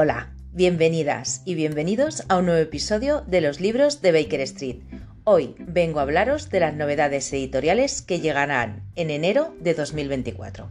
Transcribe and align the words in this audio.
Hola, 0.00 0.30
bienvenidas 0.52 1.42
y 1.44 1.56
bienvenidos 1.56 2.22
a 2.28 2.36
un 2.36 2.46
nuevo 2.46 2.60
episodio 2.60 3.22
de 3.22 3.40
los 3.40 3.58
libros 3.58 4.00
de 4.00 4.12
Baker 4.12 4.40
Street. 4.42 4.76
Hoy 5.24 5.56
vengo 5.58 5.98
a 5.98 6.02
hablaros 6.02 6.50
de 6.50 6.60
las 6.60 6.72
novedades 6.72 7.32
editoriales 7.32 8.00
que 8.00 8.20
llegarán 8.20 8.84
en 8.94 9.10
enero 9.10 9.56
de 9.58 9.74
2024. 9.74 10.70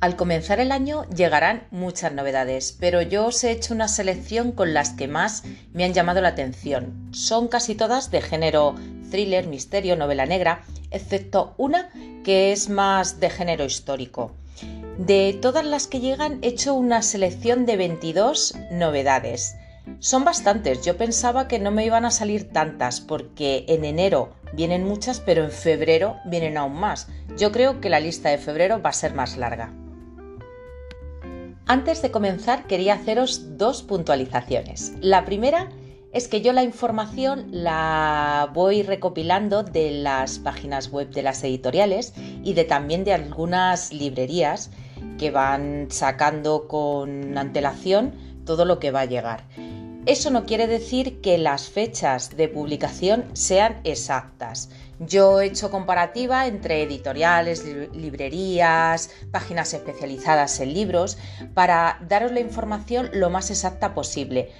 Al 0.00 0.16
comenzar 0.16 0.58
el 0.58 0.72
año 0.72 1.08
llegarán 1.10 1.68
muchas 1.70 2.12
novedades, 2.12 2.76
pero 2.80 3.00
yo 3.00 3.26
os 3.26 3.44
he 3.44 3.52
hecho 3.52 3.74
una 3.74 3.86
selección 3.86 4.50
con 4.50 4.74
las 4.74 4.90
que 4.90 5.06
más 5.06 5.44
me 5.72 5.84
han 5.84 5.92
llamado 5.92 6.20
la 6.20 6.30
atención. 6.30 7.10
Son 7.12 7.46
casi 7.46 7.76
todas 7.76 8.10
de 8.10 8.22
género 8.22 8.74
thriller, 9.12 9.46
misterio, 9.46 9.94
novela 9.94 10.26
negra, 10.26 10.64
excepto 10.90 11.54
una 11.58 11.90
que 12.24 12.50
es 12.50 12.68
más 12.68 13.20
de 13.20 13.30
género 13.30 13.64
histórico. 13.64 14.34
De 14.98 15.38
todas 15.40 15.64
las 15.64 15.86
que 15.86 16.00
llegan 16.00 16.38
he 16.42 16.48
hecho 16.48 16.74
una 16.74 17.00
selección 17.00 17.64
de 17.64 17.76
22 17.76 18.54
novedades. 18.72 19.56
Son 20.00 20.22
bastantes, 20.24 20.84
yo 20.84 20.98
pensaba 20.98 21.48
que 21.48 21.58
no 21.58 21.70
me 21.70 21.84
iban 21.84 22.04
a 22.04 22.10
salir 22.10 22.50
tantas 22.50 23.00
porque 23.00 23.64
en 23.68 23.84
enero 23.86 24.34
vienen 24.52 24.84
muchas, 24.84 25.18
pero 25.18 25.44
en 25.44 25.50
febrero 25.50 26.16
vienen 26.26 26.58
aún 26.58 26.74
más. 26.74 27.08
Yo 27.38 27.52
creo 27.52 27.80
que 27.80 27.88
la 27.88 28.00
lista 28.00 28.28
de 28.28 28.38
febrero 28.38 28.82
va 28.82 28.90
a 28.90 28.94
ser 28.94 29.14
más 29.14 29.38
larga. 29.38 29.72
Antes 31.66 32.02
de 32.02 32.10
comenzar 32.10 32.66
quería 32.66 32.94
haceros 32.94 33.56
dos 33.56 33.82
puntualizaciones. 33.82 34.92
La 35.00 35.24
primera 35.24 35.70
es 36.12 36.28
que 36.28 36.42
yo 36.42 36.52
la 36.52 36.62
información 36.62 37.46
la 37.50 38.50
voy 38.52 38.82
recopilando 38.82 39.62
de 39.62 39.90
las 39.90 40.38
páginas 40.38 40.92
web 40.92 41.08
de 41.10 41.22
las 41.22 41.42
editoriales 41.42 42.12
y 42.44 42.52
de 42.52 42.64
también 42.64 43.04
de 43.04 43.14
algunas 43.14 43.92
librerías 43.92 44.70
que 45.18 45.30
van 45.30 45.88
sacando 45.90 46.68
con 46.68 47.36
antelación 47.38 48.14
todo 48.44 48.64
lo 48.64 48.78
que 48.78 48.90
va 48.90 49.00
a 49.00 49.06
llegar. 49.06 49.44
Eso 50.04 50.30
no 50.30 50.46
quiere 50.46 50.66
decir 50.66 51.20
que 51.20 51.38
las 51.38 51.68
fechas 51.68 52.36
de 52.36 52.48
publicación 52.48 53.24
sean 53.34 53.80
exactas. 53.84 54.68
Yo 54.98 55.40
he 55.40 55.46
hecho 55.46 55.70
comparativa 55.70 56.48
entre 56.48 56.82
editoriales, 56.82 57.64
librerías, 57.94 59.10
páginas 59.30 59.72
especializadas 59.74 60.58
en 60.58 60.74
libros 60.74 61.18
para 61.54 61.98
daros 62.08 62.32
la 62.32 62.40
información 62.40 63.10
lo 63.12 63.30
más 63.30 63.50
exacta 63.50 63.94
posible. 63.94 64.50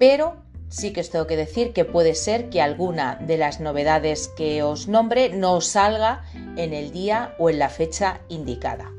Pero 0.00 0.42
sí 0.68 0.92
que 0.92 1.02
os 1.02 1.10
tengo 1.10 1.28
que 1.28 1.36
decir 1.36 1.72
que 1.72 1.84
puede 1.84 2.16
ser 2.16 2.50
que 2.50 2.60
alguna 2.60 3.16
de 3.16 3.36
las 3.38 3.60
novedades 3.60 4.26
que 4.36 4.64
os 4.64 4.88
nombre 4.88 5.28
no 5.28 5.60
salga 5.60 6.24
en 6.56 6.72
el 6.72 6.90
día 6.90 7.36
o 7.38 7.50
en 7.50 7.60
la 7.60 7.68
fecha 7.68 8.20
indicada. 8.28 8.90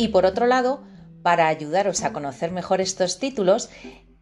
Y 0.00 0.08
por 0.08 0.24
otro 0.24 0.46
lado, 0.46 0.80
para 1.22 1.48
ayudaros 1.48 2.04
a 2.04 2.14
conocer 2.14 2.52
mejor 2.52 2.80
estos 2.80 3.18
títulos, 3.18 3.68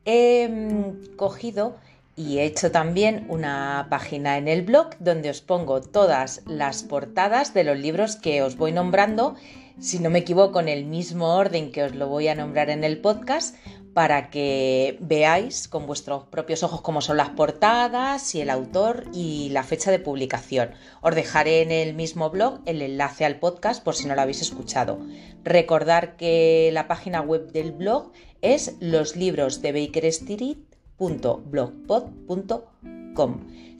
he 0.04 0.48
mm, 0.48 1.14
cogido 1.14 1.76
y 2.16 2.38
he 2.38 2.44
hecho 2.46 2.72
también 2.72 3.26
una 3.28 3.86
página 3.88 4.38
en 4.38 4.48
el 4.48 4.62
blog 4.62 4.96
donde 4.98 5.30
os 5.30 5.40
pongo 5.40 5.80
todas 5.80 6.42
las 6.46 6.82
portadas 6.82 7.54
de 7.54 7.62
los 7.62 7.78
libros 7.78 8.16
que 8.16 8.42
os 8.42 8.56
voy 8.56 8.72
nombrando, 8.72 9.36
si 9.78 10.00
no 10.00 10.10
me 10.10 10.18
equivoco, 10.18 10.58
en 10.58 10.68
el 10.68 10.84
mismo 10.84 11.36
orden 11.36 11.70
que 11.70 11.84
os 11.84 11.94
lo 11.94 12.08
voy 12.08 12.26
a 12.26 12.34
nombrar 12.34 12.70
en 12.70 12.82
el 12.82 13.00
podcast, 13.00 13.54
para 13.98 14.30
que 14.30 14.96
veáis 15.00 15.66
con 15.66 15.88
vuestros 15.88 16.22
propios 16.22 16.62
ojos 16.62 16.82
cómo 16.82 17.00
son 17.00 17.16
las 17.16 17.30
portadas 17.30 18.32
y 18.36 18.40
el 18.40 18.48
autor 18.48 19.06
y 19.12 19.48
la 19.48 19.64
fecha 19.64 19.90
de 19.90 19.98
publicación. 19.98 20.70
Os 21.00 21.16
dejaré 21.16 21.62
en 21.62 21.72
el 21.72 21.94
mismo 21.94 22.30
blog 22.30 22.60
el 22.64 22.80
enlace 22.80 23.24
al 23.24 23.40
podcast 23.40 23.82
por 23.82 23.96
si 23.96 24.06
no 24.06 24.14
lo 24.14 24.20
habéis 24.20 24.40
escuchado. 24.40 25.04
Recordar 25.42 26.16
que 26.16 26.70
la 26.72 26.86
página 26.86 27.22
web 27.22 27.50
del 27.50 27.72
blog 27.72 28.12
es 28.40 28.76
loslibros.de 28.78 29.72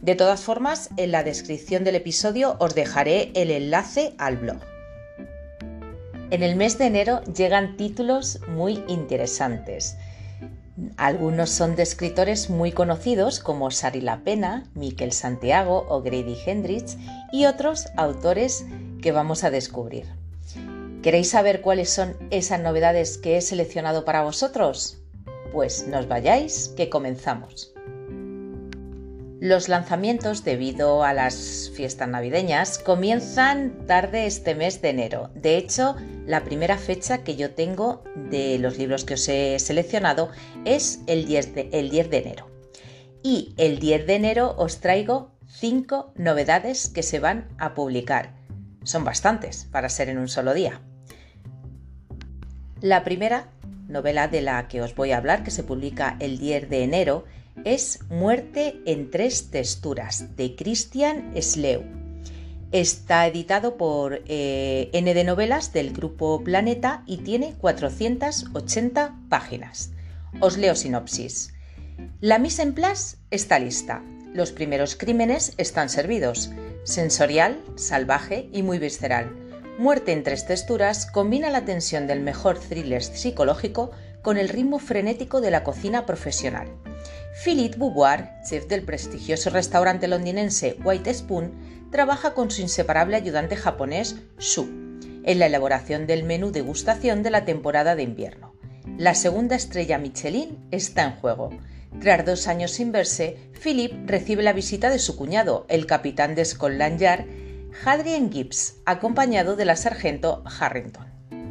De 0.03 0.15
todas 0.17 0.41
formas, 0.41 0.91
en 0.97 1.13
la 1.13 1.23
descripción 1.23 1.85
del 1.85 1.95
episodio 1.95 2.57
os 2.59 2.75
dejaré 2.75 3.31
el 3.37 3.53
enlace 3.53 4.17
al 4.19 4.37
blog. 4.39 4.59
En 6.31 6.43
el 6.43 6.57
mes 6.57 6.77
de 6.77 6.87
enero 6.87 7.23
llegan 7.23 7.77
títulos 7.77 8.41
muy 8.49 8.83
interesantes. 8.89 9.97
Algunos 10.97 11.51
son 11.51 11.77
de 11.77 11.83
escritores 11.83 12.51
muy 12.51 12.73
conocidos 12.73 13.41
como 13.41 13.71
Sari 13.71 14.01
La 14.01 14.23
Pena, 14.23 14.65
Miquel 14.75 15.13
Santiago 15.13 15.87
o 15.89 16.03
Grady 16.03 16.37
Hendrix 16.47 16.97
y 17.33 17.47
otros 17.47 17.87
autores 17.97 18.65
que 19.03 19.13
vamos 19.13 19.45
a 19.45 19.51
descubrir. 19.51 20.07
¿Queréis 21.03 21.31
saber 21.31 21.63
cuáles 21.63 21.91
son 21.91 22.17
esas 22.31 22.61
novedades 22.61 23.19
que 23.19 23.37
he 23.37 23.41
seleccionado 23.41 24.05
para 24.05 24.23
vosotros? 24.23 24.99
Pues 25.53 25.87
nos 25.89 26.07
vayáis, 26.07 26.69
que 26.77 26.89
comenzamos. 26.89 27.73
Los 29.41 29.69
lanzamientos, 29.69 30.43
debido 30.43 31.05
a 31.05 31.13
las 31.13 31.71
fiestas 31.73 32.09
navideñas, 32.09 32.81
comienzan 32.81 33.87
tarde 33.87 34.27
este 34.27 34.57
mes 34.57 34.83
de 34.83 34.89
enero. 34.89 35.31
De 35.33 35.57
hecho, 35.57 35.95
la 36.27 36.43
primera 36.43 36.77
fecha 36.77 37.23
que 37.23 37.37
yo 37.37 37.53
tengo 37.53 38.03
de 38.17 38.59
los 38.59 38.79
libros 38.79 39.05
que 39.05 39.15
os 39.15 39.29
he 39.29 39.57
seleccionado 39.61 40.31
es 40.65 41.03
el 41.07 41.25
10 41.25 41.55
de, 41.55 41.69
el 41.73 41.89
10 41.89 42.11
de 42.11 42.19
enero. 42.19 42.51
Y 43.23 43.55
el 43.59 43.79
10 43.79 44.09
de 44.09 44.15
enero 44.17 44.57
os 44.59 44.81
traigo 44.81 45.31
5 45.47 46.15
novedades 46.17 46.89
que 46.89 47.05
se 47.05 47.21
van 47.21 47.47
a 47.59 47.75
publicar. 47.75 48.35
Son 48.83 49.05
bastantes 49.05 49.69
para 49.71 49.89
ser 49.89 50.09
en 50.09 50.19
un 50.19 50.29
solo 50.29 50.53
día. 50.53 50.81
La 52.81 53.05
primera 53.05 53.53
novela 53.87 54.27
de 54.27 54.43
la 54.43 54.67
que 54.67 54.83
os 54.83 54.97
voy 54.97 55.13
a 55.13 55.19
hablar, 55.19 55.45
que 55.45 55.53
se 55.53 55.63
publica 55.63 56.17
el 56.19 56.39
10 56.39 56.69
de 56.69 56.83
enero, 56.83 57.25
es 57.65 58.01
Muerte 58.09 58.81
en 58.87 59.11
tres 59.11 59.51
texturas 59.51 60.37
de 60.37 60.55
Christian 60.55 61.33
Sleu. 61.41 61.83
Está 62.73 63.27
editado 63.27 63.77
por 63.77 64.23
eh, 64.27 64.91
N 64.93 65.15
de 65.15 65.25
Novelas 65.25 65.73
del 65.73 65.93
grupo 65.93 66.43
Planeta 66.45 67.03
y 67.07 67.19
tiene 67.19 67.55
480 67.59 69.17
páginas. 69.29 69.91
Os 70.41 70.59
leo 70.59 70.75
sinopsis. 70.75 71.55
La 72.21 72.39
mise 72.39 72.63
en 72.63 72.75
place 72.75 73.17
está 73.31 73.59
lista. 73.59 74.03
Los 74.35 74.53
primeros 74.53 74.97
crímenes 74.97 75.55
están 75.57 75.89
servidos. 75.89 76.51
Sensorial, 76.85 77.63
salvaje 77.77 78.49
y 78.53 78.63
muy 78.63 78.79
visceral. 78.79 79.35
Muerte 79.79 80.13
en 80.13 80.23
tres 80.23 80.47
texturas 80.47 81.07
combina 81.07 81.51
la 81.51 81.65
tensión 81.65 82.07
del 82.07 82.21
mejor 82.21 82.59
thriller 82.59 83.03
psicológico 83.03 83.93
con 84.23 84.37
el 84.37 84.49
ritmo 84.49 84.79
frenético 84.79 85.41
de 85.41 85.51
la 85.51 85.65
cocina 85.65 86.05
profesional. 86.05 86.69
Philippe 87.45 87.79
Beauvoir, 87.79 88.41
chef 88.43 88.67
del 88.67 88.83
prestigioso 88.83 89.51
restaurante 89.51 90.09
londinense 90.09 90.77
White 90.83 91.15
Spoon, 91.15 91.53
trabaja 91.93 92.35
con 92.35 92.51
su 92.51 92.63
inseparable 92.63 93.17
ayudante 93.17 93.55
japonés 93.55 94.17
Shu 94.41 94.65
en 95.23 95.39
la 95.39 95.47
elaboración 95.47 96.09
del 96.09 96.25
menú 96.25 96.51
degustación 96.51 97.23
de 97.23 97.31
la 97.31 97.45
temporada 97.45 97.95
de 97.95 98.03
invierno. 98.03 98.55
La 98.97 99.15
segunda 99.15 99.55
estrella 99.55 99.99
Michelin 99.99 100.59
está 100.73 101.05
en 101.05 101.13
juego. 101.13 101.51
Tras 102.01 102.27
dos 102.27 102.49
años 102.49 102.73
sin 102.73 102.91
verse, 102.91 103.37
Philip 103.63 103.93
recibe 104.11 104.43
la 104.43 104.53
visita 104.53 104.91
de 104.91 104.99
su 104.99 105.17
cuñado, 105.17 105.65
el 105.69 105.87
capitán 105.87 106.35
de 106.35 106.45
Scotland 106.45 106.99
Yard, 106.99 107.27
Hadrian 107.85 108.33
Gibbs, 108.33 108.79
acompañado 108.85 109.55
de 109.55 109.65
la 109.65 109.77
sargento 109.77 110.43
Harrington. 110.59 111.08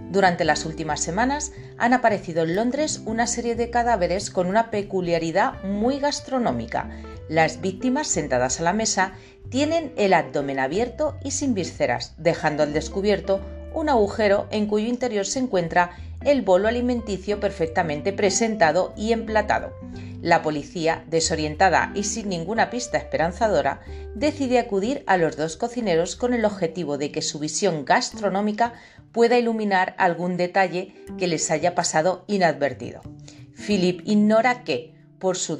Durante 0.10 0.46
las 0.46 0.66
últimas 0.66 1.02
semanas 1.02 1.52
han 1.78 1.94
aparecido 1.94 2.44
en 2.44 2.56
Londres 2.56 3.02
una 3.06 3.28
serie 3.28 3.56
de 3.56 3.70
cadáveres 3.70 4.30
con 4.30 4.48
una 4.48 4.72
peculiaridad 4.72 5.62
muy 5.64 6.00
gastronómica. 6.00 6.90
Las 7.28 7.60
víctimas 7.60 8.08
sentadas 8.08 8.60
a 8.60 8.64
la 8.64 8.74
mesa 8.74 9.14
tienen 9.50 9.92
el 9.98 10.14
abdomen 10.14 10.60
abierto 10.60 11.18
y 11.24 11.32
sin 11.32 11.54
vísceras, 11.54 12.14
dejando 12.18 12.64
al 12.64 12.72
descubierto 12.74 13.42
un 13.74 13.90
agujero 13.90 14.48
en 14.50 14.68
cuyo 14.68 14.88
interior 14.88 15.26
se 15.26 15.40
encuentra 15.40 15.92
el 16.24 16.42
bolo 16.42 16.68
alimenticio 16.68 17.40
perfectamente 17.40 18.14
presentado 18.14 18.94
y 18.98 19.12
emplatado. 19.12 19.74
La 20.22 20.42
policía, 20.42 21.06
desorientada 21.08 21.92
y 21.94 22.04
sin 22.04 22.30
ninguna 22.30 22.70
pista 22.70 22.98
esperanzadora, 22.98 23.82
decide 24.16 24.60
acudir 24.60 25.04
a 25.06 25.18
los 25.18 25.38
dos 25.38 25.58
cocineros 25.58 26.16
con 26.16 26.34
el 26.34 26.44
objetivo 26.44 26.98
de 26.98 27.12
que 27.12 27.22
su 27.22 27.40
visión 27.40 27.86
gastronómica 27.86 28.74
pueda 29.12 29.38
iluminar 29.38 29.96
algún 29.98 30.36
detalle 30.36 30.96
que 31.18 31.28
les 31.28 31.52
haya 31.52 31.76
pasado 31.76 32.26
inadvertido. 32.28 33.02
Philip 33.56 34.02
ignora 34.06 34.64
que, 34.64 34.96
por 35.20 35.38
su, 35.38 35.58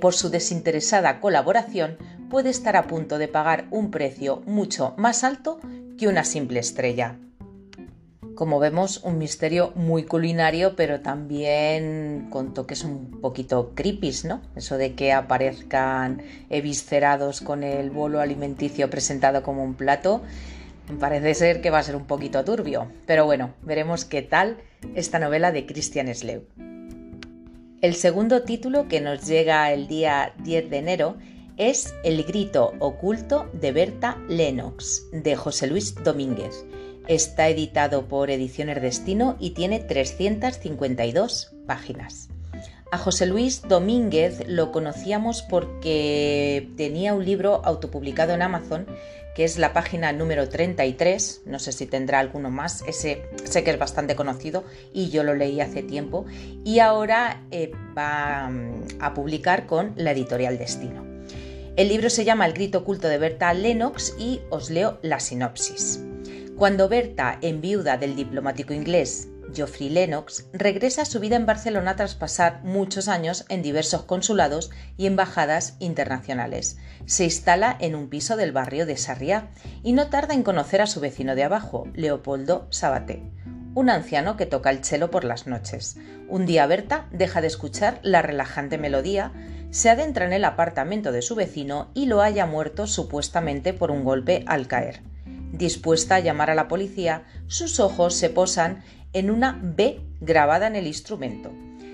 por 0.00 0.14
su 0.14 0.30
desinteresada 0.30 1.20
colaboración, 1.20 1.96
puede 2.28 2.50
estar 2.50 2.76
a 2.76 2.86
punto 2.86 3.18
de 3.18 3.28
pagar 3.28 3.66
un 3.70 3.90
precio 3.90 4.42
mucho 4.46 4.94
más 4.96 5.22
alto 5.22 5.60
que 5.96 6.08
una 6.08 6.24
simple 6.24 6.58
estrella 6.58 7.18
como 8.34 8.58
vemos, 8.58 9.00
un 9.04 9.18
misterio 9.18 9.72
muy 9.74 10.04
culinario, 10.04 10.76
pero 10.76 11.00
también 11.00 12.28
con 12.30 12.54
toques 12.54 12.84
un 12.84 13.20
poquito 13.20 13.72
creepy, 13.74 14.12
¿no? 14.24 14.42
Eso 14.56 14.76
de 14.76 14.94
que 14.94 15.12
aparezcan 15.12 16.22
eviscerados 16.50 17.40
con 17.40 17.62
el 17.62 17.90
bolo 17.90 18.20
alimenticio 18.20 18.90
presentado 18.90 19.42
como 19.42 19.64
un 19.64 19.74
plato. 19.74 20.22
Parece 21.00 21.34
ser 21.34 21.60
que 21.60 21.70
va 21.70 21.78
a 21.78 21.82
ser 21.82 21.96
un 21.96 22.06
poquito 22.06 22.44
turbio, 22.44 22.88
pero 23.06 23.24
bueno, 23.24 23.54
veremos 23.62 24.04
qué 24.04 24.22
tal 24.22 24.58
esta 24.94 25.18
novela 25.18 25.50
de 25.50 25.64
Christian 25.66 26.14
Slew. 26.14 26.42
El 27.80 27.94
segundo 27.94 28.42
título 28.42 28.88
que 28.88 29.00
nos 29.00 29.26
llega 29.26 29.72
el 29.72 29.88
día 29.88 30.34
10 30.42 30.70
de 30.70 30.76
enero 30.78 31.16
es 31.56 31.94
El 32.02 32.24
grito 32.24 32.72
oculto 32.80 33.48
de 33.52 33.72
Berta 33.72 34.18
Lennox, 34.28 35.06
de 35.12 35.36
José 35.36 35.66
Luis 35.68 35.94
Domínguez. 35.94 36.64
Está 37.06 37.48
editado 37.48 38.08
por 38.08 38.30
Ediciones 38.30 38.80
Destino 38.80 39.36
y 39.38 39.50
tiene 39.50 39.80
352 39.80 41.52
páginas. 41.66 42.28
A 42.90 42.98
José 42.98 43.26
Luis 43.26 43.62
Domínguez 43.62 44.46
lo 44.46 44.72
conocíamos 44.72 45.42
porque 45.42 46.70
tenía 46.76 47.12
un 47.12 47.24
libro 47.24 47.60
autopublicado 47.64 48.32
en 48.32 48.42
Amazon 48.42 48.86
que 49.34 49.44
es 49.44 49.58
la 49.58 49.72
página 49.72 50.12
número 50.12 50.48
33, 50.48 51.42
no 51.46 51.58
sé 51.58 51.72
si 51.72 51.86
tendrá 51.86 52.20
alguno 52.20 52.50
más, 52.50 52.84
ese 52.86 53.24
sé 53.42 53.64
que 53.64 53.72
es 53.72 53.78
bastante 53.78 54.14
conocido 54.14 54.64
y 54.92 55.10
yo 55.10 55.24
lo 55.24 55.34
leí 55.34 55.60
hace 55.60 55.82
tiempo, 55.82 56.24
y 56.64 56.78
ahora 56.78 57.42
eh, 57.50 57.72
va 57.98 58.48
mm, 58.48 59.00
a 59.00 59.12
publicar 59.12 59.66
con 59.66 59.92
la 59.96 60.12
editorial 60.12 60.56
Destino. 60.56 61.04
El 61.76 61.88
libro 61.88 62.10
se 62.10 62.24
llama 62.24 62.46
El 62.46 62.52
grito 62.52 62.78
oculto 62.78 63.08
de 63.08 63.18
Berta 63.18 63.52
Lennox 63.52 64.14
y 64.18 64.40
os 64.50 64.70
leo 64.70 64.98
la 65.02 65.18
sinopsis. 65.18 66.00
Cuando 66.56 66.88
Berta, 66.88 67.38
enviuda 67.42 67.96
del 67.96 68.14
diplomático 68.14 68.72
inglés 68.72 69.28
Geoffrey 69.52 69.88
Lennox, 69.88 70.46
regresa 70.52 71.02
a 71.02 71.04
su 71.04 71.18
vida 71.18 71.34
en 71.34 71.46
Barcelona 71.46 71.96
tras 71.96 72.14
pasar 72.14 72.62
muchos 72.62 73.08
años 73.08 73.44
en 73.48 73.60
diversos 73.60 74.04
consulados 74.04 74.70
y 74.96 75.06
embajadas 75.06 75.76
internacionales. 75.80 76.78
Se 77.06 77.24
instala 77.24 77.76
en 77.80 77.96
un 77.96 78.08
piso 78.08 78.36
del 78.36 78.52
barrio 78.52 78.86
de 78.86 78.96
Sarriá 78.96 79.48
y 79.82 79.94
no 79.94 80.06
tarda 80.10 80.32
en 80.32 80.44
conocer 80.44 80.80
a 80.80 80.86
su 80.86 81.00
vecino 81.00 81.34
de 81.34 81.42
abajo, 81.42 81.88
Leopoldo 81.92 82.68
Sabaté, 82.70 83.24
un 83.74 83.90
anciano 83.90 84.36
que 84.36 84.46
toca 84.46 84.70
el 84.70 84.84
cello 84.84 85.10
por 85.10 85.24
las 85.24 85.48
noches. 85.48 85.96
Un 86.28 86.46
día 86.46 86.68
Berta 86.68 87.08
deja 87.10 87.40
de 87.40 87.48
escuchar 87.48 87.98
la 88.02 88.22
relajante 88.22 88.78
melodía, 88.78 89.32
se 89.70 89.90
adentra 89.90 90.24
en 90.24 90.32
el 90.32 90.44
apartamento 90.44 91.10
de 91.10 91.22
su 91.22 91.34
vecino 91.34 91.90
y 91.94 92.06
lo 92.06 92.20
halla 92.20 92.46
muerto 92.46 92.86
supuestamente 92.86 93.72
por 93.72 93.90
un 93.90 94.04
golpe 94.04 94.44
al 94.46 94.68
caer. 94.68 95.02
Dispuesta 95.54 96.16
a 96.16 96.20
llamar 96.20 96.50
a 96.50 96.56
la 96.56 96.66
policía, 96.66 97.22
sus 97.46 97.78
ojos 97.78 98.14
se 98.14 98.28
posan 98.28 98.82
en 99.12 99.30
una 99.30 99.60
B 99.62 100.00
grabada 100.20 100.66
en 100.66 100.74
el 100.74 100.88
instrumento. 100.88 101.52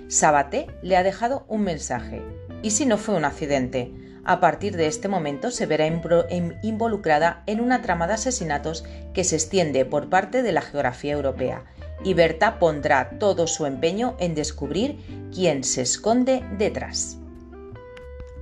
Sabaté 0.08 0.66
le 0.82 0.96
ha 0.96 1.02
dejado 1.02 1.44
un 1.46 1.60
mensaje. 1.60 2.22
¿Y 2.62 2.70
si 2.70 2.86
no 2.86 2.96
fue 2.96 3.16
un 3.16 3.26
accidente? 3.26 3.92
A 4.24 4.40
partir 4.40 4.78
de 4.78 4.86
este 4.86 5.08
momento 5.08 5.50
se 5.50 5.66
verá 5.66 5.86
involucrada 6.62 7.42
en 7.46 7.60
una 7.60 7.82
trama 7.82 8.06
de 8.06 8.14
asesinatos 8.14 8.82
que 9.12 9.24
se 9.24 9.36
extiende 9.36 9.84
por 9.84 10.08
parte 10.08 10.42
de 10.42 10.52
la 10.52 10.62
geografía 10.62 11.12
europea, 11.12 11.64
y 12.02 12.14
Berta 12.14 12.58
pondrá 12.58 13.18
todo 13.18 13.46
su 13.46 13.66
empeño 13.66 14.16
en 14.20 14.34
descubrir 14.34 15.04
quién 15.34 15.64
se 15.64 15.82
esconde 15.82 16.42
detrás. 16.56 17.18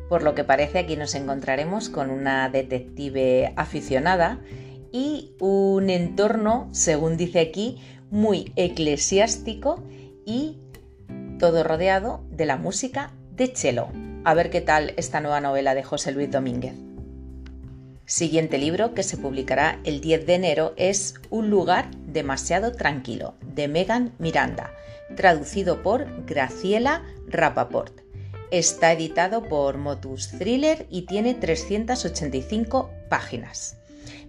Por 0.09 0.23
lo 0.23 0.37
que 0.37 0.45
parece 0.45 0.79
aquí 0.79 0.97
nos 0.97 1.17
encontraremos 1.17 1.89
con 1.89 2.11
una 2.11 2.49
detective 2.49 3.53
aficionada 3.57 4.39
y 4.93 5.33
un 5.41 5.91
entorno, 5.91 6.69
según 6.73 7.17
dice 7.17 7.41
aquí, 7.41 7.79
muy 8.11 8.53
eclesiástico 8.57 9.83
y 10.25 10.59
todo 11.39 11.63
rodeado 11.65 12.25
de 12.31 12.47
la 12.47 12.57
música 12.57 13.13
de 13.37 13.49
cello. 13.55 13.89
A 14.25 14.35
ver 14.35 14.51
qué 14.51 14.61
tal 14.61 14.93
esta 14.97 15.21
nueva 15.21 15.41
novela 15.41 15.75
de 15.75 15.83
José 15.83 16.13
Luis 16.13 16.31
Domínguez. 16.31 16.75
Siguiente 18.05 18.57
libro 18.59 18.95
que 18.95 19.03
se 19.03 19.19
publicará 19.19 19.81
el 19.85 20.01
10 20.01 20.27
de 20.27 20.35
enero 20.35 20.73
es 20.77 21.15
Un 21.31 21.51
lugar 21.51 21.91
demasiado 22.07 22.73
tranquilo, 22.73 23.35
de 23.55 23.69
Megan 23.69 24.15
Miranda, 24.19 24.73
traducido 25.15 25.83
por 25.83 26.25
Graciela 26.25 27.05
Rapaport. 27.27 28.01
Está 28.51 28.93
editado 28.93 29.45
por 29.45 29.77
Motus 29.77 30.31
Thriller 30.39 30.87
y 30.89 31.03
tiene 31.03 31.35
385 31.35 32.91
páginas. 33.11 33.78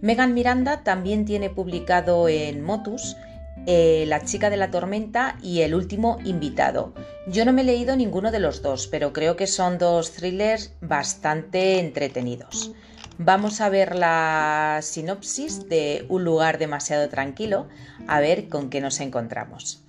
Megan 0.01 0.34
Miranda 0.34 0.84
también 0.84 1.25
tiene 1.25 1.50
publicado 1.50 2.30
en 2.30 2.63
Motus 2.63 3.18
eh, 3.66 4.06
la 4.07 4.24
chica 4.24 4.50
de 4.50 4.57
la 4.57 4.72
tormenta 4.72 5.38
y 5.44 5.62
El 5.62 5.75
último 5.75 6.18
invitado. 6.24 6.94
Yo 7.28 7.44
no 7.44 7.51
me 7.51 7.62
he 7.62 7.66
leído 7.66 7.96
ninguno 7.96 8.31
de 8.31 8.40
los 8.40 8.62
dos, 8.62 8.88
pero 8.88 9.12
creo 9.12 9.36
que 9.36 9.48
son 9.48 9.78
dos 9.78 10.13
thrillers 10.13 10.74
bastante 10.80 11.80
entretenidos. 11.80 12.72
Vamos 13.18 13.60
a 13.60 13.68
ver 13.68 13.96
la 13.96 14.80
sinopsis 14.81 15.68
de 15.68 16.06
Un 16.07 16.24
lugar 16.24 16.57
demasiado 16.57 17.10
tranquilo, 17.10 17.68
a 18.07 18.22
ver 18.22 18.48
con 18.48 18.69
qué 18.69 18.80
nos 18.80 19.01
encontramos. 19.01 19.84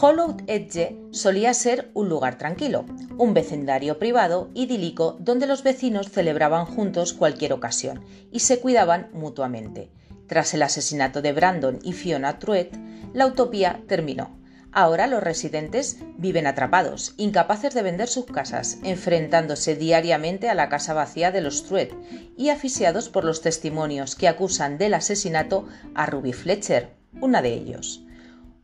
Hollow 0.00 0.38
Edge 0.46 0.96
solía 1.10 1.52
ser 1.52 1.90
un 1.92 2.08
lugar 2.08 2.38
tranquilo, 2.38 2.86
un 3.18 3.34
vecindario 3.34 3.98
privado 3.98 4.48
idílico 4.54 5.18
donde 5.20 5.46
los 5.46 5.62
vecinos 5.62 6.10
celebraban 6.10 6.64
juntos 6.64 7.12
cualquier 7.12 7.52
ocasión 7.52 8.02
y 8.32 8.40
se 8.40 8.58
cuidaban 8.58 9.10
mutuamente. 9.12 9.90
Tras 10.26 10.54
el 10.54 10.62
asesinato 10.62 11.20
de 11.20 11.34
Brandon 11.34 11.78
y 11.82 11.92
Fiona 11.92 12.38
Truett, 12.38 12.74
la 13.12 13.26
utopía 13.26 13.82
terminó. 13.86 14.40
Ahora 14.72 15.06
los 15.06 15.22
residentes 15.22 15.98
viven 16.16 16.46
atrapados, 16.46 17.12
incapaces 17.18 17.74
de 17.74 17.82
vender 17.82 18.08
sus 18.08 18.24
casas, 18.24 18.78
enfrentándose 18.84 19.76
diariamente 19.76 20.48
a 20.48 20.54
la 20.54 20.70
casa 20.70 20.94
vacía 20.94 21.30
de 21.30 21.42
los 21.42 21.64
Truett 21.64 21.92
y 22.38 22.48
asfixiados 22.48 23.10
por 23.10 23.24
los 23.24 23.42
testimonios 23.42 24.16
que 24.16 24.28
acusan 24.28 24.78
del 24.78 24.94
asesinato 24.94 25.68
a 25.94 26.06
Ruby 26.06 26.32
Fletcher, 26.32 26.94
una 27.20 27.42
de 27.42 27.52
ellos. 27.52 28.06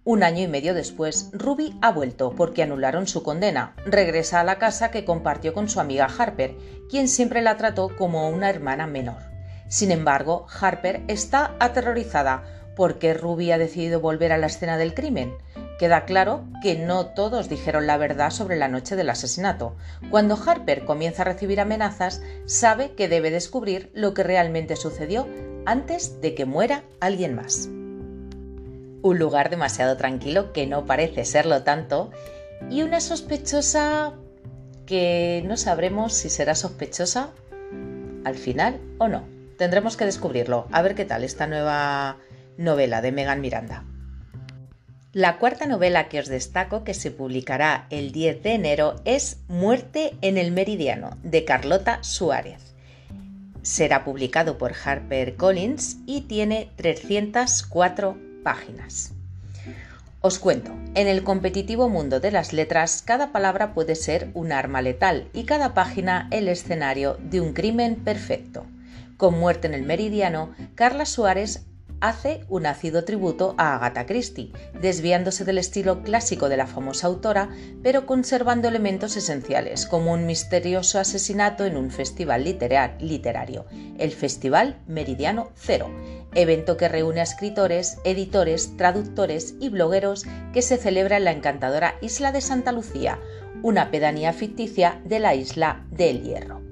Un 0.09 0.23
año 0.23 0.43
y 0.43 0.49
medio 0.49 0.73
después, 0.73 1.29
Ruby 1.35 1.77
ha 1.83 1.93
vuelto 1.93 2.35
porque 2.35 2.63
anularon 2.63 3.07
su 3.07 3.23
condena. 3.23 3.75
Regresa 3.85 4.41
a 4.41 4.43
la 4.43 4.59
casa 4.59 4.91
que 4.91 5.05
compartió 5.05 5.53
con 5.53 5.69
su 5.69 5.81
amiga 5.81 6.07
Harper, 6.07 6.57
quien 6.89 7.09
siempre 7.09 7.43
la 7.43 7.59
trató 7.59 7.95
como 7.95 8.31
una 8.31 8.49
hermana 8.49 8.87
menor. 8.87 9.19
Sin 9.69 9.91
embargo, 9.91 10.47
Harper 10.63 11.03
está 11.09 11.55
aterrorizada 11.61 12.43
porque 12.75 13.13
Ruby 13.13 13.53
ha 13.53 13.59
decidido 13.59 14.01
volver 14.01 14.33
a 14.33 14.39
la 14.39 14.47
escena 14.47 14.79
del 14.79 14.95
crimen. 14.95 15.37
Queda 15.79 16.07
claro 16.07 16.47
que 16.63 16.79
no 16.79 17.09
todos 17.09 17.51
dijeron 17.51 17.87
la 17.87 17.99
verdad 17.99 18.31
sobre 18.31 18.57
la 18.57 18.69
noche 18.69 18.97
del 18.97 19.11
asesinato. 19.11 19.77
Cuando 20.11 20.39
Harper 20.43 20.87
comienza 20.87 21.21
a 21.21 21.27
recibir 21.27 21.61
amenazas, 21.61 22.23
sabe 22.47 22.95
que 22.95 23.09
debe 23.09 23.31
descubrir 23.31 23.91
lo 23.93 24.15
que 24.15 24.23
realmente 24.23 24.75
sucedió 24.77 25.29
antes 25.67 26.23
de 26.23 26.35
que 26.35 26.47
muera 26.47 26.83
alguien 26.99 27.35
más. 27.35 27.69
Un 29.09 29.19
lugar 29.19 29.49
demasiado 29.49 29.97
tranquilo 29.97 30.53
que 30.53 30.67
no 30.67 30.85
parece 30.85 31.25
serlo 31.25 31.63
tanto 31.63 32.11
y 32.69 32.83
una 32.83 33.01
sospechosa 33.01 34.13
que 34.85 35.43
no 35.47 35.57
sabremos 35.57 36.13
si 36.13 36.29
será 36.29 36.55
sospechosa 36.55 37.31
al 38.27 38.35
final 38.35 38.83
o 38.99 39.09
no. 39.09 39.25
Tendremos 39.57 39.97
que 39.97 40.05
descubrirlo. 40.05 40.67
A 40.73 40.83
ver 40.83 40.95
qué 40.95 41.07
tal 41.07 41.25
esta 41.25 41.47
nueva 41.47 42.19
novela 42.59 43.01
de 43.01 43.13
Megan 43.13 43.41
Miranda. 43.41 43.87
La 45.15 45.39
cuarta 45.39 45.65
novela 45.65 46.11
que 46.11 46.21
os 46.21 46.29
destaco, 46.29 46.85
que 46.85 46.93
se 46.93 47.11
publicará 47.11 47.87
el 47.89 48.13
10 48.13 48.43
de 48.43 48.53
enero, 48.53 48.97
es 49.07 49.39
Muerte 49.49 50.19
en 50.21 50.37
el 50.37 50.53
Meridiano, 50.53 51.17
de 51.23 51.47
Carlota 51.47 52.03
Suárez. 52.03 52.75
Será 53.63 54.05
publicado 54.05 54.59
por 54.59 54.75
Harper 54.85 55.37
Collins 55.37 55.97
y 56.05 56.23
tiene 56.23 56.69
304 56.77 58.28
páginas. 58.49 59.13
Os 60.23 60.39
cuento, 60.39 60.71
en 60.95 61.07
el 61.07 61.23
competitivo 61.23 61.91
mundo 61.91 62.19
de 62.19 62.31
las 62.31 62.55
letras, 62.55 63.03
cada 63.05 63.31
palabra 63.31 63.75
puede 63.75 63.95
ser 63.95 64.31
un 64.33 64.53
arma 64.53 64.81
letal 64.81 65.29
y 65.35 65.45
cada 65.45 65.75
página 65.75 66.29
el 66.31 66.49
escenario 66.49 67.19
de 67.21 67.43
un 67.43 67.53
crimen 67.53 67.97
perfecto. 67.97 68.65
Con 69.19 69.39
Muerte 69.39 69.67
en 69.67 69.75
el 69.75 69.83
Meridiano, 69.83 70.55
Carla 70.75 71.05
Suárez 71.05 71.67
hace 72.01 72.45
un 72.49 72.67
ácido 72.67 73.05
tributo 73.05 73.55
a 73.59 73.75
Agatha 73.75 74.07
Christie, 74.07 74.53
desviándose 74.81 75.45
del 75.45 75.59
estilo 75.59 76.03
clásico 76.03 76.49
de 76.49 76.57
la 76.57 76.67
famosa 76.67 77.07
autora, 77.07 77.51
pero 77.83 78.07
conservando 78.07 78.69
elementos 78.69 79.17
esenciales, 79.17 79.87
como 79.87 80.13
un 80.13 80.27
misterioso 80.27 80.99
asesinato 80.99 81.65
en 81.65 81.77
un 81.77 81.91
festival 81.91 82.45
literario, 82.45 83.67
el 83.99 84.13
Festival 84.13 84.81
Meridiano 84.87 85.51
Cero, 85.55 85.91
evento 86.35 86.77
que 86.77 86.89
reúne 86.89 87.21
a 87.21 87.25
escritores, 87.25 87.99
editores, 88.05 88.77
traductores 88.77 89.55
y 89.61 89.69
blogueros 89.69 90.27
que 90.53 90.63
se 90.63 90.77
celebra 90.77 91.17
en 91.17 91.25
la 91.25 91.33
encantadora 91.33 91.97
isla 92.01 92.33
de 92.33 92.41
Santa 92.41 92.73
Lucía, 92.73 93.19
una 93.63 93.91
pedanía 93.91 94.33
ficticia 94.33 95.01
de 95.05 95.19
la 95.19 95.35
isla 95.35 95.85
del 95.91 96.23
Hierro. 96.23 96.68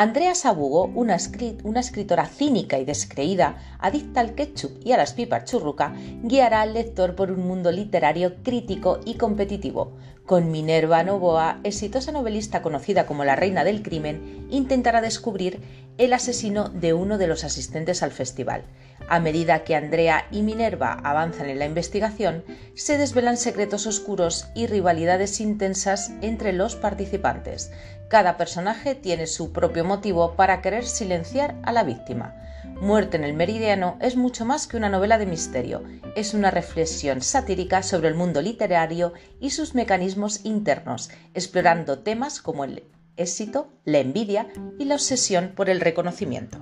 Andrea 0.00 0.36
Sabugo, 0.36 0.92
una, 0.94 1.16
escritora 1.16 2.26
cínica 2.26 2.78
y 2.78 2.84
descreída, 2.84 3.58
adicta 3.80 4.20
al 4.20 4.36
ketchup 4.36 4.80
y 4.84 4.92
a 4.92 4.96
las 4.96 5.12
pipas 5.12 5.46
churruca, 5.46 5.92
guiará 6.22 6.60
al 6.60 6.74
lector 6.74 7.16
por 7.16 7.32
un 7.32 7.44
mundo 7.44 7.72
literario 7.72 8.36
crítico 8.44 9.00
y 9.04 9.14
competitivo, 9.14 9.96
Con 10.24 10.52
Minerva 10.52 11.02
Novoa, 11.02 11.58
exitosa 11.64 12.12
novelista 12.12 12.62
conocida 12.62 13.06
como 13.06 13.24
la 13.24 13.34
reina 13.34 13.64
del 13.64 13.82
crimen, 13.82 14.46
intentará 14.50 15.00
descubrir 15.00 15.62
el 15.98 16.12
asesino 16.12 16.68
de 16.68 16.92
uno 16.92 17.18
de 17.18 17.26
los 17.26 17.42
asistentes 17.42 18.04
al 18.04 18.12
festival. 18.12 18.62
A 19.08 19.18
medida 19.18 19.64
que 19.64 19.74
Andrea 19.74 20.28
y 20.30 20.42
Minerva 20.42 20.92
avanzan 21.02 21.48
en 21.48 21.58
la 21.58 21.64
investigación, 21.64 22.44
se 22.74 22.98
desvelan 22.98 23.36
secretos 23.36 23.86
oscuros 23.88 24.46
y 24.54 24.68
rivalidades 24.68 25.40
intensas 25.40 26.12
entre 26.20 26.52
los 26.52 26.76
participantes. 26.76 27.72
Cada 28.08 28.38
personaje 28.38 28.94
tiene 28.94 29.26
su 29.26 29.52
propio 29.52 29.84
motivo 29.84 30.34
para 30.34 30.62
querer 30.62 30.86
silenciar 30.86 31.56
a 31.62 31.72
la 31.72 31.82
víctima. 31.82 32.34
Muerte 32.80 33.18
en 33.18 33.24
el 33.24 33.34
Meridiano 33.34 33.98
es 34.00 34.16
mucho 34.16 34.46
más 34.46 34.66
que 34.66 34.78
una 34.78 34.88
novela 34.88 35.18
de 35.18 35.26
misterio, 35.26 35.82
es 36.16 36.32
una 36.32 36.50
reflexión 36.50 37.20
satírica 37.20 37.82
sobre 37.82 38.08
el 38.08 38.14
mundo 38.14 38.40
literario 38.40 39.12
y 39.40 39.50
sus 39.50 39.74
mecanismos 39.74 40.44
internos, 40.44 41.10
explorando 41.34 41.98
temas 41.98 42.40
como 42.40 42.64
el 42.64 42.84
éxito, 43.16 43.68
la 43.84 43.98
envidia 43.98 44.46
y 44.78 44.84
la 44.86 44.94
obsesión 44.94 45.52
por 45.54 45.68
el 45.68 45.80
reconocimiento. 45.80 46.58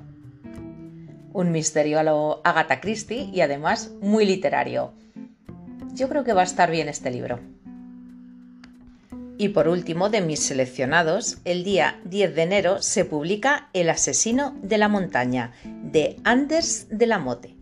Un 1.33 1.53
misterio 1.53 2.01
a 2.01 2.03
lo 2.03 2.41
Agatha 2.45 2.81
Christie 2.81 3.31
y 3.33 3.43
además 3.43 3.91
muy 4.01 4.25
literario. 4.25 4.95
Yo 5.93 6.09
creo 6.09 6.25
que 6.25 6.33
va 6.33 6.41
a 6.41 6.45
estar 6.45 6.71
bien 6.71 6.89
este 6.89 7.11
libro. 7.11 7.56
Y 9.39 9.51
por 9.51 9.69
último, 9.69 10.09
de 10.09 10.23
mis 10.23 10.41
seleccionados, 10.41 11.39
el 11.45 11.63
día 11.63 12.01
10 12.05 12.35
de 12.35 12.43
enero 12.43 12.83
se 12.83 13.05
publica 13.05 13.69
El 13.75 13.91
asesino 13.91 14.57
de 14.63 14.79
la 14.79 14.89
montaña, 14.89 15.53
de 15.65 16.17
Anders 16.25 16.87
de 16.91 17.07
la 17.07 17.19
Mote, 17.19 17.55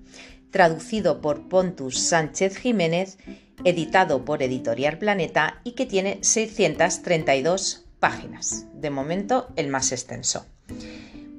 traducido 0.50 1.20
por 1.20 1.48
Pontus 1.48 1.98
Sánchez 1.98 2.56
Jiménez, 2.58 3.18
editado 3.64 4.24
por 4.24 4.42
Editorial 4.42 4.98
Planeta 4.98 5.60
y 5.64 5.72
que 5.72 5.86
tiene 5.86 6.18
632 6.20 7.86
páginas, 7.98 8.66
de 8.74 8.90
momento 8.90 9.48
el 9.56 9.68
más 9.68 9.90
extenso. 9.90 10.46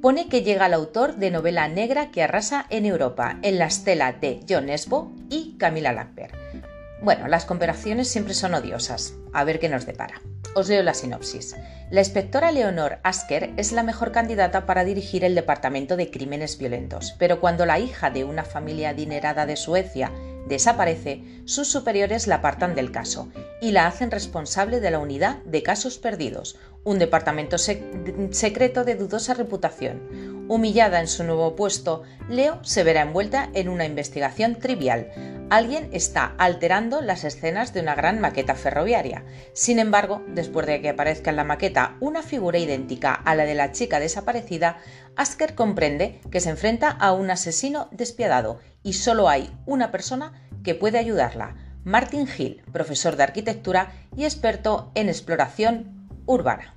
Pone 0.01 0.27
que 0.27 0.44
llega 0.44 0.65
el 0.65 0.74
autor 0.74 1.15
de 1.15 1.32
novela 1.32 1.68
negra 1.70 2.12
que 2.12 2.24
arrasa 2.24 2.65
en 2.70 2.86
Europa, 2.86 3.39
en 3.42 3.58
la 3.58 3.68
estela 3.68 4.12
de 4.12 4.42
John 4.48 4.70
Esbo 4.70 5.13
y 5.30 5.56
Camila 5.58 5.94
Lackberg 5.94 6.75
bueno, 7.05 7.27
las 7.27 7.45
comparaciones 7.45 8.07
siempre 8.07 8.33
son 8.33 8.55
odiosas. 8.55 9.13
A 9.31 9.43
ver 9.43 9.59
qué 9.59 9.69
nos 9.69 9.85
depara. 9.85 10.21
Os 10.55 10.69
leo 10.69 10.81
la 10.81 10.95
sinopsis. 10.95 11.55
La 11.91 12.00
inspectora 12.01 12.51
Leonor 12.51 12.97
Asker 13.03 13.53
es 13.57 13.71
la 13.71 13.83
mejor 13.83 14.12
candidata 14.12 14.65
para 14.65 14.83
dirigir 14.83 15.24
el 15.24 15.35
Departamento 15.35 15.97
de 15.97 16.09
Crímenes 16.09 16.57
Violentos, 16.57 17.15
pero 17.19 17.39
cuando 17.39 17.67
la 17.67 17.77
hija 17.77 18.09
de 18.09 18.24
una 18.24 18.43
familia 18.43 18.89
adinerada 18.89 19.45
de 19.45 19.55
Suecia 19.55 20.12
desaparece, 20.48 21.24
sus 21.46 21.68
superiores 21.68 22.28
la 22.28 22.36
apartan 22.36 22.75
del 22.75 22.92
caso 22.92 23.30
y 23.62 23.72
la 23.72 23.88
hacen 23.88 24.12
responsable 24.12 24.80
de 24.80 24.92
la 24.92 25.00
unidad 25.00 25.38
de 25.44 25.64
casos 25.64 25.98
perdidos, 25.98 26.58
un 26.84 27.00
departamento 27.00 27.58
secreto 27.58 28.84
de 28.84 28.96
dudosa 28.96 29.34
reputación. 29.34 30.46
Humillada 30.48 31.00
en 31.00 31.08
su 31.08 31.24
nuevo 31.24 31.56
puesto, 31.56 32.04
Leo 32.30 32.60
se 32.64 32.84
verá 32.84 33.02
envuelta 33.02 33.50
en 33.54 33.70
una 33.70 33.86
investigación 33.86 34.56
trivial, 34.56 35.10
alguien 35.50 35.90
está 35.92 36.34
alterando 36.38 37.02
las 37.02 37.24
escenas 37.24 37.74
de 37.74 37.82
una 37.82 37.96
gran 37.96 38.20
maqueta 38.20 38.56
ferroviaria. 38.56 39.24
Sin 39.54 39.80
embargo, 39.80 40.24
después 40.28 40.66
de 40.66 40.82
que 40.82 40.90
aparezca 40.90 41.30
en 41.30 41.36
la 41.36 41.44
maqueta 41.44 41.98
una 42.00 42.24
figura 42.24 42.58
idéntica 42.58 43.14
a 43.14 43.36
la 43.36 43.46
de 43.46 43.56
la 43.56 43.72
chica 43.72 44.00
desaparecida, 44.00 44.80
Asker 45.15 45.55
comprende 45.55 46.19
que 46.31 46.39
se 46.39 46.50
enfrenta 46.50 46.89
a 46.89 47.13
un 47.13 47.31
asesino 47.31 47.88
despiadado 47.91 48.60
y 48.84 48.93
solo 48.93 49.29
hay 49.29 49.50
una 49.65 49.91
persona 49.91 50.34
que 50.63 50.75
puede 50.75 50.98
ayudarla, 50.98 51.55
Martin 51.84 52.27
Hill, 52.27 52.63
profesor 52.72 53.15
de 53.15 53.24
arquitectura 53.24 53.91
y 54.17 54.24
experto 54.24 54.91
en 54.95 55.07
exploración 55.07 56.10
urbana. 56.25 56.74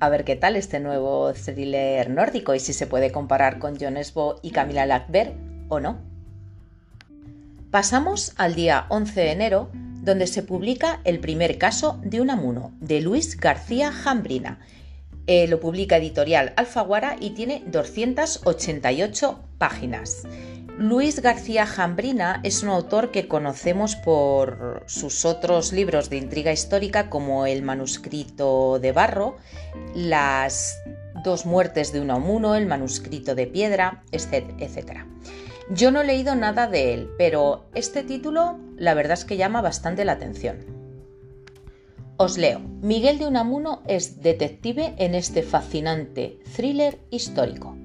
A 0.00 0.08
ver 0.08 0.24
qué 0.24 0.36
tal 0.36 0.54
este 0.54 0.78
nuevo 0.78 1.32
thriller 1.32 2.08
nórdico 2.08 2.54
y 2.54 2.60
si 2.60 2.72
se 2.72 2.86
puede 2.86 3.10
comparar 3.10 3.58
con 3.58 3.76
John 3.78 3.96
Esbo 3.96 4.38
y 4.42 4.52
Camila 4.52 4.86
Lackberg 4.86 5.34
o 5.68 5.80
no. 5.80 5.98
Pasamos 7.72 8.32
al 8.36 8.54
día 8.54 8.86
11 8.88 9.20
de 9.20 9.32
enero, 9.32 9.70
donde 10.02 10.28
se 10.28 10.42
publica 10.42 11.00
el 11.04 11.18
primer 11.18 11.58
caso 11.58 12.00
de 12.02 12.20
un 12.20 12.30
amuno, 12.30 12.72
de 12.80 13.00
Luis 13.00 13.36
García 13.36 13.92
Jambrina. 13.92 14.60
Eh, 15.28 15.46
lo 15.46 15.60
publica 15.60 15.98
editorial 15.98 16.54
Alfaguara 16.56 17.16
y 17.20 17.30
tiene 17.30 17.62
288 17.66 19.38
páginas. 19.58 20.22
Luis 20.78 21.20
García 21.20 21.66
Jambrina 21.66 22.40
es 22.44 22.62
un 22.62 22.70
autor 22.70 23.10
que 23.10 23.28
conocemos 23.28 23.94
por 23.94 24.84
sus 24.86 25.26
otros 25.26 25.74
libros 25.74 26.08
de 26.08 26.16
intriga 26.16 26.50
histórica 26.50 27.10
como 27.10 27.44
El 27.44 27.62
manuscrito 27.62 28.78
de 28.78 28.92
barro, 28.92 29.36
Las 29.94 30.78
dos 31.22 31.44
muertes 31.44 31.92
de 31.92 32.00
un 32.00 32.10
amuno, 32.10 32.54
El 32.54 32.64
manuscrito 32.64 33.34
de 33.34 33.46
piedra, 33.46 34.04
etc. 34.12 35.02
Yo 35.68 35.90
no 35.90 36.00
he 36.00 36.06
leído 36.06 36.36
nada 36.36 36.68
de 36.68 36.94
él, 36.94 37.10
pero 37.18 37.68
este 37.74 38.02
título 38.02 38.58
la 38.78 38.94
verdad 38.94 39.18
es 39.18 39.26
que 39.26 39.36
llama 39.36 39.60
bastante 39.60 40.06
la 40.06 40.12
atención. 40.12 40.77
Os 42.20 42.36
leo. 42.36 42.58
Miguel 42.82 43.20
de 43.20 43.28
Unamuno 43.28 43.80
es 43.86 44.22
detective 44.22 44.92
en 44.98 45.14
este 45.14 45.44
fascinante 45.44 46.40
thriller 46.56 46.98
histórico. 47.10 47.76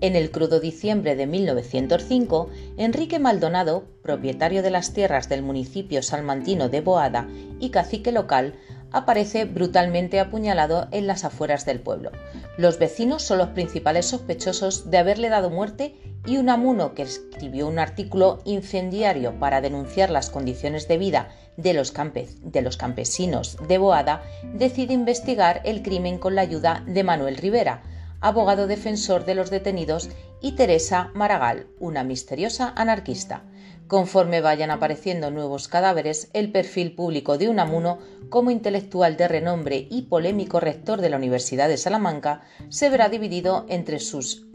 En 0.00 0.16
el 0.16 0.30
crudo 0.30 0.60
diciembre 0.60 1.14
de 1.14 1.26
1905, 1.26 2.48
Enrique 2.78 3.18
Maldonado, 3.18 3.84
propietario 4.02 4.62
de 4.62 4.70
las 4.70 4.94
tierras 4.94 5.28
del 5.28 5.42
municipio 5.42 6.02
salmantino 6.02 6.70
de 6.70 6.80
Boada 6.80 7.28
y 7.60 7.68
cacique 7.68 8.12
local, 8.12 8.54
aparece 8.92 9.44
brutalmente 9.44 10.20
apuñalado 10.20 10.88
en 10.90 11.06
las 11.06 11.24
afueras 11.26 11.66
del 11.66 11.80
pueblo. 11.80 12.12
Los 12.56 12.78
vecinos 12.78 13.22
son 13.22 13.36
los 13.36 13.48
principales 13.48 14.06
sospechosos 14.06 14.90
de 14.90 14.96
haberle 14.96 15.28
dado 15.28 15.50
muerte 15.50 15.96
y 16.24 16.38
Unamuno, 16.38 16.94
que 16.94 17.02
escribió 17.02 17.68
un 17.68 17.78
artículo 17.78 18.40
incendiario 18.46 19.38
para 19.38 19.60
denunciar 19.60 20.08
las 20.08 20.30
condiciones 20.30 20.88
de 20.88 20.96
vida 20.96 21.28
de 21.56 21.72
los, 21.74 21.92
campesinos 21.92 23.56
de 23.68 23.78
Boada, 23.78 24.22
decide 24.54 24.94
investigar 24.94 25.60
el 25.64 25.82
crimen 25.82 26.18
con 26.18 26.34
la 26.34 26.42
ayuda 26.42 26.82
de 26.86 27.04
Manuel 27.04 27.36
Rivera, 27.36 27.82
abogado 28.20 28.66
defensor 28.66 29.24
de 29.24 29.34
los 29.34 29.50
detenidos, 29.50 30.08
y 30.40 30.52
Teresa 30.52 31.10
Maragall, 31.14 31.66
una 31.78 32.04
misteriosa 32.04 32.72
anarquista. 32.76 33.44
Conforme 33.86 34.40
vayan 34.40 34.70
apareciendo 34.70 35.30
nuevos 35.30 35.68
cadáveres, 35.68 36.30
el 36.32 36.50
perfil 36.50 36.94
público 36.94 37.36
de 37.36 37.48
Unamuno, 37.48 37.98
como 38.30 38.50
intelectual 38.50 39.16
de 39.16 39.28
renombre 39.28 39.86
y 39.90 40.02
polémico 40.02 40.60
rector 40.60 41.00
de 41.02 41.10
la 41.10 41.18
Universidad 41.18 41.68
de 41.68 41.76
Salamanca, 41.76 42.42
se 42.70 42.88
verá 42.88 43.10
dividido 43.10 43.66
entre 43.68 43.98
sus, 44.00 44.46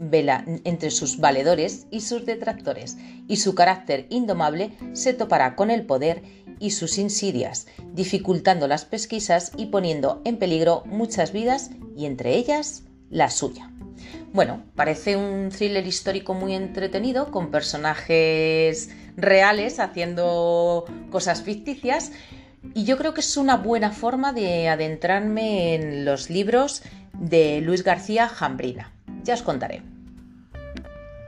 entre 0.64 0.90
sus 0.90 1.18
valedores 1.18 1.86
y 1.90 2.00
sus 2.00 2.26
detractores, 2.26 2.96
y 3.28 3.36
su 3.36 3.54
carácter 3.54 4.06
indomable 4.10 4.72
se 4.92 5.14
topará 5.14 5.54
con 5.54 5.70
el 5.70 5.86
poder 5.86 6.22
y 6.58 6.70
sus 6.70 6.98
insidias, 6.98 7.68
dificultando 7.92 8.66
las 8.66 8.84
pesquisas 8.84 9.52
y 9.56 9.66
poniendo 9.66 10.20
en 10.24 10.38
peligro 10.38 10.82
muchas 10.86 11.32
vidas 11.32 11.70
y 11.96 12.06
entre 12.06 12.34
ellas 12.34 12.82
la 13.10 13.30
suya. 13.30 13.70
Bueno, 14.32 14.64
parece 14.74 15.16
un 15.16 15.50
thriller 15.50 15.86
histórico 15.86 16.34
muy 16.34 16.54
entretenido, 16.54 17.30
con 17.30 17.50
personajes 17.50 18.90
reales 19.18 19.80
haciendo 19.80 20.86
cosas 21.10 21.42
ficticias, 21.42 22.12
y 22.74 22.84
yo 22.84 22.96
creo 22.96 23.14
que 23.14 23.20
es 23.20 23.36
una 23.36 23.56
buena 23.56 23.90
forma 23.90 24.32
de 24.32 24.68
adentrarme 24.68 25.74
en 25.74 26.04
los 26.04 26.30
libros 26.30 26.82
de 27.12 27.60
Luis 27.60 27.84
García 27.84 28.28
Jambrina. 28.28 28.92
Ya 29.24 29.34
os 29.34 29.42
contaré. 29.42 29.82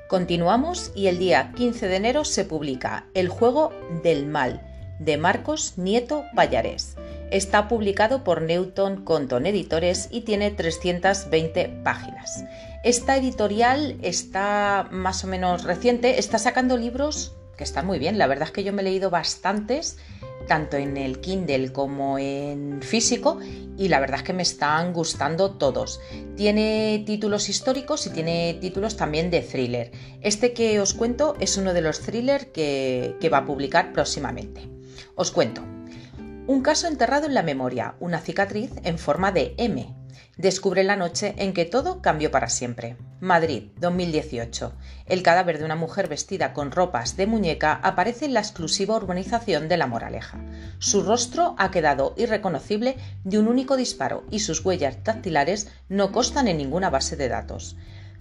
Continuamos 0.09 0.93
y 0.95 1.07
el 1.07 1.19
día 1.19 1.53
15 1.55 1.87
de 1.87 1.97
enero 1.97 2.25
se 2.25 2.45
publica 2.45 3.07
El 3.15 3.29
juego 3.29 3.73
del 4.03 4.27
mal 4.27 4.61
de 4.99 5.17
Marcos 5.17 5.75
Nieto 5.77 6.25
Pallarés. 6.35 6.97
Está 7.31 7.69
publicado 7.69 8.25
por 8.25 8.43
Newton 8.43 9.05
Conton 9.05 9.47
Editores 9.47 10.09
y 10.11 10.23
tiene 10.23 10.51
320 10.51 11.69
páginas. 11.85 12.45
Esta 12.83 13.17
editorial 13.17 13.99
está 14.03 14.89
más 14.91 15.23
o 15.23 15.29
menos 15.29 15.63
reciente, 15.63 16.19
está 16.19 16.39
sacando 16.39 16.77
libros 16.77 17.37
que 17.61 17.65
están 17.65 17.87
muy 17.87 17.99
bien. 17.99 18.17
La 18.17 18.27
verdad 18.27 18.49
es 18.49 18.53
que 18.53 18.65
yo 18.65 18.73
me 18.73 18.81
he 18.81 18.85
leído 18.87 19.11
bastantes, 19.11 19.99
tanto 20.49 20.79
en 20.79 20.97
el 20.97 21.21
Kindle 21.21 21.73
como 21.73 22.19
en 22.19 22.81
físico, 22.81 23.39
y 23.77 23.89
la 23.89 24.01
verdad 24.01 24.21
es 24.21 24.23
que 24.23 24.33
me 24.33 24.43
están 24.43 24.95
gustando 24.95 25.59
todos. 25.59 26.01
Tiene 26.39 27.03
títulos 27.05 27.51
históricos 27.51 28.07
y 28.07 28.11
tiene 28.11 28.57
títulos 28.63 28.97
también 28.97 29.31
de 29.31 29.43
thriller. 29.43 29.93
Este 30.23 30.55
que 30.55 30.81
os 30.81 30.95
cuento 30.95 31.37
es 31.39 31.59
uno 31.59 31.75
de 31.75 31.83
los 31.83 32.01
thrillers 32.01 32.47
que, 32.47 33.19
que 33.21 33.29
va 33.29 33.39
a 33.39 33.45
publicar 33.45 33.93
próximamente. 33.93 34.67
Os 35.15 35.31
cuento. 35.31 35.61
Un 36.47 36.63
caso 36.63 36.89
enterrado 36.89 37.27
en 37.27 37.35
la 37.35 37.43
memoria, 37.43 37.97
una 38.01 38.21
cicatriz 38.21 38.71
en 38.85 38.99
forma 38.99 39.33
de 39.33 39.55
M. 39.59 39.95
Descubre 40.39 40.83
la 40.83 40.97
noche 40.97 41.35
en 41.37 41.53
que 41.53 41.67
todo 41.67 42.01
cambió 42.01 42.31
para 42.31 42.49
siempre. 42.49 42.97
Madrid, 43.21 43.65
2018. 43.77 44.73
El 45.05 45.23
cadáver 45.23 45.59
de 45.59 45.67
una 45.67 45.77
mujer 45.77 46.09
vestida 46.09 46.55
con 46.55 46.71
ropas 46.71 47.19
de 47.19 47.27
muñeca 47.27 47.75
aparece 47.83 48.25
en 48.25 48.33
la 48.33 48.41
exclusiva 48.41 48.97
urbanización 48.97 49.69
de 49.69 49.77
La 49.77 49.87
Moraleja. 49.87 50.39
Su 50.79 51.03
rostro 51.03 51.55
ha 51.59 51.71
quedado 51.71 52.15
irreconocible 52.17 52.97
de 53.25 53.39
un 53.39 53.49
único 53.49 53.77
disparo 53.77 54.25
y 54.31 54.39
sus 54.39 54.65
huellas 54.65 55.05
dactilares 55.05 55.69
no 55.91 56.13
constan 56.13 56.49
en 56.49 56.57
ninguna 56.57 56.89
base 56.89 57.15
de 57.17 57.29
datos. 57.29 57.77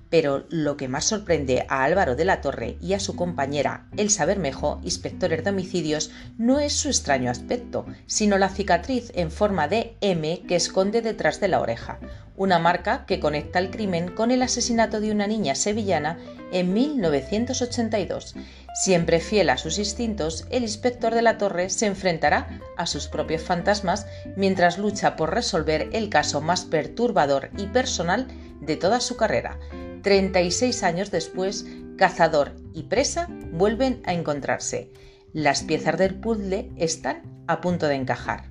Pero 0.09 0.45
lo 0.49 0.75
que 0.75 0.87
más 0.87 1.05
sorprende 1.05 1.65
a 1.67 1.83
Álvaro 1.83 2.15
de 2.15 2.25
la 2.25 2.41
Torre 2.41 2.77
y 2.81 2.93
a 2.93 2.99
su 2.99 3.15
compañera 3.15 3.85
Elsa 3.95 4.25
Bermejo, 4.25 4.81
inspectores 4.83 5.43
de 5.43 5.51
homicidios, 5.51 6.11
no 6.37 6.59
es 6.59 6.73
su 6.73 6.87
extraño 6.87 7.29
aspecto, 7.29 7.85
sino 8.07 8.37
la 8.37 8.49
cicatriz 8.49 9.11
en 9.13 9.29
forma 9.29 9.67
de 9.67 9.95
M 10.01 10.41
que 10.47 10.55
esconde 10.55 11.01
detrás 11.01 11.39
de 11.39 11.47
la 11.47 11.59
oreja, 11.59 11.99
una 12.35 12.57
marca 12.57 13.05
que 13.05 13.19
conecta 13.19 13.59
el 13.59 13.69
crimen 13.69 14.09
con 14.09 14.31
el 14.31 14.41
asesinato 14.41 14.99
de 14.99 15.11
una 15.11 15.27
niña 15.27 15.53
sevillana 15.53 16.17
en 16.51 16.73
1982. 16.73 18.35
Siempre 18.73 19.19
fiel 19.19 19.49
a 19.49 19.57
sus 19.57 19.77
instintos, 19.77 20.47
el 20.49 20.63
inspector 20.63 21.13
de 21.13 21.21
la 21.21 21.37
Torre 21.37 21.69
se 21.69 21.85
enfrentará 21.85 22.59
a 22.77 22.85
sus 22.87 23.07
propios 23.07 23.43
fantasmas 23.43 24.07
mientras 24.35 24.77
lucha 24.79 25.15
por 25.15 25.33
resolver 25.33 25.89
el 25.91 26.09
caso 26.09 26.41
más 26.41 26.65
perturbador 26.65 27.49
y 27.57 27.67
personal 27.67 28.27
de 28.61 28.77
toda 28.77 29.01
su 29.01 29.17
carrera 29.17 29.59
36 30.01 30.83
años 30.83 31.11
después, 31.11 31.65
cazador 31.97 32.55
y 32.73 32.83
presa 32.83 33.27
vuelven 33.51 34.01
a 34.05 34.13
encontrarse. 34.13 34.91
Las 35.33 35.63
piezas 35.63 35.97
del 35.97 36.15
puzzle 36.15 36.71
están 36.77 37.21
a 37.47 37.61
punto 37.61 37.87
de 37.87 37.95
encajar, 37.95 38.49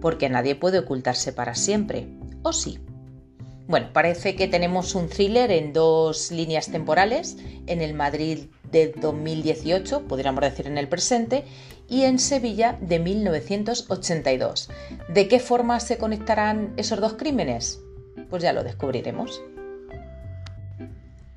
porque 0.00 0.28
nadie 0.28 0.54
puede 0.54 0.80
ocultarse 0.80 1.32
para 1.32 1.54
siempre, 1.54 2.08
¿o 2.42 2.52
sí? 2.52 2.78
Bueno, 3.68 3.90
parece 3.92 4.34
que 4.34 4.48
tenemos 4.48 4.96
un 4.96 5.08
thriller 5.08 5.52
en 5.52 5.72
dos 5.72 6.32
líneas 6.32 6.72
temporales, 6.72 7.36
en 7.68 7.82
el 7.82 7.94
Madrid 7.94 8.46
de 8.72 8.92
2018, 9.00 10.08
podríamos 10.08 10.42
decir 10.42 10.66
en 10.66 10.76
el 10.76 10.88
presente, 10.88 11.44
y 11.88 12.02
en 12.02 12.18
Sevilla 12.18 12.78
de 12.80 12.98
1982. 12.98 14.70
¿De 15.08 15.28
qué 15.28 15.38
forma 15.38 15.78
se 15.78 15.98
conectarán 15.98 16.72
esos 16.76 17.00
dos 17.00 17.14
crímenes? 17.14 17.80
Pues 18.28 18.42
ya 18.42 18.52
lo 18.52 18.64
descubriremos. 18.64 19.40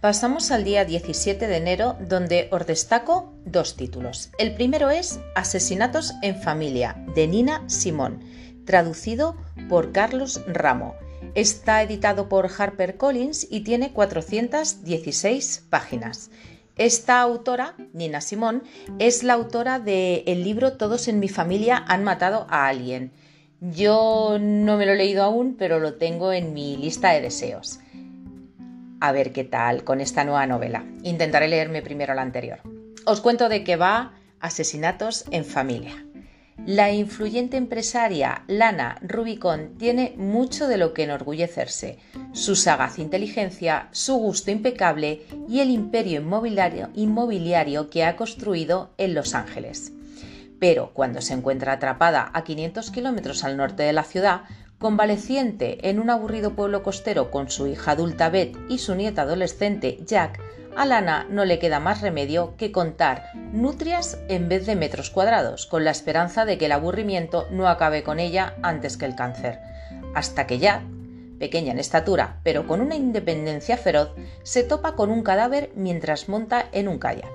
Pasamos 0.03 0.51
al 0.51 0.65
día 0.65 0.83
17 0.83 1.47
de 1.47 1.55
enero 1.55 1.95
donde 2.09 2.49
os 2.51 2.67
destaco 2.67 3.31
dos 3.45 3.77
títulos. 3.77 4.31
El 4.37 4.53
primero 4.53 4.89
es 4.89 5.21
Asesinatos 5.33 6.11
en 6.21 6.35
familia 6.35 6.97
de 7.15 7.25
Nina 7.25 7.63
Simón, 7.69 8.19
traducido 8.65 9.37
por 9.69 9.93
Carlos 9.93 10.41
Ramo. 10.45 10.95
Está 11.35 11.81
editado 11.81 12.27
por 12.27 12.49
HarperCollins 12.51 13.47
y 13.49 13.61
tiene 13.61 13.93
416 13.93 15.67
páginas. 15.69 16.31
Esta 16.75 17.21
autora, 17.21 17.77
Nina 17.93 18.19
Simón, 18.19 18.63
es 18.99 19.23
la 19.23 19.35
autora 19.35 19.79
del 19.79 20.43
libro 20.43 20.73
Todos 20.73 21.07
en 21.07 21.21
mi 21.21 21.29
familia 21.29 21.81
han 21.87 22.03
matado 22.03 22.45
a 22.49 22.67
alguien. 22.67 23.13
Yo 23.61 24.37
no 24.37 24.75
me 24.75 24.85
lo 24.85 24.91
he 24.91 24.97
leído 24.97 25.23
aún, 25.23 25.55
pero 25.57 25.79
lo 25.79 25.93
tengo 25.93 26.33
en 26.33 26.53
mi 26.53 26.75
lista 26.75 27.13
de 27.13 27.21
deseos 27.21 27.79
a 29.03 29.11
ver 29.11 29.33
qué 29.33 29.43
tal 29.43 29.83
con 29.83 29.99
esta 29.99 30.23
nueva 30.23 30.47
novela. 30.47 30.85
Intentaré 31.03 31.49
leerme 31.49 31.81
primero 31.81 32.13
la 32.13 32.21
anterior. 32.21 32.59
Os 33.05 33.19
cuento 33.19 33.49
de 33.49 33.65
qué 33.65 33.75
va 33.75 34.13
Asesinatos 34.39 35.25
en 35.29 35.43
Familia. 35.43 36.05
La 36.65 36.89
influyente 36.89 37.57
empresaria 37.57 38.45
Lana 38.47 38.97
Rubicon 39.01 39.77
tiene 39.77 40.13
mucho 40.15 40.69
de 40.69 40.77
lo 40.77 40.93
que 40.93 41.03
enorgullecerse, 41.03 41.99
su 42.31 42.55
sagaz 42.55 42.97
inteligencia, 42.97 43.89
su 43.91 44.15
gusto 44.15 44.51
impecable 44.51 45.23
y 45.49 45.59
el 45.59 45.69
imperio 45.69 46.21
inmobiliario, 46.21 46.89
inmobiliario 46.93 47.89
que 47.89 48.05
ha 48.05 48.15
construido 48.15 48.93
en 48.97 49.15
Los 49.15 49.35
Ángeles. 49.35 49.91
Pero 50.59 50.91
cuando 50.93 51.19
se 51.19 51.33
encuentra 51.33 51.73
atrapada 51.73 52.31
a 52.33 52.45
500 52.45 52.89
kilómetros 52.89 53.43
al 53.43 53.57
norte 53.57 53.83
de 53.83 53.91
la 53.91 54.05
ciudad, 54.05 54.43
Convaleciente 54.83 55.89
en 55.89 55.97
un 55.97 56.09
aburrido 56.09 56.57
pueblo 56.57 56.83
costero 56.83 57.31
con 57.31 57.49
su 57.49 57.67
hija 57.67 57.91
adulta 57.91 58.27
Beth 58.27 58.57
y 58.67 58.79
su 58.79 58.95
nieta 58.95 59.21
adolescente 59.21 59.99
Jack, 60.05 60.41
a 60.75 60.85
Lana 60.85 61.25
no 61.29 61.45
le 61.45 61.57
queda 61.57 61.79
más 61.79 62.01
remedio 62.01 62.57
que 62.57 62.73
contar 62.73 63.29
nutrias 63.53 64.19
en 64.27 64.49
vez 64.49 64.65
de 64.65 64.75
metros 64.75 65.09
cuadrados, 65.09 65.67
con 65.67 65.85
la 65.85 65.91
esperanza 65.91 66.43
de 66.43 66.57
que 66.57 66.65
el 66.65 66.73
aburrimiento 66.73 67.47
no 67.49 67.69
acabe 67.69 68.03
con 68.03 68.19
ella 68.19 68.55
antes 68.61 68.97
que 68.97 69.05
el 69.05 69.15
cáncer. 69.15 69.61
Hasta 70.15 70.47
que 70.47 70.59
Jack, 70.59 70.81
pequeña 71.39 71.71
en 71.71 71.79
estatura, 71.79 72.41
pero 72.43 72.67
con 72.67 72.81
una 72.81 72.95
independencia 72.95 73.77
feroz, 73.77 74.09
se 74.43 74.63
topa 74.63 74.95
con 74.95 75.11
un 75.11 75.23
cadáver 75.23 75.71
mientras 75.75 76.27
monta 76.27 76.67
en 76.73 76.89
un 76.89 76.99
kayak. 76.99 77.31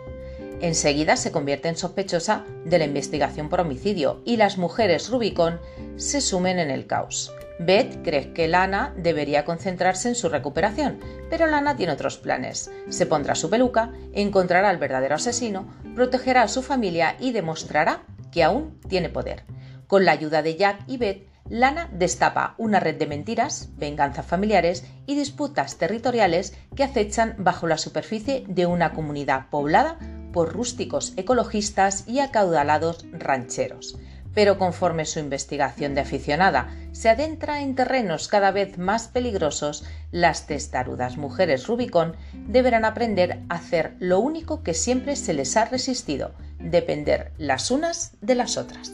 Enseguida 0.61 1.17
se 1.17 1.33
convierte 1.33 1.69
en 1.69 1.79
sospechosa 1.79 2.45
de 2.67 2.79
la 2.79 2.85
investigación 2.85 3.49
por 3.49 3.61
homicidio 3.61 4.21
y 4.27 4.37
las 4.37 4.59
mujeres 4.59 5.09
Rubicon 5.09 5.59
se 5.97 6.21
sumen 6.21 6.59
en 6.59 6.71
el 6.71 6.87
caos. 6.87 7.33
Beth 7.59 8.03
cree 8.05 8.33
que 8.33 8.47
Lana 8.47 8.95
debería 8.97 9.45
concentrarse 9.45 10.09
en 10.09 10.15
su 10.15 10.29
recuperación, 10.29 11.01
pero 11.29 11.47
Lana 11.47 11.77
tiene 11.77 11.93
otros 11.93 12.19
planes. 12.19 12.71
Se 12.89 13.07
pondrá 13.07 13.35
su 13.35 13.51
peluca, 13.51 13.93
encontrará 14.13 14.69
al 14.71 14.79
verdadero 14.79 15.17
asesino, 15.17 15.67
protegerá 15.95 16.43
a 16.43 16.49
su 16.49 16.63
familia 16.63 17.17
y 17.19 17.33
demostrará 17.33 18.05
que 18.31 18.45
aún 18.45 18.79
tiene 18.89 19.09
poder. 19.09 19.45
Con 19.87 20.05
la 20.05 20.13
ayuda 20.13 20.43
de 20.43 20.57
Jack 20.57 20.83
y 20.87 20.99
Beth, 20.99 21.27
Lana 21.49 21.89
destapa 21.93 22.55
una 22.59 22.79
red 22.79 22.97
de 22.97 23.07
mentiras, 23.07 23.71
venganzas 23.77 24.27
familiares 24.27 24.85
y 25.07 25.17
disputas 25.17 25.79
territoriales 25.79 26.55
que 26.77 26.85
acechan 26.85 27.35
bajo 27.39 27.67
la 27.67 27.79
superficie 27.79 28.45
de 28.47 28.67
una 28.67 28.93
comunidad 28.93 29.49
poblada 29.49 29.99
por 30.33 30.53
rústicos 30.53 31.15
ecologistas 31.17 32.07
y 32.07 32.21
acaudalados 32.21 33.07
rancheros. 33.13 33.99
Pero 34.35 34.59
conforme 34.59 35.05
su 35.05 35.19
investigación 35.19 35.95
de 35.95 36.03
aficionada 36.03 36.69
se 36.93 37.09
adentra 37.09 37.63
en 37.63 37.75
terrenos 37.75 38.29
cada 38.29 38.51
vez 38.51 38.79
más 38.79 39.09
peligrosos, 39.09 39.85
las 40.11 40.47
testarudas 40.47 41.17
mujeres 41.17 41.67
Rubicon 41.67 42.17
deberán 42.47 42.85
aprender 42.85 43.41
a 43.49 43.57
hacer 43.57 43.95
lo 43.99 44.21
único 44.21 44.63
que 44.63 44.75
siempre 44.75 45.17
se 45.17 45.35
les 45.35 45.57
ha 45.57 45.65
resistido, 45.65 46.33
depender 46.59 47.33
las 47.39 47.71
unas 47.71 48.13
de 48.21 48.35
las 48.35 48.57
otras. 48.57 48.93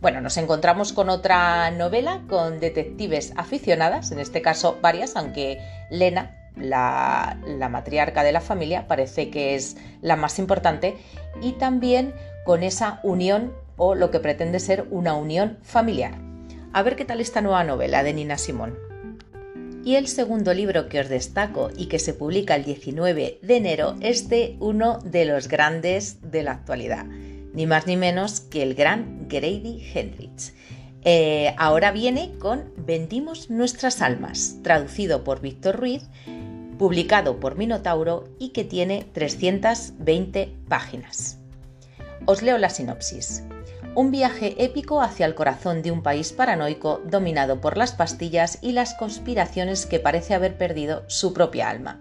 Bueno, 0.00 0.20
nos 0.20 0.36
encontramos 0.36 0.92
con 0.92 1.10
otra 1.10 1.70
novela 1.70 2.22
con 2.28 2.58
detectives 2.58 3.32
aficionadas, 3.36 4.10
en 4.10 4.18
este 4.18 4.42
caso 4.42 4.78
varias, 4.82 5.14
aunque 5.14 5.58
Lena 5.90 6.42
la, 6.56 7.68
matriarca 7.70 8.22
de 8.22 8.32
la 8.32 8.40
familia, 8.40 8.86
parece 8.86 9.30
que 9.30 9.54
es 9.54 9.76
la 10.00 10.16
más 10.16 10.38
importante, 10.38 10.96
y 11.40 11.52
también 11.52 12.14
con 12.44 12.62
esa 12.62 13.00
unión 13.02 13.52
o 13.84 13.96
lo 13.96 14.12
que 14.12 14.20
pretende 14.20 14.60
ser 14.60 14.86
una 14.92 15.16
unión 15.16 15.58
familiar. 15.62 16.14
A 16.72 16.84
ver 16.84 16.94
qué 16.94 17.04
tal 17.04 17.20
esta 17.20 17.40
nueva 17.40 17.64
novela 17.64 18.04
de 18.04 18.12
Nina 18.12 18.38
Simón. 18.38 18.78
Y 19.84 19.96
el 19.96 20.06
segundo 20.06 20.54
libro 20.54 20.88
que 20.88 21.00
os 21.00 21.08
destaco 21.08 21.68
y 21.76 21.86
que 21.86 21.98
se 21.98 22.14
publica 22.14 22.54
el 22.54 22.62
19 22.64 23.40
de 23.42 23.56
enero 23.56 23.96
es 24.00 24.28
de 24.28 24.56
uno 24.60 25.00
de 25.00 25.24
los 25.24 25.48
grandes 25.48 26.30
de 26.30 26.44
la 26.44 26.52
actualidad, 26.52 27.06
ni 27.06 27.66
más 27.66 27.88
ni 27.88 27.96
menos 27.96 28.38
que 28.38 28.62
el 28.62 28.74
gran 28.74 29.26
Grady 29.28 29.82
Hendrix. 29.92 30.54
Eh, 31.04 31.52
ahora 31.58 31.90
viene 31.90 32.34
con 32.38 32.72
Vendimos 32.76 33.50
nuestras 33.50 34.00
almas, 34.00 34.58
traducido 34.62 35.24
por 35.24 35.40
Víctor 35.40 35.80
Ruiz 35.80 36.04
publicado 36.78 37.40
por 37.40 37.56
Minotauro 37.56 38.28
y 38.38 38.50
que 38.50 38.62
tiene 38.62 39.06
320 39.12 40.52
páginas. 40.68 41.38
Os 42.26 42.42
leo 42.42 42.58
la 42.58 42.70
sinopsis. 42.70 43.42
Un 43.94 44.10
viaje 44.10 44.54
épico 44.64 45.02
hacia 45.02 45.26
el 45.26 45.34
corazón 45.34 45.82
de 45.82 45.90
un 45.90 46.02
país 46.02 46.32
paranoico 46.32 47.02
dominado 47.04 47.60
por 47.60 47.76
las 47.76 47.92
pastillas 47.92 48.58
y 48.62 48.72
las 48.72 48.94
conspiraciones 48.94 49.84
que 49.84 50.00
parece 50.00 50.32
haber 50.32 50.56
perdido 50.56 51.04
su 51.08 51.34
propia 51.34 51.68
alma. 51.68 52.00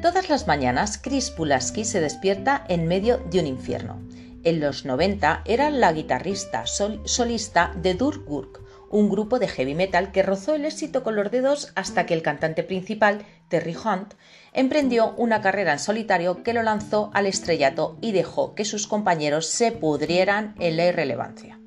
Todas 0.00 0.30
las 0.30 0.46
mañanas, 0.46 0.96
Chris 0.96 1.30
Pulaski 1.30 1.84
se 1.84 2.00
despierta 2.00 2.64
en 2.68 2.88
medio 2.88 3.18
de 3.30 3.40
un 3.40 3.46
infierno. 3.46 4.00
En 4.44 4.60
los 4.60 4.86
90 4.86 5.42
era 5.44 5.68
la 5.68 5.92
guitarrista 5.92 6.64
solista 6.66 7.74
de 7.76 7.92
Durgurk, 7.92 8.62
un 8.90 9.08
grupo 9.08 9.38
de 9.38 9.48
heavy 9.48 9.74
metal 9.74 10.10
que 10.10 10.22
rozó 10.22 10.54
el 10.54 10.64
éxito 10.64 11.02
con 11.02 11.16
los 11.16 11.30
dedos 11.30 11.72
hasta 11.76 12.06
que 12.06 12.14
el 12.14 12.22
cantante 12.22 12.62
principal, 12.64 13.24
Terry 13.48 13.74
Hunt, 13.76 14.14
emprendió 14.52 15.14
una 15.16 15.40
carrera 15.40 15.72
en 15.72 15.78
solitario 15.78 16.42
que 16.42 16.52
lo 16.52 16.62
lanzó 16.62 17.10
al 17.14 17.26
estrellato 17.26 17.96
y 18.00 18.12
dejó 18.12 18.54
que 18.54 18.64
sus 18.64 18.86
compañeros 18.86 19.46
se 19.46 19.70
pudrieran 19.72 20.54
en 20.58 20.76
la 20.76 20.86
irrelevancia. 20.86 21.60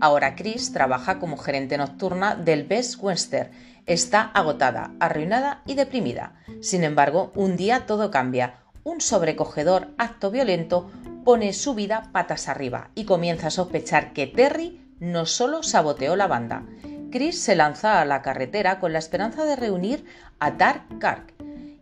Ahora 0.00 0.36
Chris 0.36 0.72
trabaja 0.72 1.18
como 1.18 1.36
gerente 1.36 1.76
nocturna 1.76 2.36
del 2.36 2.64
Best 2.64 3.02
Western. 3.02 3.50
Está 3.86 4.22
agotada, 4.22 4.92
arruinada 5.00 5.62
y 5.66 5.74
deprimida. 5.74 6.34
Sin 6.60 6.84
embargo, 6.84 7.32
un 7.34 7.56
día 7.56 7.86
todo 7.86 8.10
cambia. 8.10 8.60
Un 8.84 9.00
sobrecogedor 9.00 9.88
acto 9.98 10.30
violento 10.30 10.90
pone 11.24 11.52
su 11.52 11.74
vida 11.74 12.10
patas 12.12 12.48
arriba 12.48 12.90
y 12.94 13.04
comienza 13.04 13.48
a 13.48 13.50
sospechar 13.50 14.12
que 14.12 14.26
Terry 14.26 14.87
no 15.00 15.26
solo 15.26 15.62
saboteó 15.62 16.16
la 16.16 16.26
banda, 16.26 16.64
Chris 17.10 17.40
se 17.40 17.56
lanza 17.56 18.00
a 18.00 18.04
la 18.04 18.22
carretera 18.22 18.80
con 18.80 18.92
la 18.92 18.98
esperanza 18.98 19.44
de 19.44 19.56
reunir 19.56 20.04
a 20.38 20.50
Dark 20.50 20.82
Kark 20.98 21.34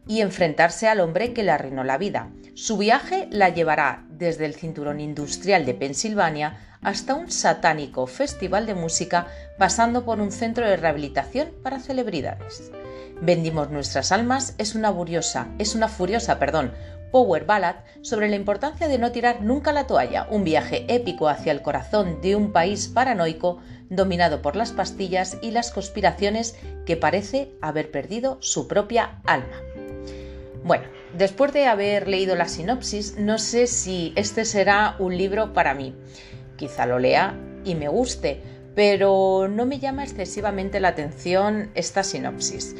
y 0.07 0.20
enfrentarse 0.20 0.88
al 0.88 1.00
hombre 1.00 1.33
que 1.33 1.42
le 1.42 1.50
arruinó 1.50 1.83
la 1.83 1.98
vida. 1.98 2.31
Su 2.55 2.79
viaje 2.79 3.29
la 3.31 3.48
llevará 3.48 4.05
desde 4.09 4.46
el 4.46 4.55
cinturón 4.55 5.00
industrial 5.00 5.66
de 5.66 5.74
Pensilvania 5.74 6.79
hasta 6.81 7.14
un 7.14 7.31
satánico 7.31 8.07
festival 8.07 8.66
de 8.66 8.74
música 8.74 9.26
pasando 9.59 10.05
por 10.05 10.20
un 10.20 10.31
centro 10.31 10.68
de 10.68 10.76
rehabilitación 10.76 11.48
para 11.62 11.81
celebridades. 11.81 12.70
Vendimos 13.20 13.70
nuestras 13.70 14.12
almas 14.12 14.55
es 14.59 14.74
una 14.74 14.92
furiosa, 14.92 15.48
es 15.59 15.74
una 15.74 15.88
furiosa, 15.88 16.38
perdón, 16.38 16.72
power 17.16 17.46
ballad 17.46 17.76
sobre 18.02 18.29
la 18.29 18.37
importancia 18.37 18.88
de 18.88 18.98
no 18.98 19.11
tirar 19.11 19.40
nunca 19.40 19.72
la 19.72 19.87
toalla, 19.87 20.26
un 20.31 20.44
viaje 20.44 20.85
épico 20.88 21.31
hacia 21.31 21.50
el 21.50 21.62
corazón 21.62 22.20
de 22.20 22.37
un 22.37 22.52
país 22.52 22.88
paranoico 22.88 23.59
dominado 23.88 24.42
por 24.42 24.55
las 24.55 24.72
pastillas 24.72 25.38
y 25.40 25.50
las 25.50 25.70
conspiraciones 25.70 26.57
que 26.85 26.98
parece 26.98 27.52
haber 27.62 27.90
perdido 27.90 28.37
su 28.40 28.68
propia 28.68 29.22
alma. 29.24 29.62
Bueno, 30.62 30.85
después 31.16 31.55
de 31.55 31.64
haber 31.64 32.07
leído 32.07 32.37
la 32.37 32.48
sinopsis, 32.48 33.16
no 33.16 33.38
sé 33.38 33.66
si 33.66 34.12
este 34.14 34.44
será 34.44 34.96
un 34.98 35.16
libro 35.16 35.55
para 35.55 35.72
mí. 35.72 35.94
Quizá 36.57 36.85
lo 36.85 36.98
lea 36.98 37.35
y 37.64 37.76
me 37.76 37.88
guste, 37.88 38.42
pero 38.74 39.48
no 39.48 39.64
me 39.64 39.79
llama 39.79 40.05
excesivamente 40.05 40.81
la 40.81 40.88
atención 40.88 41.70
esta 41.74 42.02
sinopsis. 42.02 42.76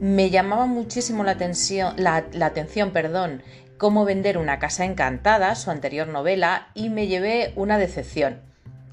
Me 0.00 0.30
llamaba 0.30 0.64
muchísimo 0.64 1.24
la 1.24 1.32
atención, 1.32 1.92
la, 1.98 2.24
atención 2.40 2.90
perdón, 2.90 3.42
cómo 3.80 4.04
vender 4.04 4.36
una 4.36 4.58
casa 4.58 4.84
encantada, 4.84 5.54
su 5.54 5.70
anterior 5.70 6.06
novela, 6.06 6.68
y 6.74 6.90
me 6.90 7.06
llevé 7.06 7.54
una 7.56 7.78
decepción. 7.78 8.42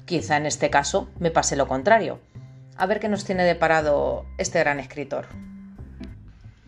Quizá 0.06 0.38
en 0.38 0.46
este 0.46 0.70
caso 0.70 1.10
me 1.20 1.30
pase 1.30 1.56
lo 1.56 1.68
contrario. 1.68 2.20
A 2.74 2.86
ver 2.86 2.98
qué 2.98 3.10
nos 3.10 3.26
tiene 3.26 3.44
deparado 3.44 4.24
este 4.38 4.60
gran 4.60 4.80
escritor. 4.80 5.26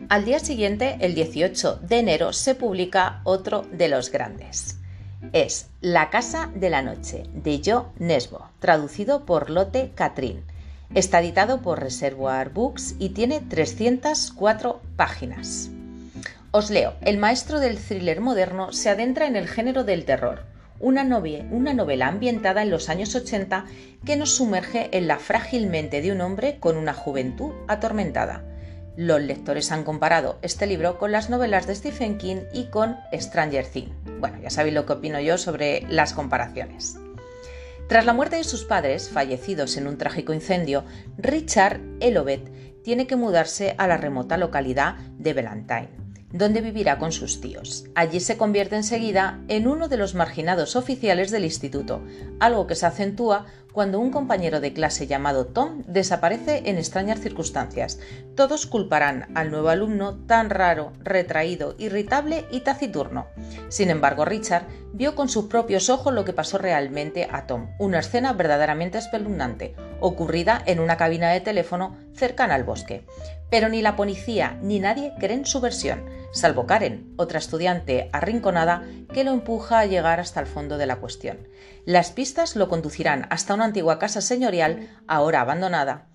Al 0.07 0.23
día 0.23 0.37
siguiente, 0.37 0.97
el 1.01 1.15
18 1.15 1.77
de 1.77 1.97
enero, 1.97 2.31
se 2.31 2.53
publica 2.53 3.21
otro 3.23 3.63
de 3.71 3.87
los 3.87 4.11
grandes. 4.11 4.77
Es 5.33 5.71
La 5.81 6.11
Casa 6.11 6.51
de 6.53 6.69
la 6.69 6.83
Noche, 6.83 7.23
de 7.33 7.59
Jo 7.65 7.91
Nesbo, 7.97 8.51
traducido 8.59 9.25
por 9.25 9.49
Lotte 9.49 9.93
Catrín. 9.95 10.43
Está 10.93 11.21
editado 11.21 11.63
por 11.63 11.79
Reservoir 11.79 12.49
Books 12.49 12.97
y 12.99 13.09
tiene 13.09 13.39
304 13.39 14.79
páginas. 14.95 15.71
Os 16.53 16.69
leo, 16.69 16.95
el 16.99 17.17
maestro 17.17 17.61
del 17.61 17.77
thriller 17.77 18.19
moderno 18.19 18.73
se 18.73 18.89
adentra 18.89 19.25
en 19.25 19.37
el 19.37 19.47
género 19.47 19.85
del 19.85 20.03
terror, 20.03 20.43
una, 20.81 21.03
una, 21.49 21.73
novela 21.73 22.07
ambientada 22.07 22.61
en 22.61 22.69
los 22.69 22.89
años 22.89 23.15
80 23.15 23.67
que 24.05 24.17
nos 24.17 24.35
sumerge 24.35 24.89
en 24.91 25.07
la 25.07 25.17
frágil 25.17 25.67
mente 25.67 26.01
de 26.01 26.11
un 26.11 26.19
hombre 26.19 26.57
con 26.59 26.75
una 26.75 26.93
juventud 26.93 27.53
atormentada. 27.69 28.43
Los 28.97 29.21
lectores 29.21 29.71
han 29.71 29.85
comparado 29.85 30.39
este 30.41 30.67
libro 30.67 30.97
con 30.97 31.13
las 31.13 31.29
novelas 31.29 31.67
de 31.67 31.75
Stephen 31.75 32.17
King 32.17 32.41
y 32.53 32.65
con 32.65 32.97
Stranger 33.13 33.65
Things. 33.65 33.95
Bueno, 34.19 34.37
ya 34.41 34.49
sabéis 34.49 34.75
lo 34.75 34.85
que 34.85 34.93
opino 34.93 35.21
yo 35.21 35.37
sobre 35.37 35.85
las 35.87 36.11
comparaciones. 36.11 36.97
Tras 37.87 38.05
la 38.05 38.11
muerte 38.11 38.35
de 38.35 38.43
sus 38.43 38.65
padres, 38.65 39.09
fallecidos 39.09 39.77
en 39.77 39.87
un 39.87 39.97
trágico 39.97 40.33
incendio, 40.33 40.83
Richard 41.17 41.79
Elobet 42.01 42.83
tiene 42.83 43.07
que 43.07 43.15
mudarse 43.15 43.73
a 43.77 43.87
la 43.87 43.95
remota 43.95 44.35
localidad 44.35 44.95
de 45.17 45.33
Valentine 45.33 46.01
donde 46.33 46.61
vivirá 46.61 46.97
con 46.97 47.11
sus 47.11 47.41
tíos. 47.41 47.85
Allí 47.95 48.19
se 48.19 48.37
convierte 48.37 48.75
enseguida 48.75 49.39
en 49.47 49.67
uno 49.67 49.87
de 49.87 49.97
los 49.97 50.15
marginados 50.15 50.75
oficiales 50.75 51.31
del 51.31 51.45
instituto, 51.45 52.01
algo 52.39 52.67
que 52.67 52.75
se 52.75 52.85
acentúa 52.85 53.45
cuando 53.71 53.99
un 53.99 54.11
compañero 54.11 54.59
de 54.59 54.73
clase 54.73 55.07
llamado 55.07 55.45
Tom 55.45 55.83
desaparece 55.87 56.63
en 56.65 56.77
extrañas 56.77 57.19
circunstancias. 57.19 57.99
Todos 58.35 58.65
culparán 58.65 59.31
al 59.35 59.49
nuevo 59.49 59.69
alumno 59.69 60.15
tan 60.25 60.49
raro, 60.49 60.93
retraído, 60.99 61.75
irritable 61.77 62.45
y 62.51 62.61
taciturno. 62.61 63.27
Sin 63.69 63.89
embargo, 63.89 64.25
Richard 64.25 64.67
vio 64.93 65.15
con 65.15 65.29
sus 65.29 65.45
propios 65.45 65.89
ojos 65.89 66.13
lo 66.13 66.25
que 66.25 66.33
pasó 66.33 66.57
realmente 66.57 67.27
a 67.31 67.47
Tom, 67.47 67.69
una 67.79 67.99
escena 67.99 68.33
verdaderamente 68.33 68.97
espeluznante, 68.97 69.75
ocurrida 69.99 70.61
en 70.65 70.79
una 70.79 70.97
cabina 70.97 71.29
de 71.31 71.41
teléfono 71.41 71.95
cercana 72.13 72.55
al 72.55 72.63
bosque. 72.63 73.05
Pero 73.49 73.69
ni 73.69 73.81
la 73.81 73.95
policía 73.95 74.57
ni 74.61 74.79
nadie 74.79 75.13
creen 75.19 75.45
su 75.45 75.61
versión, 75.61 76.05
salvo 76.31 76.65
Karen, 76.65 77.13
otra 77.17 77.39
estudiante 77.39 78.09
arrinconada 78.13 78.83
que 79.13 79.23
lo 79.23 79.31
empuja 79.31 79.79
a 79.79 79.85
llegar 79.85 80.19
hasta 80.19 80.39
el 80.39 80.47
fondo 80.47 80.77
de 80.77 80.85
la 80.85 80.97
cuestión. 80.97 81.47
Las 81.85 82.11
pistas 82.11 82.55
lo 82.55 82.69
conducirán 82.69 83.27
hasta 83.29 83.53
una 83.53 83.65
antigua 83.65 83.99
casa 83.99 84.21
señorial, 84.21 84.89
ahora 85.07 85.41
abandonada. 85.41 86.07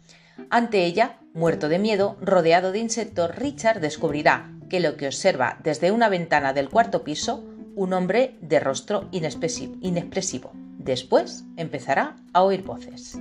Ante 0.50 0.84
ella, 0.84 1.18
muerto 1.32 1.68
de 1.68 1.78
miedo, 1.78 2.16
rodeado 2.20 2.72
de 2.72 2.78
insectos, 2.78 3.34
Richard 3.34 3.80
descubrirá 3.80 4.52
que 4.68 4.80
lo 4.80 4.96
que 4.96 5.06
observa 5.06 5.58
desde 5.62 5.90
una 5.90 6.08
ventana 6.08 6.52
del 6.52 6.68
cuarto 6.68 7.04
piso, 7.04 7.44
un 7.74 7.92
hombre 7.92 8.36
de 8.40 8.60
rostro 8.60 9.08
inexpresivo. 9.12 10.52
Después 10.78 11.44
empezará 11.56 12.16
a 12.32 12.42
oír 12.42 12.62
voces. 12.62 13.18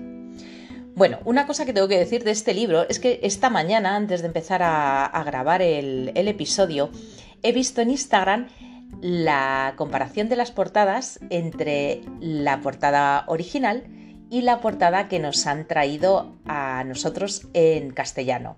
Bueno, 0.95 1.19
una 1.25 1.45
cosa 1.45 1.65
que 1.65 1.73
tengo 1.73 1.89
que 1.89 1.99
decir 1.99 2.23
de 2.23 2.31
este 2.31 2.53
libro 2.53 2.88
es 2.88 2.99
que 2.99 3.19
esta 3.21 3.49
mañana, 3.49 3.97
antes 3.97 4.21
de 4.21 4.27
empezar 4.27 4.62
a, 4.63 5.23
grabar 5.25 5.62
el, 5.62 6.13
episodio, 6.15 6.89
he 7.43 7.51
visto 7.51 7.81
en 7.81 7.89
Instagram 7.89 8.47
la 9.01 9.73
comparación 9.75 10.29
de 10.29 10.38
las 10.38 10.51
portadas 10.51 11.19
entre 11.29 12.01
la 12.21 12.62
portada 12.62 13.25
original 13.27 13.84
y 14.29 14.43
la 14.43 14.62
portada 14.62 15.10
que 15.10 15.19
nos 15.19 15.45
han 15.47 15.67
traído 15.67 16.38
a 16.45 16.86
nosotros 16.86 17.45
en 17.53 17.91
castellano. 17.91 18.55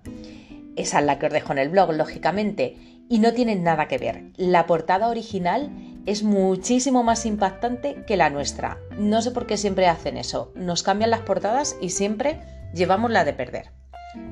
Esa 0.76 1.00
es 1.00 1.06
la 1.06 1.18
que 1.18 1.26
os 1.26 1.34
dejo 1.34 1.54
en 1.54 1.58
el 1.58 1.70
blog, 1.70 1.92
lógicamente, 1.94 2.78
y 3.10 3.18
no 3.18 3.34
tienen 3.34 3.64
nada 3.64 3.88
que 3.88 3.98
ver. 3.98 4.26
La 4.38 4.68
portada 4.68 5.08
original 5.08 5.72
es 6.08 6.24
muchísimo 6.24 7.04
más 7.04 7.26
impactante 7.26 8.04
que 8.08 8.16
la 8.16 8.30
nuestra. 8.30 8.80
No 8.98 9.22
sé 9.22 9.32
por 9.32 9.46
qué 9.46 9.58
siempre 9.58 9.88
hacen 9.88 10.16
eso. 10.18 10.52
Nos 10.56 10.82
cambian 10.82 11.12
las 11.12 11.20
portadas 11.20 11.76
y 11.82 11.90
siempre 11.90 12.40
llevamos 12.74 13.12
la 13.12 13.26
de 13.26 13.34
perder. 13.34 13.72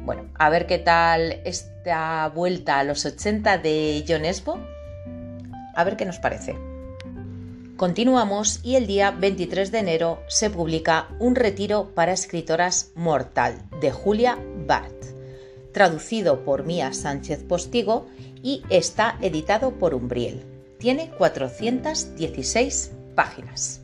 Bueno, 0.05 0.23
a 0.35 0.49
ver 0.49 0.67
qué 0.67 0.79
tal 0.79 1.41
esta 1.43 2.31
vuelta 2.33 2.79
a 2.79 2.85
los 2.85 3.05
80 3.05 3.57
de 3.57 4.05
John 4.07 4.23
Esbo. 4.23 4.57
A 5.75 5.83
ver 5.83 5.97
qué 5.97 6.05
nos 6.05 6.17
parece. 6.17 6.55
Continuamos 7.75 8.61
y 8.63 8.77
el 8.77 8.87
día 8.87 9.11
23 9.11 9.69
de 9.69 9.79
enero 9.79 10.19
se 10.27 10.49
publica 10.49 11.09
Un 11.19 11.35
retiro 11.35 11.91
para 11.93 12.13
escritoras 12.13 12.91
mortal 12.95 13.61
de 13.81 13.91
Julia 13.91 14.39
Bart, 14.65 15.03
traducido 15.73 16.45
por 16.45 16.63
Mía 16.63 16.93
Sánchez 16.93 17.43
Postigo 17.43 18.05
y 18.41 18.63
está 18.69 19.17
editado 19.21 19.71
por 19.71 19.93
Umbriel. 19.93 20.54
Tiene 20.85 21.09
416 21.17 22.91
páginas. 23.15 23.81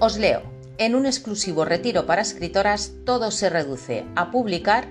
Os 0.00 0.16
leo. 0.16 0.42
En 0.76 0.96
un 0.96 1.06
exclusivo 1.06 1.64
retiro 1.64 2.04
para 2.04 2.20
escritoras 2.20 2.94
todo 3.06 3.30
se 3.30 3.48
reduce 3.48 4.04
a 4.16 4.32
publicar 4.32 4.88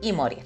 y 0.00 0.12
morir. 0.12 0.44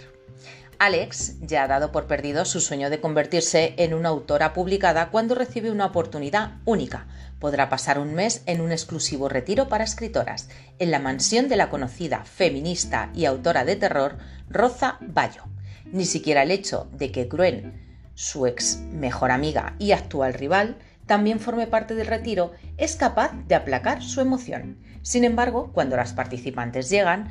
Alex 0.78 1.34
ya 1.42 1.64
ha 1.64 1.68
dado 1.68 1.92
por 1.92 2.06
perdido 2.06 2.46
su 2.46 2.62
sueño 2.62 2.88
de 2.88 3.02
convertirse 3.02 3.74
en 3.76 3.92
una 3.92 4.08
autora 4.08 4.54
publicada 4.54 5.10
cuando 5.10 5.34
recibe 5.34 5.70
una 5.70 5.84
oportunidad 5.84 6.52
única. 6.64 7.06
Podrá 7.38 7.68
pasar 7.68 7.98
un 7.98 8.14
mes 8.14 8.40
en 8.46 8.62
un 8.62 8.72
exclusivo 8.72 9.28
retiro 9.28 9.68
para 9.68 9.84
escritoras, 9.84 10.48
en 10.78 10.92
la 10.92 10.98
mansión 10.98 11.50
de 11.50 11.56
la 11.56 11.68
conocida 11.68 12.24
feminista 12.24 13.10
y 13.14 13.26
autora 13.26 13.66
de 13.66 13.76
terror 13.76 14.16
Roza 14.48 14.96
Bayo. 15.02 15.42
Ni 15.84 16.06
siquiera 16.06 16.42
el 16.42 16.52
hecho 16.52 16.88
de 16.92 17.12
que 17.12 17.24
Gruen 17.24 17.83
su 18.14 18.46
ex 18.46 18.78
mejor 18.92 19.30
amiga 19.30 19.74
y 19.78 19.92
actual 19.92 20.34
rival, 20.34 20.78
también 21.06 21.40
forme 21.40 21.66
parte 21.66 21.94
del 21.94 22.06
retiro, 22.06 22.52
es 22.76 22.96
capaz 22.96 23.32
de 23.46 23.54
aplacar 23.54 24.02
su 24.02 24.20
emoción. 24.20 24.78
Sin 25.02 25.24
embargo, 25.24 25.70
cuando 25.72 25.96
las 25.96 26.12
participantes 26.12 26.88
llegan, 26.88 27.28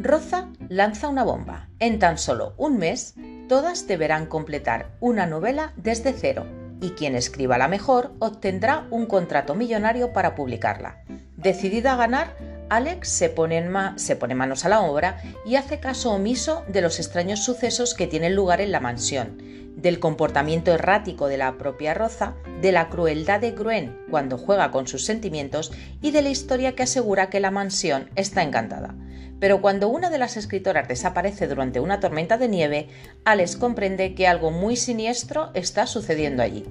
Roza 0.00 0.48
lanza 0.68 1.08
una 1.08 1.24
bomba. 1.24 1.68
En 1.78 1.98
tan 1.98 2.18
solo 2.18 2.54
un 2.56 2.78
mes, 2.78 3.14
todas 3.48 3.86
deberán 3.86 4.26
completar 4.26 4.90
una 5.00 5.26
novela 5.26 5.72
desde 5.76 6.12
cero, 6.12 6.46
y 6.80 6.90
quien 6.90 7.14
escriba 7.14 7.58
la 7.58 7.68
mejor 7.68 8.12
obtendrá 8.18 8.86
un 8.90 9.06
contrato 9.06 9.54
millonario 9.54 10.12
para 10.12 10.34
publicarla. 10.34 11.02
Decidida 11.36 11.92
a 11.92 11.96
ganar, 11.96 12.36
Alex 12.68 13.08
se 13.08 13.30
pone, 13.30 13.64
se 13.96 14.16
pone, 14.16 14.34
manos 14.34 14.64
a 14.64 14.68
la 14.68 14.80
obra 14.80 15.22
y 15.46 15.56
hace 15.56 15.80
caso 15.80 16.12
omiso 16.12 16.64
de 16.68 16.82
los 16.82 16.98
extraños 16.98 17.44
sucesos 17.44 17.94
que 17.94 18.06
tienen 18.06 18.34
lugar 18.34 18.60
en 18.60 18.72
la 18.72 18.80
mansión, 18.80 19.38
del 19.76 20.00
comportamiento 20.00 20.72
errático 20.72 21.28
de 21.28 21.38
la 21.38 21.56
propia 21.56 21.94
Roza, 21.94 22.34
de 22.60 22.72
la 22.72 22.88
crueldad 22.88 23.40
de 23.40 23.52
Gruen 23.52 23.96
cuando 24.10 24.36
juega 24.36 24.70
con 24.70 24.88
sus 24.88 25.04
sentimientos 25.04 25.72
y 26.02 26.10
de 26.10 26.22
la 26.22 26.30
historia 26.30 26.74
que 26.74 26.82
asegura 26.82 27.30
que 27.30 27.40
la 27.40 27.52
mansión 27.52 28.10
está 28.16 28.42
encantada. 28.42 28.94
Pero 29.40 29.60
cuando 29.60 29.88
una 29.88 30.10
de 30.10 30.18
las 30.18 30.36
escritoras 30.36 30.88
desaparece 30.88 31.46
durante 31.46 31.80
una 31.80 32.00
tormenta 32.00 32.38
de 32.38 32.48
nieve, 32.48 32.88
Alex 33.24 33.56
comprende 33.56 34.14
que 34.14 34.26
algo 34.26 34.50
muy 34.50 34.76
siniestro 34.76 35.50
está 35.54 35.86
sucediendo 35.86 36.42
allí. 36.42 36.64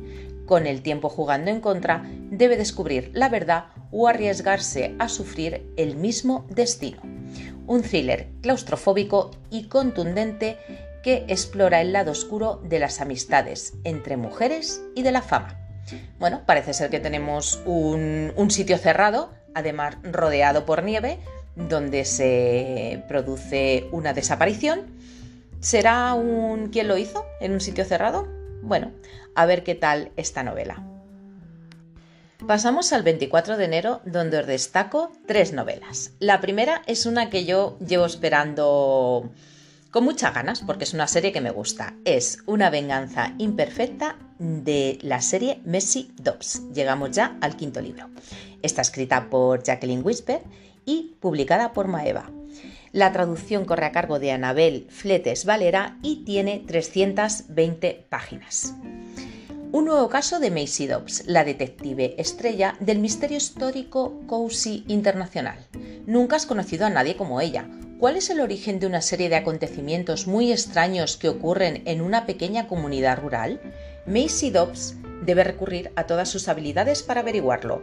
Con 0.46 0.66
el 0.66 0.82
tiempo 0.82 1.10
jugando 1.10 1.52
en 1.52 1.60
contra, 1.60 2.04
debe 2.30 2.58
descubrir 2.58 3.12
la 3.14 3.30
verdad 3.30 3.66
o 3.92 4.08
arriesgarse 4.08 4.96
a 5.00 5.10
sufrir 5.10 5.70
el 5.78 5.96
mismo 5.96 6.46
destino. 6.50 7.02
un 7.68 7.82
thriller 7.82 8.30
claustrofóbico 8.42 9.32
y 9.50 9.68
contundente 9.68 10.58
que 11.04 11.26
explora 11.28 11.82
el 11.82 11.92
lado 11.92 12.12
oscuro 12.12 12.62
de 12.64 12.80
las 12.80 13.02
amistades 13.02 13.74
entre 13.84 14.16
mujeres 14.16 14.82
y 14.96 15.04
de 15.04 15.12
la 15.12 15.22
fama. 15.22 15.60
Bueno, 16.20 16.44
parece 16.46 16.74
ser 16.74 16.90
que 16.90 17.00
tenemos 17.00 17.62
un, 17.66 18.48
sitio 18.50 18.78
cerrado, 18.78 19.32
además 19.54 19.98
rodeado 20.04 20.66
por 20.66 20.84
nieve, 20.84 21.20
donde 21.58 22.06
se 22.06 23.04
produce 23.08 23.88
una 23.91 24.13
desaparición. 24.13 24.86
¿Será 25.60 26.13
un 26.13 26.70
quién 26.70 26.88
lo 26.88 26.98
hizo 26.98 27.26
en 27.41 27.54
un 27.54 27.62
sitio 27.62 27.84
cerrado? 27.84 28.28
Bueno, 28.62 28.91
a 29.36 29.46
ver 29.46 29.63
qué 29.63 29.76
tal 29.76 30.12
esta 30.15 30.43
novela. 30.43 30.84
Pasamos 32.46 32.93
al 32.93 33.02
24 33.02 33.58
de 33.58 33.65
enero, 33.65 34.02
donde 34.06 34.38
os 34.38 34.48
destaco 34.48 35.12
tres 35.26 35.54
novelas. 35.54 36.12
La 36.20 36.39
primera 36.39 36.84
es 36.86 37.08
una 37.08 37.32
que 37.32 37.46
yo 37.46 37.78
llevo 37.80 38.06
esperando 38.06 39.32
con 39.89 40.04
muchas 40.04 40.36
ganas, 40.36 40.62
porque 40.62 40.84
es 40.84 40.93
una 40.93 41.08
serie 41.08 41.32
que 41.32 41.41
me 41.41 41.50
gusta. 41.50 41.96
Es 42.06 42.43
Una 42.46 42.70
venganza 42.70 43.34
imperfecta 43.39 44.17
de 44.38 45.00
la 45.02 45.22
serie 45.22 45.62
Messi 45.65 46.12
Dobbs. 46.22 46.62
Llegamos 46.74 47.12
ya 47.12 47.38
al 47.41 47.58
quinto 47.58 47.82
libro. 47.82 48.08
Está 48.62 48.84
escrita 48.84 49.30
por 49.32 49.63
Jacqueline 49.63 50.06
Whisper 50.06 50.41
y 50.88 51.17
publicada 51.19 51.73
por 51.73 51.88
Maeva. 51.88 52.32
La 52.91 53.12
traducción 53.12 53.65
corre 53.65 53.86
a 53.86 53.91
cargo 53.91 54.17
de 54.17 54.32
Anabel 54.32 54.88
Fletes 54.89 55.45
Valera 55.45 56.00
y 56.02 56.23
tiene 56.26 56.63
320 56.65 58.08
páginas. 58.10 58.73
Un 59.71 59.86
nuevo 59.86 60.10
caso 60.10 60.39
de 60.39 60.50
Macy 60.50 60.88
Dobbs, 60.88 61.28
la 61.28 61.43
detective 61.43 62.15
estrella 62.17 62.76
del 62.80 62.97
misterio 62.97 63.38
histórico 63.38 64.19
Cozy 64.26 64.86
Internacional. 64.88 65.60
Nunca 66.08 66.38
has 66.38 66.47
conocido 66.47 66.88
a 66.88 66.89
nadie 66.89 67.17
como 67.17 67.41
ella, 67.41 67.69
¿Cuál 68.00 68.15
es 68.15 68.30
el 68.30 68.41
origen 68.41 68.80
de 68.80 68.86
una 68.86 69.02
serie 69.02 69.28
de 69.28 69.38
acontecimientos 69.38 70.28
muy 70.28 70.52
extraños 70.52 71.17
que 71.17 71.30
ocurren 71.30 71.82
en 71.86 72.02
una 72.02 72.28
pequeña 72.28 72.67
comunidad 72.67 73.17
rural? 73.17 73.60
Macy 74.06 74.52
Dobbs 74.52 74.93
debe 75.26 75.43
recurrir 75.43 75.91
a 75.95 76.04
todas 76.04 76.30
sus 76.30 76.47
habilidades 76.47 77.02
para 77.02 77.21
averiguarlo. 77.21 77.82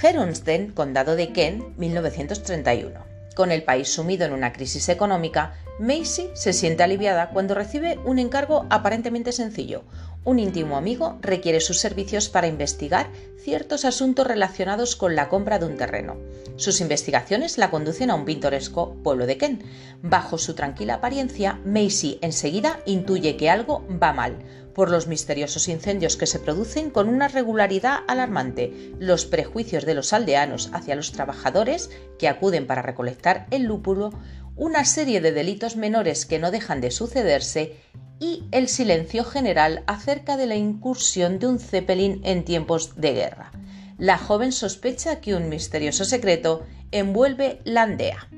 Heronsden, 0.00 0.72
Condado 0.72 1.16
de 1.16 1.32
Kent, 1.32 1.76
1931. 1.76 3.00
Con 3.34 3.50
el 3.50 3.62
país 3.62 3.88
sumido 3.88 4.24
en 4.24 4.32
una 4.32 4.52
crisis 4.52 4.88
económica, 4.88 5.54
Macy 5.78 6.30
se 6.34 6.52
siente 6.52 6.82
aliviada 6.82 7.30
cuando 7.30 7.54
recibe 7.54 7.98
un 8.04 8.18
encargo 8.18 8.66
aparentemente 8.70 9.32
sencillo, 9.32 9.84
un 10.24 10.38
íntimo 10.38 10.76
amigo 10.76 11.18
requiere 11.20 11.60
sus 11.60 11.80
servicios 11.80 12.28
para 12.28 12.46
investigar 12.46 13.10
ciertos 13.42 13.84
asuntos 13.84 14.24
relacionados 14.24 14.94
con 14.94 15.16
la 15.16 15.28
compra 15.28 15.58
de 15.58 15.66
un 15.66 15.76
terreno. 15.76 16.16
Sus 16.54 16.80
investigaciones 16.80 17.58
la 17.58 17.70
conducen 17.70 18.08
a 18.08 18.14
un 18.14 18.24
pintoresco 18.24 18.94
pueblo 19.02 19.26
de 19.26 19.36
Kent. 19.36 19.64
Bajo 20.00 20.38
su 20.38 20.54
tranquila 20.54 20.94
apariencia, 20.94 21.58
Macy 21.64 22.18
enseguida 22.22 22.78
intuye 22.86 23.36
que 23.36 23.50
algo 23.50 23.84
va 24.00 24.12
mal, 24.12 24.36
por 24.74 24.90
los 24.90 25.06
misteriosos 25.06 25.68
incendios 25.68 26.16
que 26.16 26.26
se 26.26 26.38
producen 26.38 26.90
con 26.90 27.08
una 27.08 27.28
regularidad 27.28 28.00
alarmante, 28.08 28.92
los 28.98 29.26
prejuicios 29.26 29.84
de 29.84 29.94
los 29.94 30.12
aldeanos 30.12 30.70
hacia 30.72 30.96
los 30.96 31.12
trabajadores 31.12 31.90
que 32.18 32.28
acuden 32.28 32.66
para 32.66 32.82
recolectar 32.82 33.46
el 33.50 33.64
lúpulo, 33.64 34.12
una 34.56 34.84
serie 34.84 35.20
de 35.20 35.32
delitos 35.32 35.76
menores 35.76 36.26
que 36.26 36.38
no 36.38 36.50
dejan 36.50 36.80
de 36.80 36.90
sucederse 36.90 37.76
y 38.18 38.44
el 38.52 38.68
silencio 38.68 39.24
general 39.24 39.82
acerca 39.86 40.36
de 40.36 40.46
la 40.46 40.54
incursión 40.54 41.38
de 41.38 41.48
un 41.48 41.58
Zeppelin 41.58 42.20
en 42.24 42.44
tiempos 42.44 42.94
de 42.96 43.14
guerra. 43.14 43.52
La 43.98 44.18
joven 44.18 44.52
sospecha 44.52 45.20
que 45.20 45.34
un 45.34 45.48
misterioso 45.48 46.04
secreto 46.04 46.64
envuelve 46.92 47.60
la 47.64 47.82
aldea. 47.82 48.28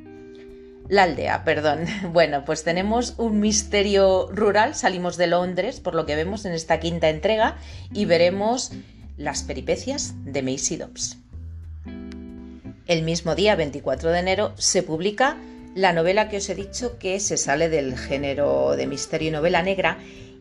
La 0.88 1.05
aldea, 1.05 1.44
perdón. 1.44 1.87
Bueno, 2.12 2.44
pues 2.44 2.64
tenemos 2.64 3.14
un 3.18 3.40
misterio 3.40 4.29
rural, 4.33 4.75
salimos 4.75 5.16
de 5.16 5.27
Londres, 5.27 5.81
por 5.81 5.94
lo 5.94 6.07
que 6.07 6.16
vemos 6.16 6.44
en 6.44 6.53
esta 6.53 6.81
quinta 6.81 7.09
entrega, 7.09 7.57
y 7.92 8.05
veremos 8.05 8.73
las 9.16 9.42
peripecias 9.42 10.14
de 10.25 10.42
Macy 10.42 10.77
Dobbs. 10.77 11.18
El 12.87 13.03
mismo 13.03 13.35
día, 13.35 13.57
24 13.57 14.11
de 14.11 14.18
enero, 14.18 14.53
se 14.57 14.83
publica 14.83 15.38
la 15.75 15.92
novela 15.92 16.29
que 16.29 16.37
os 16.37 16.49
he 16.49 16.55
dicho 16.55 16.99
que 16.99 17.18
se 17.18 17.37
sale 17.37 17.68
del 17.68 17.97
género 17.97 18.77
de 18.77 18.87
misterio 18.87 19.29
y 19.29 19.33
novela 19.33 19.62
negra 19.62 19.99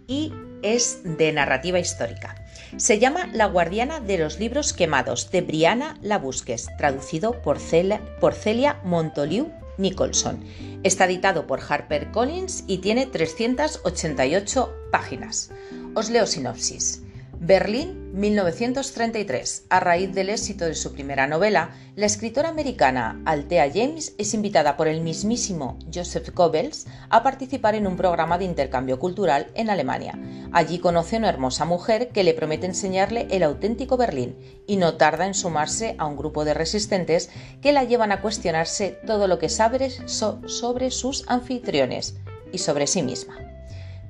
y 0.08 0.34
es 0.62 1.02
de 1.04 1.32
narrativa 1.32 1.80
histórica. 1.80 2.36
Se 2.78 3.00
llama 3.00 3.30
La 3.34 3.46
guardiana 3.46 4.00
de 4.00 4.18
los 4.18 4.40
libros 4.40 4.74
quemados 4.74 5.32
de 5.32 5.42
Brianna 5.42 5.98
Labusques, 6.02 6.68
traducido 6.78 7.42
por 7.42 7.60
Celia, 7.60 8.02
por 8.20 8.34
Celia 8.34 8.80
Montoliu 8.84 9.52
Nicholson. 9.78 10.44
Está 10.84 11.06
editado 11.06 11.48
por 11.48 11.62
HarperCollins 11.62 12.64
y 12.68 12.80
tiene 12.80 13.06
388 13.06 14.74
páginas. 14.92 15.52
Os 15.94 16.10
leo 16.10 16.26
sinopsis. 16.26 17.03
Berlín, 17.46 18.14
1933. 18.14 19.66
A 19.70 19.82
raíz 19.82 20.16
del 20.16 20.30
éxito 20.30 20.64
de 20.64 20.76
su 20.76 20.94
primera 20.94 21.28
novela, 21.28 21.72
la 21.98 22.06
escritora 22.06 22.48
americana 22.48 23.22
Althea 23.26 23.70
James 23.70 24.16
es 24.18 24.34
invitada 24.34 24.78
por 24.78 24.88
el 24.88 25.02
mismísimo 25.02 25.78
Joseph 25.94 26.30
Goebbels 26.34 26.88
a 27.10 27.22
participar 27.22 27.76
en 27.76 27.86
un 27.86 27.98
programa 27.98 28.38
de 28.38 28.46
intercambio 28.46 28.98
cultural 28.98 29.52
en 29.56 29.70
Alemania. 29.70 30.18
Allí 30.54 30.80
conoce 30.80 31.18
a 31.18 31.20
una 31.20 31.28
hermosa 31.28 31.66
mujer 31.66 32.12
que 32.14 32.24
le 32.24 32.34
promete 32.34 32.66
enseñarle 32.66 33.28
el 33.30 33.44
auténtico 33.44 33.98
Berlín 33.98 34.38
y 34.66 34.78
no 34.78 34.94
tarda 34.94 35.28
en 35.28 35.34
sumarse 35.34 35.96
a 35.98 36.06
un 36.06 36.16
grupo 36.16 36.46
de 36.46 36.54
resistentes 36.54 37.30
que 37.62 37.74
la 37.74 37.84
llevan 37.84 38.14
a 38.14 38.22
cuestionarse 38.22 38.98
todo 39.06 39.28
lo 39.28 39.38
que 39.38 39.50
sabe 39.50 39.90
sobre 40.08 40.92
sus 40.92 41.26
anfitriones 41.28 42.16
y 42.54 42.60
sobre 42.60 42.88
sí 42.88 43.04
misma. 43.04 43.38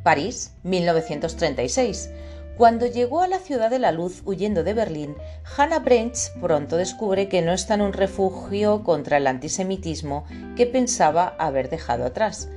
París, 0.04 0.52
1936. 0.62 2.12
Cuando 2.58 2.86
llegó 2.86 3.22
a 3.22 3.28
la 3.28 3.40
ciudad 3.40 3.72
de 3.72 3.80
la 3.80 3.92
luz 3.92 4.22
huyendo 4.26 4.64
de 4.64 4.76
Berlín, 4.76 5.16
Hannah 5.58 5.80
Brench 5.80 6.32
pronto 6.40 6.78
descubre 6.78 7.28
que 7.28 7.42
no 7.42 7.52
está 7.52 7.74
en 7.74 7.82
un 7.82 7.94
refugio 7.94 8.84
contra 8.84 9.18
el 9.18 9.26
antisemitismo 9.26 10.26
que 10.56 10.68
pensaba 10.68 11.36
haber 11.40 11.72
dejado 11.72 12.06
atrás. 12.06 12.50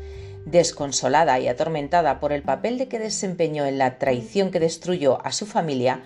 Desconsolada 0.45 1.41
y 1.41 1.49
atormentada 1.49 2.21
por 2.21 2.33
el 2.33 2.43
papel 2.43 2.77
de 2.77 2.89
que 2.89 2.99
desempeñó 2.99 3.65
en 3.65 3.79
la 3.79 3.97
traición 3.99 4.51
que 4.51 4.61
destruyó 4.61 5.25
a 5.25 5.33
su 5.33 5.47
familia, 5.47 6.03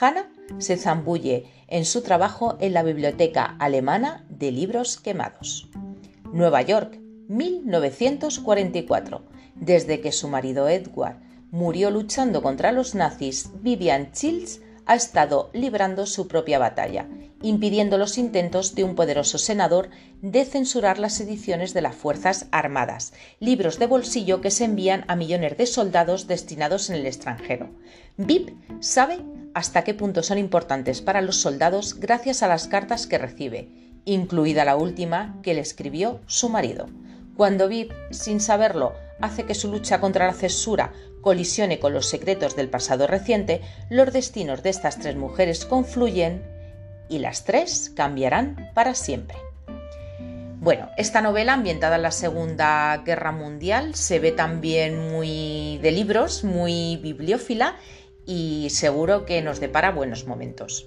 Hannah 0.00 0.30
se 0.58 0.76
zambulle 0.76 1.46
en 1.66 1.84
su 1.84 2.02
trabajo 2.02 2.56
en 2.60 2.74
la 2.74 2.84
Biblioteca 2.84 3.56
Alemana 3.58 4.24
de 4.28 4.52
Libros 4.52 5.00
Quemados. 5.00 5.68
Nueva 6.32 6.62
York, 6.62 7.00
1944. 7.28 9.24
Desde 9.56 10.00
que 10.00 10.12
su 10.12 10.28
marido 10.28 10.68
Edward 10.68 11.31
murió 11.52 11.90
luchando 11.90 12.42
contra 12.42 12.72
los 12.72 12.94
nazis, 12.94 13.50
Vivian 13.60 14.10
Childs 14.12 14.62
ha 14.86 14.94
estado 14.94 15.50
librando 15.52 16.06
su 16.06 16.26
propia 16.26 16.58
batalla, 16.58 17.06
impidiendo 17.42 17.98
los 17.98 18.16
intentos 18.16 18.74
de 18.74 18.84
un 18.84 18.94
poderoso 18.94 19.36
senador 19.36 19.90
de 20.22 20.46
censurar 20.46 20.98
las 20.98 21.20
ediciones 21.20 21.74
de 21.74 21.82
las 21.82 21.94
Fuerzas 21.94 22.46
Armadas, 22.52 23.12
libros 23.38 23.78
de 23.78 23.86
bolsillo 23.86 24.40
que 24.40 24.50
se 24.50 24.64
envían 24.64 25.04
a 25.08 25.14
millones 25.14 25.58
de 25.58 25.66
soldados 25.66 26.26
destinados 26.26 26.88
en 26.88 26.96
el 26.96 27.06
extranjero. 27.06 27.68
Viv 28.16 28.56
sabe 28.80 29.20
hasta 29.52 29.84
qué 29.84 29.92
punto 29.92 30.22
son 30.22 30.38
importantes 30.38 31.02
para 31.02 31.20
los 31.20 31.36
soldados 31.36 32.00
gracias 32.00 32.42
a 32.42 32.48
las 32.48 32.66
cartas 32.66 33.06
que 33.06 33.18
recibe, 33.18 33.68
incluida 34.06 34.64
la 34.64 34.76
última 34.76 35.38
que 35.42 35.52
le 35.52 35.60
escribió 35.60 36.22
su 36.26 36.48
marido. 36.48 36.86
Cuando 37.36 37.68
Viv, 37.68 37.92
sin 38.10 38.40
saberlo, 38.40 38.94
hace 39.20 39.44
que 39.44 39.54
su 39.54 39.70
lucha 39.70 40.00
contra 40.00 40.26
la 40.26 40.34
censura 40.34 40.92
colisione 41.22 41.78
con 41.78 41.94
los 41.94 42.10
secretos 42.10 42.54
del 42.54 42.68
pasado 42.68 43.06
reciente, 43.06 43.62
los 43.88 44.12
destinos 44.12 44.62
de 44.62 44.68
estas 44.68 44.98
tres 44.98 45.16
mujeres 45.16 45.64
confluyen 45.64 46.42
y 47.08 47.20
las 47.20 47.44
tres 47.44 47.90
cambiarán 47.96 48.70
para 48.74 48.94
siempre. 48.94 49.38
Bueno, 50.60 50.90
esta 50.96 51.20
novela 51.22 51.54
ambientada 51.54 51.96
en 51.96 52.02
la 52.02 52.12
Segunda 52.12 53.02
Guerra 53.04 53.32
Mundial 53.32 53.94
se 53.94 54.20
ve 54.20 54.30
también 54.30 55.10
muy 55.10 55.78
de 55.82 55.90
libros, 55.90 56.44
muy 56.44 56.98
bibliófila 56.98 57.76
y 58.26 58.68
seguro 58.70 59.24
que 59.24 59.42
nos 59.42 59.58
depara 59.58 59.90
buenos 59.90 60.26
momentos. 60.26 60.86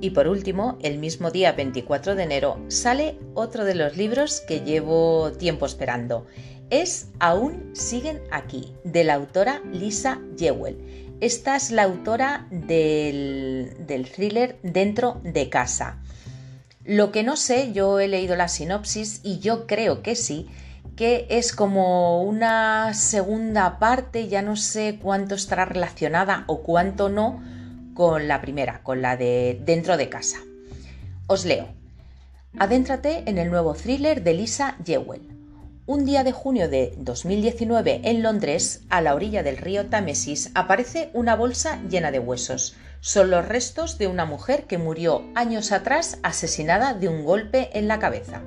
Y 0.00 0.10
por 0.10 0.26
último, 0.26 0.76
el 0.82 0.98
mismo 0.98 1.30
día 1.30 1.52
24 1.52 2.16
de 2.16 2.24
enero 2.24 2.58
sale 2.66 3.16
otro 3.34 3.64
de 3.64 3.76
los 3.76 3.96
libros 3.96 4.40
que 4.40 4.62
llevo 4.62 5.30
tiempo 5.38 5.64
esperando 5.64 6.26
es 6.72 7.08
Aún 7.20 7.70
siguen 7.74 8.22
aquí, 8.30 8.74
de 8.82 9.04
la 9.04 9.14
autora 9.14 9.60
Lisa 9.72 10.20
Jewell. 10.38 11.18
Esta 11.20 11.54
es 11.54 11.70
la 11.70 11.82
autora 11.82 12.46
del, 12.50 13.76
del 13.86 14.10
thriller 14.10 14.58
Dentro 14.62 15.20
de 15.22 15.50
casa. 15.50 15.98
Lo 16.84 17.12
que 17.12 17.22
no 17.24 17.36
sé, 17.36 17.72
yo 17.74 18.00
he 18.00 18.08
leído 18.08 18.36
la 18.36 18.48
sinopsis 18.48 19.20
y 19.22 19.38
yo 19.38 19.66
creo 19.66 20.02
que 20.02 20.16
sí, 20.16 20.48
que 20.96 21.26
es 21.28 21.52
como 21.52 22.22
una 22.22 22.94
segunda 22.94 23.78
parte, 23.78 24.28
ya 24.28 24.40
no 24.40 24.56
sé 24.56 24.98
cuánto 25.00 25.34
estará 25.34 25.66
relacionada 25.66 26.44
o 26.46 26.62
cuánto 26.62 27.10
no 27.10 27.42
con 27.92 28.28
la 28.28 28.40
primera, 28.40 28.82
con 28.82 29.02
la 29.02 29.18
de 29.18 29.60
Dentro 29.62 29.98
de 29.98 30.08
casa. 30.08 30.38
Os 31.26 31.44
leo. 31.44 31.68
Adéntrate 32.58 33.24
en 33.26 33.36
el 33.36 33.50
nuevo 33.50 33.74
thriller 33.74 34.22
de 34.22 34.32
Lisa 34.32 34.76
Jewell. 34.84 35.41
Un 35.84 36.04
día 36.04 36.22
de 36.22 36.30
junio 36.30 36.68
de 36.68 36.94
2019 36.98 38.02
en 38.04 38.22
Londres, 38.22 38.82
a 38.88 39.00
la 39.00 39.16
orilla 39.16 39.42
del 39.42 39.56
río 39.56 39.86
Támesis, 39.86 40.52
aparece 40.54 41.10
una 41.12 41.34
bolsa 41.34 41.82
llena 41.90 42.12
de 42.12 42.20
huesos. 42.20 42.76
Son 43.00 43.30
los 43.30 43.48
restos 43.48 43.98
de 43.98 44.06
una 44.06 44.24
mujer 44.24 44.68
que 44.68 44.78
murió 44.78 45.24
años 45.34 45.72
atrás 45.72 46.20
asesinada 46.22 46.94
de 46.94 47.08
un 47.08 47.24
golpe 47.24 47.76
en 47.76 47.88
la 47.88 47.98
cabeza. 47.98 48.42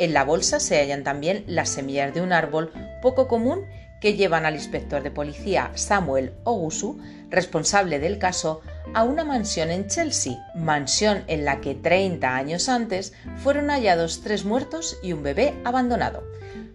En 0.00 0.12
la 0.12 0.24
bolsa 0.24 0.58
se 0.58 0.80
hallan 0.80 1.04
también 1.04 1.44
las 1.46 1.68
semillas 1.68 2.12
de 2.12 2.22
un 2.22 2.32
árbol 2.32 2.72
poco 3.02 3.28
común 3.28 3.66
que 4.00 4.14
llevan 4.14 4.44
al 4.44 4.54
inspector 4.54 5.04
de 5.04 5.12
policía 5.12 5.70
Samuel 5.76 6.32
Ogusu, 6.42 6.98
responsable 7.28 8.00
del 8.00 8.18
caso, 8.18 8.62
a 8.94 9.04
una 9.04 9.22
mansión 9.22 9.70
en 9.70 9.86
Chelsea, 9.86 10.44
mansión 10.56 11.22
en 11.28 11.44
la 11.44 11.60
que 11.60 11.76
30 11.76 12.34
años 12.34 12.68
antes 12.68 13.12
fueron 13.36 13.68
hallados 13.70 14.22
tres 14.22 14.44
muertos 14.44 14.98
y 15.04 15.12
un 15.12 15.22
bebé 15.22 15.54
abandonado. 15.64 16.24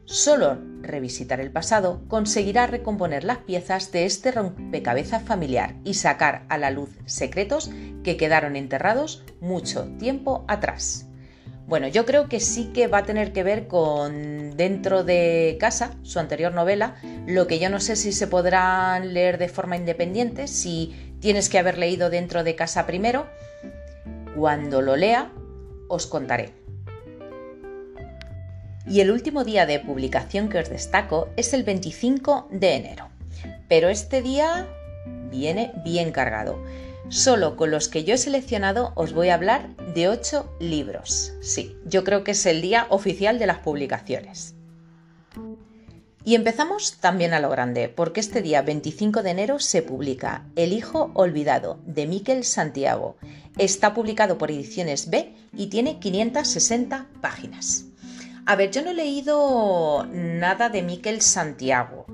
Solo 0.06 0.60
revisitar 0.82 1.40
el 1.40 1.52
pasado 1.52 2.04
conseguirá 2.08 2.68
recomponer 2.68 3.24
las 3.24 3.40
piezas 3.40 3.92
de 3.92 4.06
este 4.06 4.32
rompecabezas 4.32 5.24
familiar 5.24 5.76
y 5.84 5.96
sacar 5.96 6.46
a 6.48 6.60
la 6.60 6.70
luz 6.70 6.90
secretos 7.06 7.72
que 8.04 8.16
quedaron 8.16 8.56
enterrados 8.56 9.24
mucho 9.42 9.88
tiempo 9.98 10.46
atrás. 10.48 11.08
Bueno, 11.68 11.88
yo 11.88 12.06
creo 12.06 12.30
que 12.30 12.40
sí 12.40 12.72
que 12.72 12.86
va 12.86 13.00
a 13.00 13.06
tener 13.06 13.34
que 13.34 13.44
ver 13.44 13.68
con 13.68 14.56
Dentro 14.56 15.04
de 15.04 15.58
casa, 15.60 15.96
su 16.04 16.20
anterior 16.20 16.54
novela, 16.54 16.96
lo 17.26 17.48
que 17.48 17.60
yo 17.60 17.70
no 17.70 17.80
sé 17.80 17.96
si 17.96 18.14
se 18.14 18.28
podrán 18.28 19.14
leer 19.14 19.38
de 19.38 19.50
forma 19.50 19.76
independiente, 19.76 20.48
si 20.48 21.18
tienes 21.20 21.50
que 21.50 21.60
haber 21.60 21.78
leído 21.78 22.10
Dentro 22.10 22.44
de 22.44 22.56
casa 22.56 22.86
primero. 22.86 23.26
Cuando 24.38 24.82
lo 24.82 24.96
lea, 24.96 25.34
os 25.90 26.06
contaré. 26.06 26.65
Y 28.88 29.00
el 29.00 29.10
último 29.10 29.44
día 29.44 29.66
de 29.66 29.80
publicación 29.80 30.48
que 30.48 30.60
os 30.60 30.70
destaco 30.70 31.30
es 31.38 31.54
el 31.54 31.64
25 31.64 32.48
de 32.52 32.76
enero. 32.76 33.10
Pero 33.68 33.90
este 33.90 34.22
día 34.22 34.68
viene 35.32 35.72
bien 35.84 36.12
cargado. 36.12 36.64
Solo 37.10 37.56
con 37.56 37.72
los 37.72 37.88
que 37.88 38.04
yo 38.04 38.16
he 38.16 38.18
seleccionado 38.18 38.92
os 38.96 39.14
voy 39.14 39.30
a 39.30 39.36
hablar 39.36 39.76
de 39.96 40.08
8 40.08 40.58
libros. 40.60 41.34
Sí, 41.42 41.76
yo 41.86 42.04
creo 42.04 42.24
que 42.24 42.32
es 42.32 42.46
el 42.46 42.62
día 42.62 42.86
oficial 42.90 43.40
de 43.40 43.48
las 43.48 43.60
publicaciones. 43.60 44.56
Y 46.24 46.34
empezamos 46.34 46.98
también 47.00 47.34
a 47.34 47.40
lo 47.40 47.50
grande, 47.50 47.88
porque 47.88 48.20
este 48.20 48.42
día 48.42 48.64
25 48.64 49.22
de 49.22 49.30
enero 49.30 49.60
se 49.60 49.84
publica 49.84 50.48
El 50.56 50.74
Hijo 50.74 51.12
Olvidado 51.14 51.80
de 51.86 52.08
Miquel 52.08 52.44
Santiago. 52.44 53.18
Está 53.60 53.94
publicado 53.94 54.40
por 54.40 54.50
Ediciones 54.50 55.12
B 55.12 55.34
y 55.56 55.68
tiene 55.68 56.00
560 56.00 57.06
páginas. 57.22 57.86
A 58.48 58.56
ver, 58.56 58.70
yo 58.70 58.84
no 58.84 58.92
he 58.92 58.94
leído 58.94 60.06
nada 60.12 60.70
de 60.70 60.84
Miquel 60.84 61.22
Santiago. 61.22 62.06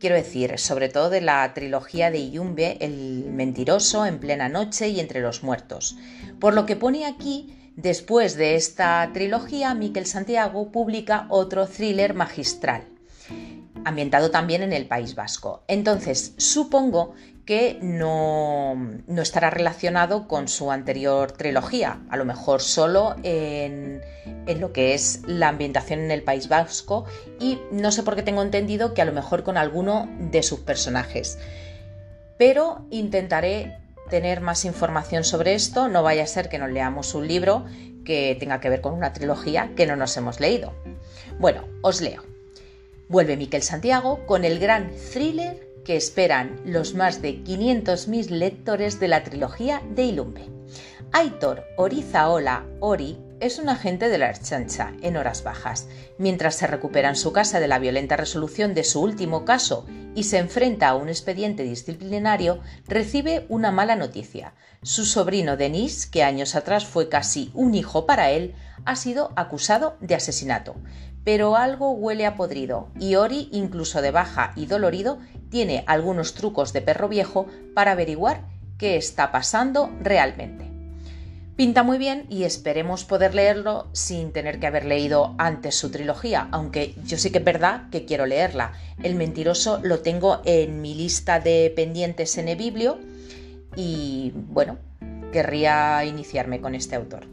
Quiero 0.00 0.16
decir, 0.16 0.58
sobre 0.58 0.88
todo 0.88 1.10
de 1.10 1.20
la 1.20 1.54
trilogía 1.54 2.10
de 2.10 2.28
Yumbe, 2.28 2.76
El 2.80 3.26
mentiroso, 3.30 4.04
En 4.04 4.18
plena 4.18 4.48
noche 4.48 4.88
y 4.88 4.98
Entre 4.98 5.20
los 5.20 5.44
muertos. 5.44 5.96
Por 6.40 6.54
lo 6.54 6.66
que 6.66 6.74
pone 6.74 7.06
aquí, 7.06 7.72
después 7.76 8.34
de 8.34 8.56
esta 8.56 9.08
trilogía, 9.14 9.72
Miquel 9.74 10.06
Santiago 10.06 10.72
publica 10.72 11.26
otro 11.28 11.68
thriller 11.68 12.14
magistral, 12.14 12.88
ambientado 13.84 14.32
también 14.32 14.64
en 14.64 14.72
el 14.72 14.88
País 14.88 15.14
Vasco. 15.14 15.62
Entonces, 15.68 16.34
supongo 16.36 17.14
que 17.44 17.78
no, 17.82 18.74
no, 19.06 19.22
estará 19.22 19.50
relacionado 19.50 20.28
con 20.28 20.48
su 20.48 20.70
anterior 20.70 21.32
trilogía, 21.32 22.00
a 22.10 22.16
lo 22.16 22.24
mejor 22.24 22.60
solo 22.60 23.16
en, 23.22 24.02
en, 24.46 24.60
lo 24.60 24.72
que 24.72 24.94
es 24.94 25.22
la 25.26 25.48
ambientación 25.48 26.00
en 26.00 26.10
el 26.10 26.22
País 26.22 26.48
Vasco 26.48 27.04
y 27.40 27.58
no 27.72 27.90
sé 27.92 28.02
por 28.02 28.14
qué 28.14 28.22
tengo 28.22 28.42
entendido 28.42 28.94
que 28.94 29.02
a 29.02 29.04
lo 29.04 29.12
mejor 29.12 29.42
con 29.42 29.56
alguno 29.56 30.08
de 30.18 30.42
sus 30.42 30.60
personajes. 30.60 31.38
Pero 32.38 32.86
intentaré 32.90 33.78
tener 34.10 34.40
más 34.40 34.64
información 34.64 35.24
sobre 35.24 35.54
esto, 35.54 35.88
no 35.88 36.02
vaya 36.02 36.24
a 36.24 36.26
ser 36.26 36.48
que 36.48 36.58
nos 36.58 36.70
leamos 36.70 37.14
un 37.14 37.26
libro 37.26 37.64
que 38.04 38.36
tenga 38.38 38.60
que 38.60 38.68
ver 38.68 38.80
con 38.80 38.94
una 38.94 39.12
trilogía 39.12 39.72
que 39.76 39.86
no 39.86 39.96
nos 39.96 40.16
hemos 40.16 40.40
leído. 40.40 40.74
Bueno, 41.38 41.64
os 41.82 42.00
leo. 42.00 42.22
Vuelve 43.08 43.36
Miquel 43.36 43.62
Santiago 43.62 44.24
con 44.26 44.44
el 44.44 44.58
gran 44.58 44.90
thriller 45.12 45.69
que 45.90 45.96
esperan 45.96 46.60
los 46.64 46.94
más 46.94 47.20
de 47.20 47.42
500.000 47.42 48.28
lectores 48.28 49.00
de 49.00 49.08
la 49.08 49.24
trilogía 49.24 49.82
de 49.90 50.04
Ilumbe. 50.04 50.48
Aitor 51.10 51.64
Orizaola 51.76 52.64
Ori 52.78 53.18
es 53.40 53.58
un 53.58 53.68
agente 53.68 54.08
de 54.08 54.16
la 54.16 54.28
Archancha 54.28 54.92
en 55.02 55.16
horas 55.16 55.42
bajas. 55.42 55.88
Mientras 56.16 56.54
se 56.54 56.68
recupera 56.68 57.08
en 57.08 57.16
su 57.16 57.32
casa 57.32 57.58
de 57.58 57.66
la 57.66 57.80
violenta 57.80 58.16
resolución 58.16 58.72
de 58.72 58.84
su 58.84 59.02
último 59.02 59.44
caso 59.44 59.84
y 60.14 60.22
se 60.22 60.38
enfrenta 60.38 60.90
a 60.90 60.94
un 60.94 61.08
expediente 61.08 61.64
disciplinario, 61.64 62.60
recibe 62.86 63.46
una 63.48 63.72
mala 63.72 63.96
noticia. 63.96 64.54
Su 64.82 65.04
sobrino 65.04 65.56
Denis, 65.56 66.06
que 66.06 66.22
años 66.22 66.54
atrás 66.54 66.84
fue 66.84 67.08
casi 67.08 67.50
un 67.52 67.74
hijo 67.74 68.06
para 68.06 68.30
él, 68.30 68.54
ha 68.84 68.94
sido 68.94 69.32
acusado 69.34 69.96
de 70.00 70.14
asesinato. 70.14 70.76
Pero 71.24 71.56
algo 71.56 71.92
huele 71.92 72.26
a 72.26 72.36
podrido 72.36 72.88
y 72.98 73.16
Ori, 73.16 73.48
incluso 73.52 74.02
de 74.02 74.10
baja 74.10 74.52
y 74.56 74.66
dolorido, 74.66 75.18
tiene 75.50 75.84
algunos 75.86 76.34
trucos 76.34 76.72
de 76.72 76.80
perro 76.80 77.08
viejo 77.08 77.46
para 77.74 77.92
averiguar 77.92 78.44
qué 78.78 78.96
está 78.96 79.30
pasando 79.30 79.90
realmente. 80.02 80.70
Pinta 81.60 81.82
muy 81.82 81.98
bien 81.98 82.24
y 82.30 82.44
esperemos 82.44 83.04
poder 83.04 83.34
leerlo 83.34 83.88
sin 83.92 84.32
tener 84.32 84.60
que 84.60 84.66
haber 84.66 84.86
leído 84.86 85.34
antes 85.36 85.74
su 85.74 85.90
trilogía, 85.90 86.48
aunque 86.52 86.94
yo 87.04 87.18
sí 87.18 87.30
que 87.30 87.36
es 87.36 87.44
verdad 87.44 87.90
que 87.90 88.06
quiero 88.06 88.24
leerla. 88.24 88.72
El 89.02 89.14
mentiroso 89.14 89.78
lo 89.82 89.98
tengo 89.98 90.40
en 90.46 90.80
mi 90.80 90.94
lista 90.94 91.38
de 91.38 91.70
pendientes 91.76 92.38
en 92.38 92.48
eBiblio 92.48 92.98
y 93.76 94.32
bueno, 94.34 94.78
querría 95.32 96.02
iniciarme 96.06 96.62
con 96.62 96.74
este 96.74 96.96
autor. 96.96 97.26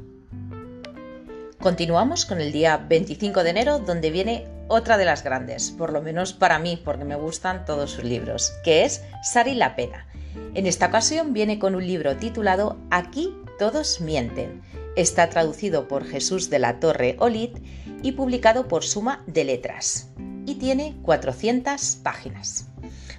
Continuamos 1.60 2.26
con 2.26 2.39
el 2.39 2.52
día 2.52 2.78
25 2.78 3.43
de 3.43 3.50
enero, 3.50 3.80
donde 3.80 4.12
viene 4.12 4.48
otra 4.67 4.96
de 4.96 5.06
las 5.06 5.24
grandes, 5.24 5.72
por 5.72 5.91
lo 5.91 6.04
menos 6.04 6.34
para 6.34 6.60
mí, 6.60 6.80
porque 6.84 7.04
me 7.04 7.15
gustan 7.15 7.65
todos 7.65 7.91
sus 7.91 8.04
libros, 8.04 8.54
que 8.63 8.86
es 8.86 9.02
Sari 9.24 9.56
la 9.56 9.76
Pena. 9.76 10.08
En 10.54 10.67
esta 10.67 10.86
ocasión 10.86 11.34
viene 11.34 11.58
con 11.58 11.74
un 11.74 11.86
libro 11.86 12.15
titulado 12.15 12.78
Aquí 12.91 13.34
todos 13.58 14.02
mienten. 14.02 14.62
Está 14.96 15.30
traducido 15.30 15.88
por 15.88 16.06
Jesús 16.06 16.52
de 16.52 16.60
la 16.60 16.80
Torre 16.80 17.15
Olit 17.20 17.58
y 18.04 18.12
publicado 18.12 18.67
por 18.67 18.84
Suma 18.84 19.24
de 19.26 19.43
Letras. 19.43 20.12
Y 20.46 20.56
tiene 20.56 20.96
400 21.02 21.98
páginas. 22.04 22.67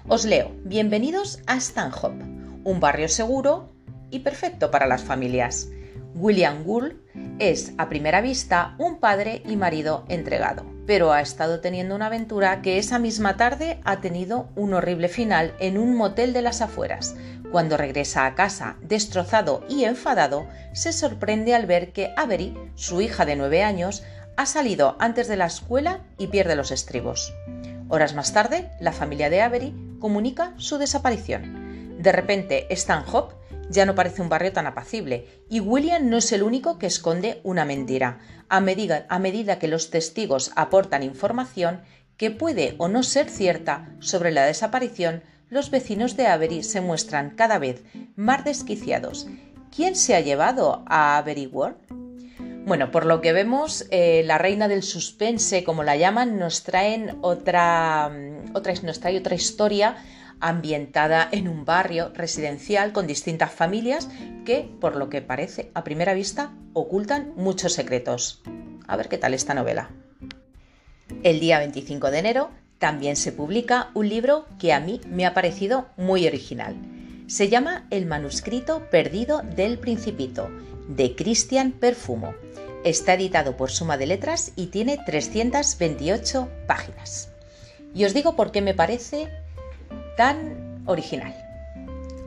Os 0.07 0.25
leo, 0.25 0.53
bienvenidos 0.65 1.41
a 1.47 1.57
Stanhope, 1.61 2.25
un 2.63 2.79
barrio 2.79 3.09
seguro 3.09 3.75
y 4.11 4.21
perfecto 4.21 4.71
para 4.71 4.87
las 4.87 5.03
familias. 5.03 5.69
William 6.19 6.65
Gould 6.65 6.95
es, 7.39 7.73
a 7.79 7.89
primera 7.89 8.21
vista, 8.21 8.75
un 8.79 8.99
padre 8.99 9.41
y 9.47 9.55
marido 9.55 10.05
entregado, 10.09 10.67
pero 10.85 11.13
ha 11.13 11.21
estado 11.21 11.61
teniendo 11.61 11.95
una 11.95 12.07
aventura 12.07 12.61
que 12.61 12.79
esa 12.79 12.99
misma 12.99 13.37
tarde 13.37 13.79
ha 13.85 14.01
tenido 14.01 14.49
un 14.57 14.75
horrible 14.75 15.09
final 15.09 15.55
en 15.61 15.79
un 15.79 15.95
motel 15.97 16.33
de 16.33 16.43
las 16.43 16.61
afueras. 16.61 17.15
Cuando 17.53 17.77
regresa 17.77 18.27
a 18.27 18.35
casa, 18.35 18.77
destrozado 18.83 19.65
y 19.69 19.85
enfadado, 19.85 20.49
se 20.73 20.93
sorprende 20.93 21.55
al 21.55 21.67
ver 21.67 21.93
que 21.93 22.13
Avery, 22.17 22.57
su 22.75 23.01
hija 23.01 23.25
de 23.25 23.37
nueve 23.37 23.63
años, 23.63 24.03
ha 24.37 24.47
salido 24.47 24.97
antes 24.99 25.29
de 25.29 25.37
la 25.37 25.47
escuela 25.47 26.01
y 26.19 26.27
pierde 26.27 26.57
los 26.57 26.73
estribos. 26.73 27.33
Horas 27.89 28.15
más 28.15 28.33
tarde, 28.33 28.71
la 28.81 28.93
familia 28.93 29.31
de 29.31 29.41
Avery 29.41 29.73
comunica 30.01 30.53
su 30.57 30.79
desaparición. 30.79 31.97
De 32.03 32.13
repente, 32.13 32.67
Stanhope 32.71 33.38
ya 33.71 33.87
no 33.87 33.95
parece 33.95 34.23
un 34.23 34.29
barrio 34.29 34.53
tan 34.53 34.67
apacible 34.67 35.27
y 35.49 35.61
William 35.61 36.09
no 36.09 36.19
es 36.19 36.33
el 36.33 36.43
único 36.43 36.79
que 36.79 36.87
esconde 36.87 37.41
una 37.43 37.65
mentira. 37.65 38.19
A 38.49 38.61
medida, 38.61 39.59
que 39.59 39.69
los 39.69 39.91
testigos 39.91 40.53
aportan 40.57 41.03
información 41.03 41.83
que 42.17 42.31
puede 42.31 42.75
o 42.79 42.89
no 42.89 43.03
ser 43.03 43.29
cierta 43.29 43.91
sobre 44.01 44.31
la 44.31 44.45
desaparición, 44.45 45.23
los 45.51 45.71
vecinos 45.71 46.17
de 46.17 46.27
Avery 46.27 46.63
se 46.63 46.81
muestran 46.81 47.31
cada 47.31 47.59
vez 47.59 47.83
más 48.17 48.45
desquiciados. 48.45 49.27
¿Quién 49.75 49.97
se 49.97 50.15
ha 50.15 50.21
llevado 50.21 50.83
a 50.87 51.19
Avery? 51.19 51.51
Bueno, 52.67 52.91
por 52.91 53.07
lo 53.07 53.21
que 53.21 53.33
vemos, 53.33 53.87
eh, 53.91 54.23
la 54.27 54.37
reina 54.37 54.69
del 54.69 54.83
suspense, 54.83 55.65
como 55.65 55.85
la 55.85 55.97
llaman, 55.97 56.39
nos 56.39 56.65
traen 56.65 57.17
otra, 57.23 58.11
mm, 58.11 58.55
otra, 58.55 58.75
nos 58.83 59.01
trae 59.01 59.17
otra 59.17 59.35
historia 59.35 59.97
ambientada 60.41 61.29
en 61.31 61.49
un 61.49 61.65
barrio 61.65 62.13
residencial 62.15 62.93
con 62.93 63.07
distintas 63.07 63.53
familias 63.53 64.09
que, 64.45 64.69
por 64.81 64.97
lo 64.97 65.09
que 65.09 65.23
parece 65.23 65.71
a 65.75 65.85
primera 65.85 66.15
vista, 66.15 66.53
ocultan 66.73 67.33
muchos 67.37 67.73
secretos. 67.73 68.43
A 68.87 68.97
ver 68.97 69.09
qué 69.09 69.19
tal 69.19 69.35
esta 69.35 69.55
novela. 69.55 69.91
El 71.23 71.41
día 71.41 71.59
25 71.59 72.11
de 72.11 72.19
enero 72.19 72.51
también 72.79 73.17
se 73.17 73.33
publica 73.33 73.91
un 73.95 74.09
libro 74.09 74.47
que 74.59 74.73
a 74.73 74.81
mí 74.81 75.01
me 75.07 75.27
ha 75.27 75.35
parecido 75.35 75.89
muy 75.97 76.27
original. 76.27 76.77
Se 77.27 77.49
llama 77.49 77.87
El 77.91 78.07
manuscrito 78.07 78.89
perdido 78.91 79.43
del 79.43 79.79
principito, 79.79 80.49
de 80.89 81.15
Cristian 81.15 81.73
Perfumo. 81.73 82.35
Está 82.85 83.15
editado 83.15 83.57
por 83.57 83.71
Suma 83.71 83.99
de 83.99 84.07
Letras 84.07 84.53
y 84.55 84.67
tiene 84.67 84.99
328 85.05 86.49
páginas. 86.67 87.31
Y 87.95 88.05
os 88.05 88.15
digo 88.15 88.37
por 88.37 88.53
qué 88.53 88.63
me 88.63 88.75
parece 88.75 89.29
tan 90.17 90.83
original. 90.87 91.35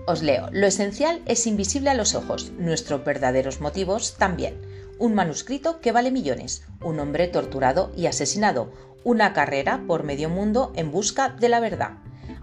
Os 0.07 0.23
leo, 0.23 0.49
lo 0.51 0.67
esencial 0.67 1.21
es 1.25 1.45
invisible 1.45 1.89
a 1.89 1.93
los 1.93 2.15
ojos, 2.15 2.51
nuestros 2.57 3.03
verdaderos 3.05 3.61
motivos 3.61 4.15
también. 4.17 4.59
Un 4.97 5.13
manuscrito 5.13 5.79
que 5.79 5.91
vale 5.91 6.11
millones, 6.11 6.63
un 6.83 6.99
hombre 6.99 7.27
torturado 7.27 7.91
y 7.95 8.07
asesinado, 8.07 8.71
una 9.03 9.33
carrera 9.33 9.83
por 9.87 10.03
medio 10.03 10.29
mundo 10.29 10.71
en 10.75 10.91
busca 10.91 11.29
de 11.29 11.49
la 11.49 11.59
verdad. 11.59 11.97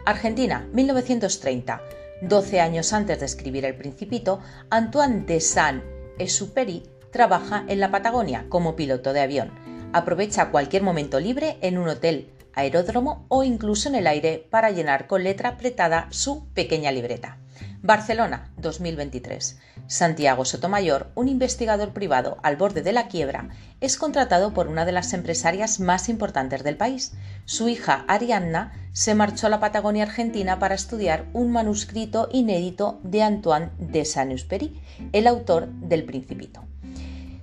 Argentina, 0.05 0.67
1930. 0.73 1.83
12 2.23 2.61
años 2.61 2.93
antes 2.93 3.21
de 3.21 3.27
escribir 3.27 3.65
El 3.65 3.77
Principito, 3.77 4.41
Antoine 4.71 5.25
de 5.25 5.41
Saint-Exupéry 5.41 6.83
trabaja 7.11 7.65
en 7.69 7.81
la 7.81 7.91
Patagonia 7.91 8.47
como 8.49 8.77
piloto 8.77 9.13
de 9.13 9.21
avión. 9.21 9.51
Aprovecha 9.93 10.51
cualquier 10.51 10.83
momento 10.83 11.21
libre 11.21 11.59
en 11.61 11.79
un 11.79 11.89
hotel, 11.89 12.31
aeródromo 12.59 13.25
o 13.29 13.45
incluso 13.45 13.89
en 13.89 13.95
el 13.95 14.07
aire 14.07 14.47
para 14.51 14.71
llenar 14.71 15.07
con 15.07 15.25
letra 15.25 15.51
apretada 15.51 16.09
su 16.11 16.49
pequeña 16.55 16.91
libreta. 16.93 17.39
Barcelona, 17.83 18.51
2023. 18.57 19.59
Santiago 19.87 20.45
Sotomayor, 20.45 21.11
un 21.15 21.29
investigador 21.29 21.93
privado 21.93 22.37
al 22.43 22.57
borde 22.57 22.83
de 22.83 22.93
la 22.93 23.09
quiebra, 23.09 23.49
es 23.81 23.97
contratado 23.97 24.53
por 24.53 24.67
una 24.67 24.85
de 24.85 24.93
las 24.93 25.13
empresarias 25.13 25.79
más 25.79 26.09
importantes 26.09 26.65
del 26.65 26.77
país. 26.77 27.13
Su 27.45 27.69
hija 27.69 28.05
Arianna 28.09 28.73
se 28.93 29.15
marchó 29.15 29.47
a 29.47 29.51
la 29.51 29.61
Patagonia 29.61 30.03
Argentina 30.03 30.59
para 30.59 30.75
estudiar 30.75 31.27
un 31.33 31.53
manuscrito 31.53 32.29
inédito 32.33 33.01
de 33.05 33.23
Antoine 33.23 33.71
de 33.79 34.05
Saint-Exupéry, 34.05 34.81
el 35.13 35.27
autor 35.27 35.69
del 35.69 36.05
Principito. 36.05 36.68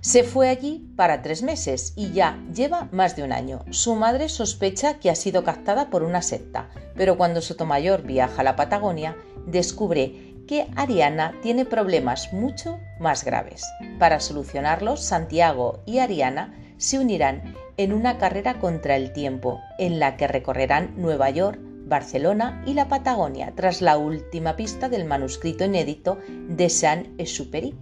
Se 0.05 0.23
fue 0.23 0.49
allí 0.49 0.87
para 0.95 1.23
tres 1.23 1.41
meses 1.41 1.93
y 1.95 2.11
ya 2.11 2.39
lleva 2.53 2.89
más 2.91 3.15
de 3.15 3.23
un 3.23 3.31
año. 3.31 3.65
Su 3.71 3.95
madre 3.95 4.29
sospecha 4.29 4.99
que 4.99 5.09
ha 5.09 5.15
sido 5.15 5.43
captada 5.43 5.89
por 5.89 6.03
una 6.03 6.21
secta, 6.21 6.69
pero 6.95 7.17
cuando 7.17 7.41
Sotomayor 7.41 8.03
viaja 8.03 8.41
a 8.41 8.43
la 8.43 8.55
Patagonia, 8.55 9.17
descubre 9.47 10.35
que 10.47 10.67
Ariana 10.75 11.33
tiene 11.41 11.65
problemas 11.65 12.31
mucho 12.33 12.77
más 12.99 13.25
graves. 13.25 13.63
Para 13.97 14.19
solucionarlos, 14.19 15.03
Santiago 15.03 15.81
y 15.87 15.97
Ariana 15.97 16.53
se 16.77 16.99
unirán 16.99 17.55
en 17.77 17.91
una 17.91 18.19
carrera 18.19 18.59
contra 18.59 18.97
el 18.97 19.11
tiempo, 19.11 19.59
en 19.79 19.97
la 19.99 20.17
que 20.17 20.27
recorrerán 20.27 20.93
Nueva 20.97 21.31
York, 21.31 21.59
Barcelona 21.87 22.63
y 22.67 22.75
la 22.75 22.89
Patagonia 22.89 23.53
tras 23.55 23.81
la 23.81 23.97
última 23.97 24.55
pista 24.55 24.87
del 24.87 25.05
manuscrito 25.05 25.65
inédito 25.65 26.19
de 26.47 26.69
Saint-Exupéry, 26.69 27.73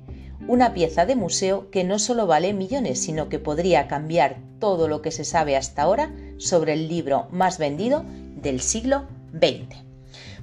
una 0.47 0.73
pieza 0.73 1.05
de 1.05 1.15
museo 1.15 1.69
que 1.71 1.83
no 1.83 1.99
solo 1.99 2.27
vale 2.27 2.53
millones, 2.53 2.99
sino 2.99 3.29
que 3.29 3.39
podría 3.39 3.87
cambiar 3.87 4.37
todo 4.59 4.87
lo 4.87 5.01
que 5.01 5.11
se 5.11 5.23
sabe 5.23 5.55
hasta 5.55 5.83
ahora 5.83 6.13
sobre 6.37 6.73
el 6.73 6.87
libro 6.87 7.27
más 7.31 7.57
vendido 7.57 8.03
del 8.41 8.61
siglo 8.61 9.05
XX. 9.33 9.77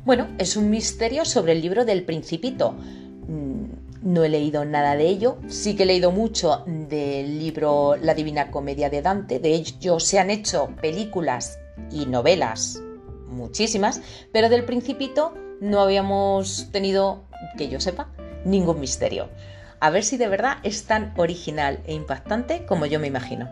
Bueno, 0.04 0.28
es 0.38 0.56
un 0.56 0.70
misterio 0.70 1.24
sobre 1.24 1.52
el 1.52 1.60
libro 1.60 1.84
del 1.84 2.04
Principito. 2.04 2.72
Mm, 3.28 3.64
no 4.02 4.24
he 4.24 4.30
leído 4.30 4.64
nada 4.64 4.96
de 4.96 5.06
ello, 5.06 5.36
sí 5.48 5.76
que 5.76 5.82
he 5.82 5.86
leído 5.86 6.10
mucho 6.10 6.64
del 6.66 7.38
libro 7.38 7.96
La 7.96 8.14
Divina 8.14 8.50
Comedia 8.50 8.88
de 8.88 9.02
Dante, 9.02 9.38
de 9.38 9.54
hecho 9.54 10.00
se 10.00 10.18
han 10.18 10.30
hecho 10.30 10.70
películas 10.80 11.58
y 11.92 12.06
novelas, 12.06 12.80
muchísimas, 13.28 14.00
pero 14.32 14.48
del 14.48 14.64
Principito 14.64 15.34
no 15.60 15.80
habíamos 15.80 16.68
tenido, 16.72 17.24
que 17.58 17.68
yo 17.68 17.78
sepa, 17.78 18.08
ningún 18.46 18.80
misterio. 18.80 19.28
A 19.80 19.88
ver 19.90 20.04
si 20.04 20.18
de 20.18 20.28
verdad 20.28 20.58
es 20.62 20.84
tan 20.84 21.14
original 21.16 21.80
e 21.86 21.94
impactante 21.94 22.66
como 22.66 22.84
yo 22.84 23.00
me 23.00 23.06
imagino. 23.06 23.48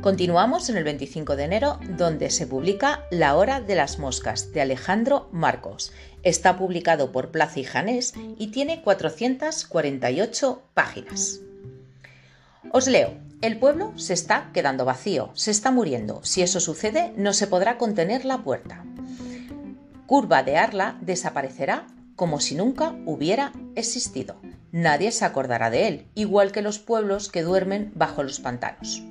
Continuamos 0.00 0.70
en 0.70 0.76
el 0.76 0.84
25 0.84 1.36
de 1.36 1.44
enero, 1.44 1.78
donde 1.98 2.30
se 2.30 2.46
publica 2.46 3.04
La 3.10 3.36
Hora 3.36 3.60
de 3.60 3.74
las 3.74 3.98
Moscas 3.98 4.52
de 4.52 4.62
Alejandro 4.62 5.28
Marcos. 5.32 5.92
Está 6.22 6.56
publicado 6.56 7.12
por 7.12 7.30
Plaza 7.30 7.60
y 7.60 7.64
Janés 7.64 8.14
y 8.38 8.46
tiene 8.46 8.80
448 8.80 10.62
páginas. 10.72 11.40
Os 12.72 12.86
leo. 12.86 13.14
El 13.40 13.58
pueblo 13.58 13.92
se 13.96 14.14
está 14.14 14.50
quedando 14.52 14.84
vacío, 14.84 15.30
se 15.34 15.50
está 15.50 15.70
muriendo. 15.70 16.24
Si 16.24 16.42
eso 16.42 16.58
sucede, 16.60 17.12
no 17.16 17.32
se 17.32 17.46
podrá 17.46 17.78
contener 17.78 18.24
la 18.24 18.38
puerta. 18.38 18.84
Curva 20.06 20.42
de 20.42 20.56
Arla 20.56 20.96
desaparecerá 21.00 21.86
como 22.16 22.40
si 22.40 22.56
nunca 22.56 22.96
hubiera 23.04 23.52
existido. 23.76 24.36
Nadie 24.70 25.12
se 25.12 25.24
acordará 25.24 25.70
de 25.70 25.88
él, 25.88 26.06
igual 26.14 26.52
que 26.52 26.62
los 26.62 26.78
pueblos 26.78 27.30
que 27.30 27.42
duermen 27.42 27.90
bajo 27.94 28.22
los 28.22 28.40
pantanos. 28.40 29.02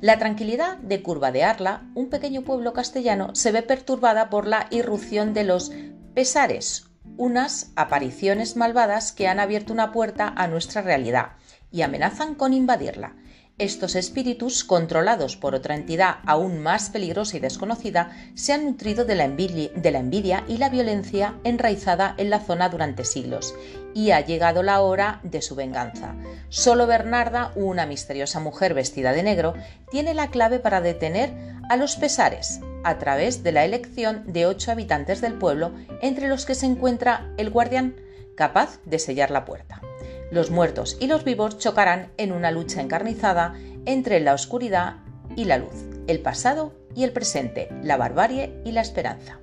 La 0.00 0.18
tranquilidad 0.18 0.78
de 0.78 1.02
Curva 1.02 1.32
de 1.32 1.44
Arla, 1.44 1.82
un 1.94 2.08
pequeño 2.08 2.42
pueblo 2.42 2.72
castellano, 2.72 3.34
se 3.34 3.52
ve 3.52 3.62
perturbada 3.62 4.30
por 4.30 4.46
la 4.46 4.66
irrupción 4.70 5.34
de 5.34 5.44
los 5.44 5.72
pesares, 6.14 6.86
unas 7.16 7.70
apariciones 7.76 8.56
malvadas 8.56 9.12
que 9.12 9.28
han 9.28 9.40
abierto 9.40 9.72
una 9.72 9.92
puerta 9.92 10.32
a 10.36 10.46
nuestra 10.46 10.82
realidad 10.82 11.32
y 11.70 11.82
amenazan 11.82 12.34
con 12.34 12.52
invadirla. 12.52 13.16
Estos 13.56 13.94
espíritus, 13.94 14.64
controlados 14.64 15.36
por 15.36 15.54
otra 15.54 15.76
entidad 15.76 16.16
aún 16.26 16.60
más 16.60 16.90
peligrosa 16.90 17.36
y 17.36 17.40
desconocida, 17.40 18.10
se 18.34 18.52
han 18.52 18.64
nutrido 18.64 19.04
de 19.04 19.14
la, 19.14 19.24
envidia, 19.24 20.44
y 20.48 20.56
la 20.56 20.68
violencia 20.70 21.38
enraizada 21.44 22.14
en 22.18 22.30
la 22.30 22.40
zona 22.40 22.68
durante 22.68 23.04
siglos, 23.04 23.54
y 23.94 24.10
ha 24.10 24.20
llegado 24.20 24.62
la 24.62 24.80
hora 24.80 25.20
de 25.22 25.40
su 25.40 25.54
venganza. 25.54 26.14
Solo 26.48 26.86
Bernarda, 26.86 27.52
una 27.54 27.86
misteriosa 27.86 28.40
mujer 28.40 28.74
vestida 28.74 29.12
de 29.12 29.22
negro, 29.22 29.54
tiene 29.90 30.14
la 30.14 30.28
clave 30.28 30.58
para 30.58 30.80
detener 30.80 31.32
a 31.70 31.76
los 31.76 31.96
pesares, 31.96 32.60
a 32.82 32.98
través 32.98 33.42
de 33.42 33.52
la 33.52 33.64
elección 33.64 34.24
de 34.26 34.46
ocho 34.46 34.72
habitantes 34.72 35.20
del 35.20 35.34
pueblo, 35.34 35.72
entre 36.02 36.28
los 36.28 36.44
que 36.44 36.54
se 36.54 36.66
encuentra 36.66 37.32
el 37.38 37.50
guardián, 37.50 37.96
capaz 38.36 38.80
de 38.84 38.98
sellar 38.98 39.30
la 39.30 39.44
puerta. 39.44 39.80
Los 40.30 40.50
muertos 40.50 40.96
y 41.00 41.06
los 41.06 41.24
vivos 41.24 41.58
chocarán 41.58 42.12
en 42.16 42.32
una 42.32 42.50
lucha 42.50 42.80
encarnizada 42.80 43.54
entre 43.86 44.20
la 44.20 44.34
oscuridad 44.34 44.96
y 45.36 45.44
la 45.44 45.58
luz, 45.58 45.74
el 46.06 46.20
pasado 46.20 46.74
y 46.94 47.04
el 47.04 47.12
presente, 47.12 47.68
la 47.82 47.96
barbarie 47.96 48.54
y 48.64 48.72
la 48.72 48.80
esperanza. 48.80 49.40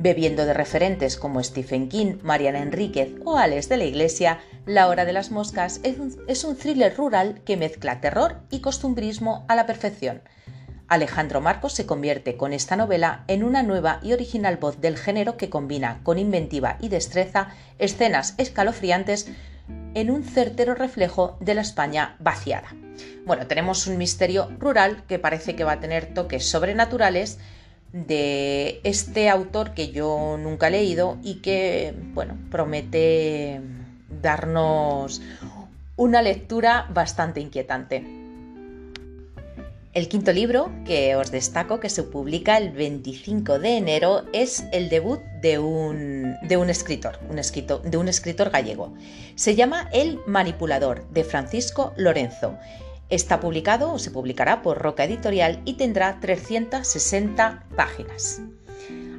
Bebiendo 0.00 0.46
de 0.46 0.54
referentes 0.54 1.16
como 1.16 1.42
Stephen 1.42 1.88
King, 1.88 2.18
Mariana 2.22 2.62
Enríquez 2.62 3.14
o 3.24 3.36
Alex 3.36 3.68
de 3.68 3.78
la 3.78 3.84
Iglesia, 3.84 4.38
La 4.64 4.86
Hora 4.86 5.04
de 5.04 5.12
las 5.12 5.32
Moscas 5.32 5.80
es 5.82 6.44
un, 6.44 6.56
thriller 6.56 6.96
rural 6.96 7.40
que 7.44 7.56
mezcla 7.56 8.00
terror 8.00 8.36
y 8.48 8.60
costumbrismo 8.60 9.44
a 9.48 9.56
la 9.56 9.66
perfección. 9.66 10.22
Alejandro 10.86 11.40
Marcos 11.40 11.72
se 11.72 11.84
convierte 11.84 12.36
con 12.36 12.52
esta 12.52 12.76
novela 12.76 13.24
en 13.26 13.42
una 13.42 13.64
nueva 13.64 13.98
y 14.00 14.12
original 14.12 14.56
voz 14.56 14.80
del 14.80 14.96
género 14.96 15.36
que 15.36 15.50
combina 15.50 15.98
con 16.04 16.20
inventiva 16.20 16.76
y 16.80 16.90
destreza 16.90 17.48
escenas 17.80 18.34
escalofriantes 18.38 19.28
en 19.94 20.12
un 20.12 20.22
certero 20.22 20.76
reflejo 20.76 21.36
de 21.40 21.54
la 21.54 21.62
España 21.62 22.14
vaciada. 22.20 22.68
Bueno, 23.26 23.48
tenemos 23.48 23.88
un 23.88 23.98
misterio 23.98 24.48
rural 24.60 25.02
que 25.08 25.18
parece 25.18 25.56
que 25.56 25.64
va 25.64 25.72
a 25.72 25.80
tener 25.80 26.14
toques 26.14 26.48
sobrenaturales 26.48 27.40
de 27.92 28.80
este 28.84 29.28
autor 29.28 29.72
que 29.72 29.90
yo 29.90 30.36
nunca 30.38 30.68
he 30.68 30.70
leído 30.70 31.18
y 31.22 31.36
que, 31.36 31.94
bueno, 32.14 32.36
promete 32.50 33.60
darnos 34.22 35.22
una 35.96 36.22
lectura 36.22 36.86
bastante 36.92 37.40
inquietante. 37.40 38.18
El 39.94 40.06
quinto 40.08 40.32
libro 40.32 40.70
que 40.84 41.16
os 41.16 41.32
destaco 41.32 41.80
que 41.80 41.88
se 41.88 42.04
publica 42.04 42.56
el 42.56 42.70
25 42.70 43.58
de 43.58 43.78
enero 43.78 44.22
es 44.32 44.64
el 44.70 44.90
debut 44.90 45.20
de 45.40 45.58
un, 45.58 46.36
de 46.42 46.56
un 46.56 46.70
escritor, 46.70 47.18
un 47.28 47.40
de 47.90 47.96
un 47.96 48.06
escritor 48.06 48.50
gallego. 48.50 48.94
Se 49.34 49.56
llama 49.56 49.88
El 49.92 50.20
manipulador 50.26 51.08
de 51.08 51.24
Francisco 51.24 51.94
Lorenzo. 51.96 52.56
Está 53.10 53.40
publicado 53.40 53.90
o 53.92 53.98
se 53.98 54.10
publicará 54.10 54.60
por 54.60 54.78
Roca 54.78 55.04
Editorial 55.04 55.62
y 55.64 55.74
tendrá 55.74 56.20
360 56.20 57.64
páginas. 57.74 58.42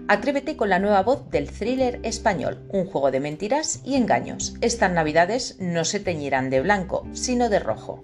Atrévete 0.07 0.55
con 0.55 0.69
la 0.69 0.77
nueva 0.77 1.01
voz 1.01 1.29
del 1.31 1.49
thriller 1.49 1.99
español, 2.03 2.67
un 2.69 2.85
juego 2.85 3.09
de 3.09 3.19
mentiras 3.19 3.81
y 3.83 3.95
engaños. 3.95 4.55
Estas 4.61 4.91
navidades 4.91 5.57
no 5.59 5.85
se 5.85 5.99
teñirán 5.99 6.51
de 6.51 6.61
blanco, 6.61 7.07
sino 7.13 7.49
de 7.49 7.59
rojo. 7.59 8.03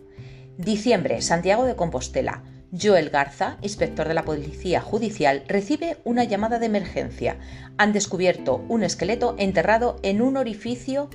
Diciembre, 0.58 1.22
Santiago 1.22 1.66
de 1.66 1.76
Compostela. 1.76 2.44
Joel 2.72 3.12
Garza, 3.12 3.58
inspector 3.62 4.08
de 4.08 4.16
la 4.16 4.26
Policía 4.26 4.82
Judicial, 4.82 5.44
recibe 5.48 5.98
una 6.04 6.24
llamada 6.24 6.58
de 6.58 6.66
emergencia. 6.66 7.38
Han 7.78 7.94
descubierto 7.94 8.66
un 8.70 8.84
esqueleto 8.84 9.36
enterrado 9.38 9.98
en 10.02 10.22
un 10.22 10.36
orificio 10.36 11.10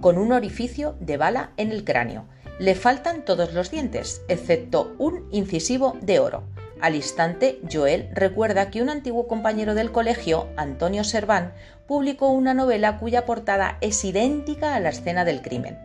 con 0.00 0.18
un 0.18 0.32
orificio 0.32 0.96
de 1.00 1.16
bala 1.16 1.52
en 1.56 1.72
el 1.72 1.84
cráneo. 1.84 2.26
Le 2.60 2.74
faltan 2.74 3.24
todos 3.24 3.54
los 3.54 3.70
dientes, 3.70 4.20
excepto 4.28 4.94
un 4.98 5.26
incisivo 5.30 5.96
de 6.02 6.18
oro. 6.18 6.42
Al 6.82 6.94
instante, 6.94 7.58
Joel 7.72 8.10
recuerda 8.12 8.70
que 8.70 8.82
un 8.82 8.90
antiguo 8.90 9.26
compañero 9.26 9.74
del 9.74 9.92
colegio, 9.92 10.46
Antonio 10.58 11.02
Serván, 11.02 11.54
publicó 11.86 12.28
una 12.28 12.52
novela 12.52 12.98
cuya 12.98 13.24
portada 13.24 13.78
es 13.80 14.04
idéntica 14.04 14.74
a 14.74 14.80
la 14.80 14.90
escena 14.90 15.24
del 15.24 15.40
crimen. 15.40 15.78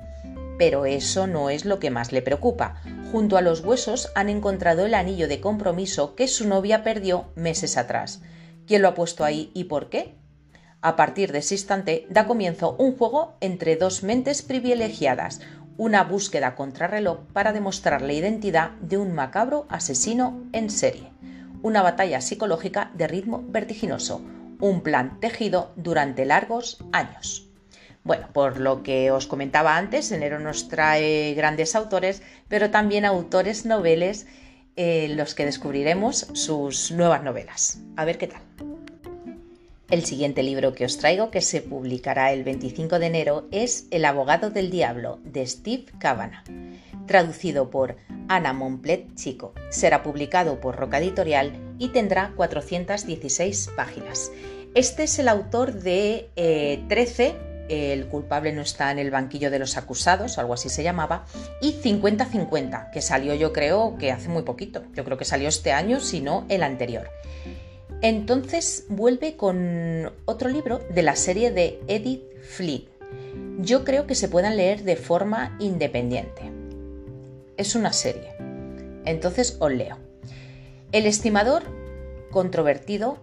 Pero 0.60 0.86
eso 0.86 1.28
no 1.28 1.50
es 1.50 1.64
lo 1.64 1.80
que 1.80 1.92
más 1.92 2.12
le 2.12 2.22
preocupa. 2.22 2.82
Junto 3.10 3.38
a 3.38 3.42
los 3.42 3.62
huesos 3.62 4.12
han 4.14 4.28
encontrado 4.28 4.86
el 4.86 4.96
anillo 4.96 5.30
de 5.30 5.40
compromiso 5.40 6.14
que 6.14 6.28
su 6.28 6.46
novia 6.46 6.84
perdió 6.84 7.32
meses 7.36 7.78
atrás. 7.78 8.22
¿Quién 8.68 8.82
lo 8.82 8.90
ha 8.90 8.96
puesto 8.96 9.24
ahí 9.24 9.50
y 9.54 9.64
por 9.64 9.88
qué? 9.88 10.16
A 10.82 10.98
partir 10.98 11.32
de 11.32 11.40
ese 11.40 11.56
instante 11.56 12.06
da 12.10 12.28
comienzo 12.28 12.76
un 12.78 12.98
juego 12.98 13.38
entre 13.40 13.76
dos 13.76 14.04
mentes 14.04 14.42
privilegiadas, 14.42 15.40
una 15.78 16.04
búsqueda 16.04 16.56
contrarreloj 16.56 17.20
para 17.34 17.54
demostrar 17.54 18.02
la 18.02 18.14
identidad 18.14 18.72
de 18.82 18.98
un 18.98 19.14
macabro 19.14 19.66
asesino 19.70 20.44
en 20.54 20.70
serie, 20.70 21.12
una 21.62 21.82
batalla 21.82 22.22
psicológica 22.22 22.92
de 22.94 23.08
ritmo 23.08 23.44
vertiginoso, 23.48 24.22
un 24.60 24.82
plan 24.82 25.20
tejido 25.20 25.72
durante 25.76 26.26
largos 26.26 26.78
años. 26.92 27.50
Bueno, 28.04 28.30
por 28.34 28.60
lo 28.60 28.84
que 28.84 29.10
os 29.12 29.26
comentaba 29.26 29.78
antes, 29.78 30.12
enero 30.12 30.40
nos 30.40 30.70
trae 30.70 31.34
grandes 31.34 31.76
autores, 31.76 32.22
pero 32.48 32.70
también 32.70 33.04
autores 33.04 33.66
noveles 33.66 34.28
en 34.76 35.12
eh, 35.12 35.16
los 35.16 35.34
que 35.34 35.46
descubriremos 35.46 36.28
sus 36.34 36.92
nuevas 36.92 37.24
novelas. 37.24 37.80
A 37.96 38.06
ver 38.06 38.18
qué 38.18 38.28
tal. 38.28 38.42
El 39.92 40.04
siguiente 40.04 40.42
libro 40.42 40.74
que 40.74 40.86
os 40.86 40.98
traigo, 40.98 41.30
que 41.30 41.42
se 41.42 41.62
publicará 41.62 42.34
el 42.34 42.44
25 42.44 42.98
de 42.98 43.06
enero, 43.06 43.48
es 43.52 43.86
El 43.92 44.06
abogado 44.06 44.50
del 44.50 44.72
diablo, 44.72 45.20
de 45.24 45.46
Steve 45.46 45.86
Cavanagh, 46.00 46.44
traducido 47.06 47.70
por 47.70 47.96
Ana 48.28 48.52
Montplet 48.52 49.14
Chico. 49.14 49.54
Será 49.70 50.02
publicado 50.02 50.60
por 50.60 50.76
Roca 50.76 50.98
Editorial 50.98 51.54
y 51.78 51.90
tendrá 51.90 52.34
416 52.36 53.70
páginas. 53.76 54.32
Este 54.74 55.04
es 55.04 55.20
el 55.20 55.28
autor 55.28 55.74
de 55.74 56.32
13, 56.90 57.36
eh, 57.70 57.94
El 57.94 58.08
culpable 58.08 58.54
no 58.54 58.64
está 58.64 58.92
en 58.92 58.98
el 58.98 59.12
banquillo 59.12 59.52
de 59.52 59.60
los 59.60 59.78
acusados, 59.78 60.40
algo 60.40 60.56
así 60.56 60.68
se 60.68 60.82
llamaba, 60.82 61.26
y 61.62 61.74
50-50, 61.74 62.90
que 62.90 63.04
salió 63.04 63.36
yo 63.36 63.54
creo 63.54 63.98
que 64.00 64.12
hace 64.12 64.30
muy 64.30 64.42
poquito. 64.42 64.82
Yo 64.96 65.06
creo 65.06 65.20
que 65.20 65.26
salió 65.26 65.48
este 65.48 65.74
año, 65.74 66.00
si 66.00 66.22
no 66.22 66.48
el 66.50 66.64
anterior. 66.64 67.08
Entonces 68.02 68.86
vuelve 68.90 69.36
con 69.36 70.12
otro 70.26 70.50
libro 70.50 70.80
de 70.94 71.02
la 71.02 71.16
serie 71.16 71.52
de 71.52 71.80
Edith 71.88 72.24
Flynn. 72.42 72.86
Yo 73.60 73.84
creo 73.84 74.06
que 74.06 74.16
se 74.16 74.28
puedan 74.28 74.58
leer 74.58 74.84
de 74.84 74.96
forma 74.96 75.56
independiente. 75.60 76.52
Es 77.58 77.76
una 77.76 77.94
serie. 77.94 78.34
Entonces 79.06 79.58
os 79.60 79.72
leo. 79.72 79.98
El 80.92 81.06
estimador 81.06 81.64
controvertido 82.32 83.18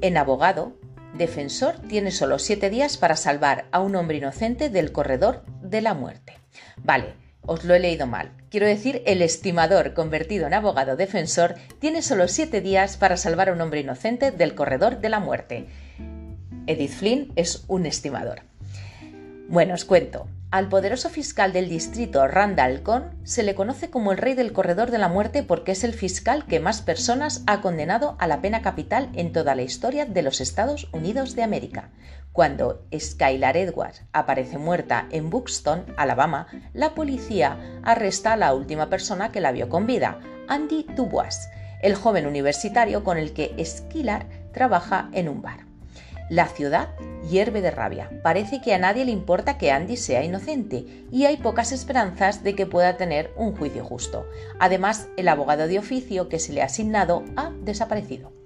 en 0.00 0.16
abogado 0.16 0.72
defensor 1.16 1.74
tiene 1.88 2.10
solo 2.10 2.38
siete 2.38 2.70
días 2.70 2.96
para 2.96 3.16
salvar 3.16 3.66
a 3.70 3.80
un 3.80 3.96
hombre 3.96 4.18
inocente 4.18 4.70
del 4.70 4.92
corredor 4.92 5.44
de 5.62 5.80
la 5.80 5.94
muerte. 5.94 6.38
Vale, 6.78 7.14
os 7.42 7.64
lo 7.64 7.74
he 7.74 7.80
leído 7.80 8.06
mal. 8.06 8.32
Quiero 8.50 8.66
decir, 8.66 9.02
el 9.06 9.22
estimador 9.22 9.94
convertido 9.94 10.46
en 10.46 10.54
abogado 10.54 10.96
defensor 10.96 11.54
tiene 11.78 12.02
solo 12.02 12.28
siete 12.28 12.60
días 12.60 12.96
para 12.96 13.16
salvar 13.16 13.48
a 13.48 13.52
un 13.52 13.60
hombre 13.60 13.80
inocente 13.80 14.30
del 14.30 14.54
corredor 14.54 15.00
de 15.00 15.08
la 15.08 15.20
muerte. 15.20 15.66
Edith 16.66 16.92
Flynn 16.92 17.32
es 17.36 17.64
un 17.68 17.86
estimador. 17.86 18.42
Bueno, 19.48 19.74
os 19.74 19.84
cuento. 19.84 20.28
Al 20.52 20.68
poderoso 20.68 21.10
fiscal 21.10 21.52
del 21.52 21.68
distrito 21.68 22.26
Randall 22.26 22.82
Cohn 22.82 23.10
se 23.22 23.44
le 23.44 23.54
conoce 23.54 23.88
como 23.88 24.10
el 24.10 24.18
rey 24.18 24.34
del 24.34 24.52
corredor 24.52 24.90
de 24.90 24.98
la 24.98 25.08
muerte 25.08 25.44
porque 25.44 25.72
es 25.72 25.84
el 25.84 25.94
fiscal 25.94 26.44
que 26.46 26.58
más 26.58 26.82
personas 26.82 27.44
ha 27.46 27.60
condenado 27.60 28.16
a 28.18 28.26
la 28.26 28.40
pena 28.40 28.60
capital 28.60 29.10
en 29.14 29.32
toda 29.32 29.54
la 29.54 29.62
historia 29.62 30.06
de 30.06 30.22
los 30.22 30.40
Estados 30.40 30.88
Unidos 30.92 31.36
de 31.36 31.44
América. 31.44 31.90
Cuando 32.32 32.86
Skylar 32.96 33.56
Edwards 33.56 34.02
aparece 34.12 34.56
muerta 34.56 35.08
en 35.10 35.30
Buxton, 35.30 35.84
Alabama, 35.96 36.46
la 36.72 36.94
policía 36.94 37.58
arresta 37.82 38.34
a 38.34 38.36
la 38.36 38.54
última 38.54 38.88
persona 38.88 39.32
que 39.32 39.40
la 39.40 39.50
vio 39.50 39.68
con 39.68 39.86
vida, 39.86 40.20
Andy 40.48 40.86
Dubois, 40.94 41.48
el 41.82 41.96
joven 41.96 42.26
universitario 42.26 43.02
con 43.02 43.18
el 43.18 43.32
que 43.32 43.54
Skylar 43.64 44.26
trabaja 44.52 45.10
en 45.12 45.28
un 45.28 45.42
bar. 45.42 45.66
La 46.28 46.46
ciudad 46.46 46.90
hierve 47.28 47.60
de 47.60 47.72
rabia. 47.72 48.08
Parece 48.22 48.60
que 48.60 48.74
a 48.74 48.78
nadie 48.78 49.04
le 49.04 49.10
importa 49.10 49.58
que 49.58 49.72
Andy 49.72 49.96
sea 49.96 50.22
inocente 50.22 50.86
y 51.10 51.24
hay 51.24 51.38
pocas 51.38 51.72
esperanzas 51.72 52.44
de 52.44 52.54
que 52.54 52.66
pueda 52.66 52.96
tener 52.96 53.32
un 53.36 53.56
juicio 53.56 53.84
justo. 53.84 54.24
Además, 54.60 55.08
el 55.16 55.26
abogado 55.26 55.66
de 55.66 55.80
oficio 55.80 56.28
que 56.28 56.38
se 56.38 56.52
le 56.52 56.62
ha 56.62 56.66
asignado 56.66 57.24
ha 57.36 57.50
desaparecido. 57.64 58.39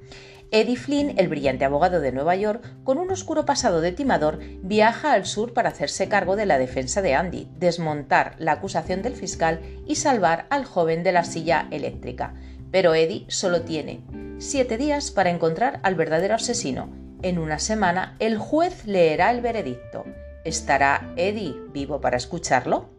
Eddie 0.55 0.77
Flynn, 0.77 1.15
el 1.19 1.27
brillante 1.27 1.65
abogado 1.65 2.01
de 2.01 2.13
Nueva 2.13 2.37
York, 2.37 2.65
con 2.85 2.99
un 2.99 3.11
oscuro 3.11 3.45
pasado 3.45 3.81
de 3.81 3.91
timador, 3.91 4.39
viaja 4.63 5.13
al 5.13 5.27
sur 5.27 5.53
para 5.53 5.71
hacerse 5.71 6.09
cargo 6.09 6.37
de 6.37 6.47
la 6.47 6.59
defensa 6.59 7.03
de 7.03 7.13
Andy, 7.13 7.49
desmontar 7.59 8.37
la 8.39 8.53
acusación 8.53 9.03
del 9.03 9.17
fiscal 9.17 9.59
y 9.85 9.97
salvar 9.97 10.47
al 10.51 10.65
joven 10.65 11.03
de 11.03 11.11
la 11.11 11.25
silla 11.25 11.67
eléctrica. 11.73 12.35
Pero 12.71 12.95
Eddie 12.95 13.25
solo 13.27 13.63
tiene 13.63 14.05
siete 14.39 14.79
días 14.79 15.11
para 15.11 15.31
encontrar 15.31 15.81
al 15.83 15.97
verdadero 15.97 16.37
asesino 16.37 16.89
en 17.23 17.41
una 17.41 17.59
semana 17.59 18.15
el 18.21 18.39
juez 18.39 18.85
leerá 18.87 19.33
el 19.33 19.41
veredicto. 19.41 20.05
¿Estará 20.45 21.13
Eddie 21.17 21.57
vivo 21.73 22.01
para 22.01 22.17
escucharlo? 22.17 22.91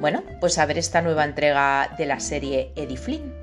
Bueno, 0.00 0.24
pues 0.40 0.58
a 0.58 0.66
ver 0.66 0.78
esta 0.78 1.02
nueva 1.02 1.24
entrega 1.24 1.94
de 1.96 2.06
la 2.06 2.18
serie 2.18 2.72
Eddie 2.74 2.96
Flynn. 2.96 3.41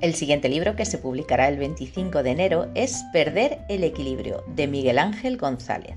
El 0.00 0.14
siguiente 0.14 0.48
libro 0.48 0.76
que 0.76 0.84
se 0.84 0.98
publicará 0.98 1.48
el 1.48 1.56
25 1.56 2.22
de 2.22 2.30
enero 2.30 2.70
es 2.74 3.04
Perder 3.12 3.60
el 3.68 3.84
equilibrio 3.84 4.44
de 4.48 4.66
Miguel 4.66 4.98
Ángel 4.98 5.38
González. 5.38 5.96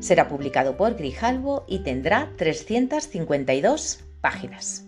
Será 0.00 0.28
publicado 0.28 0.76
por 0.76 0.96
Grijalvo 0.96 1.64
y 1.66 1.78
tendrá 1.78 2.30
352 2.36 4.04
páginas. 4.20 4.84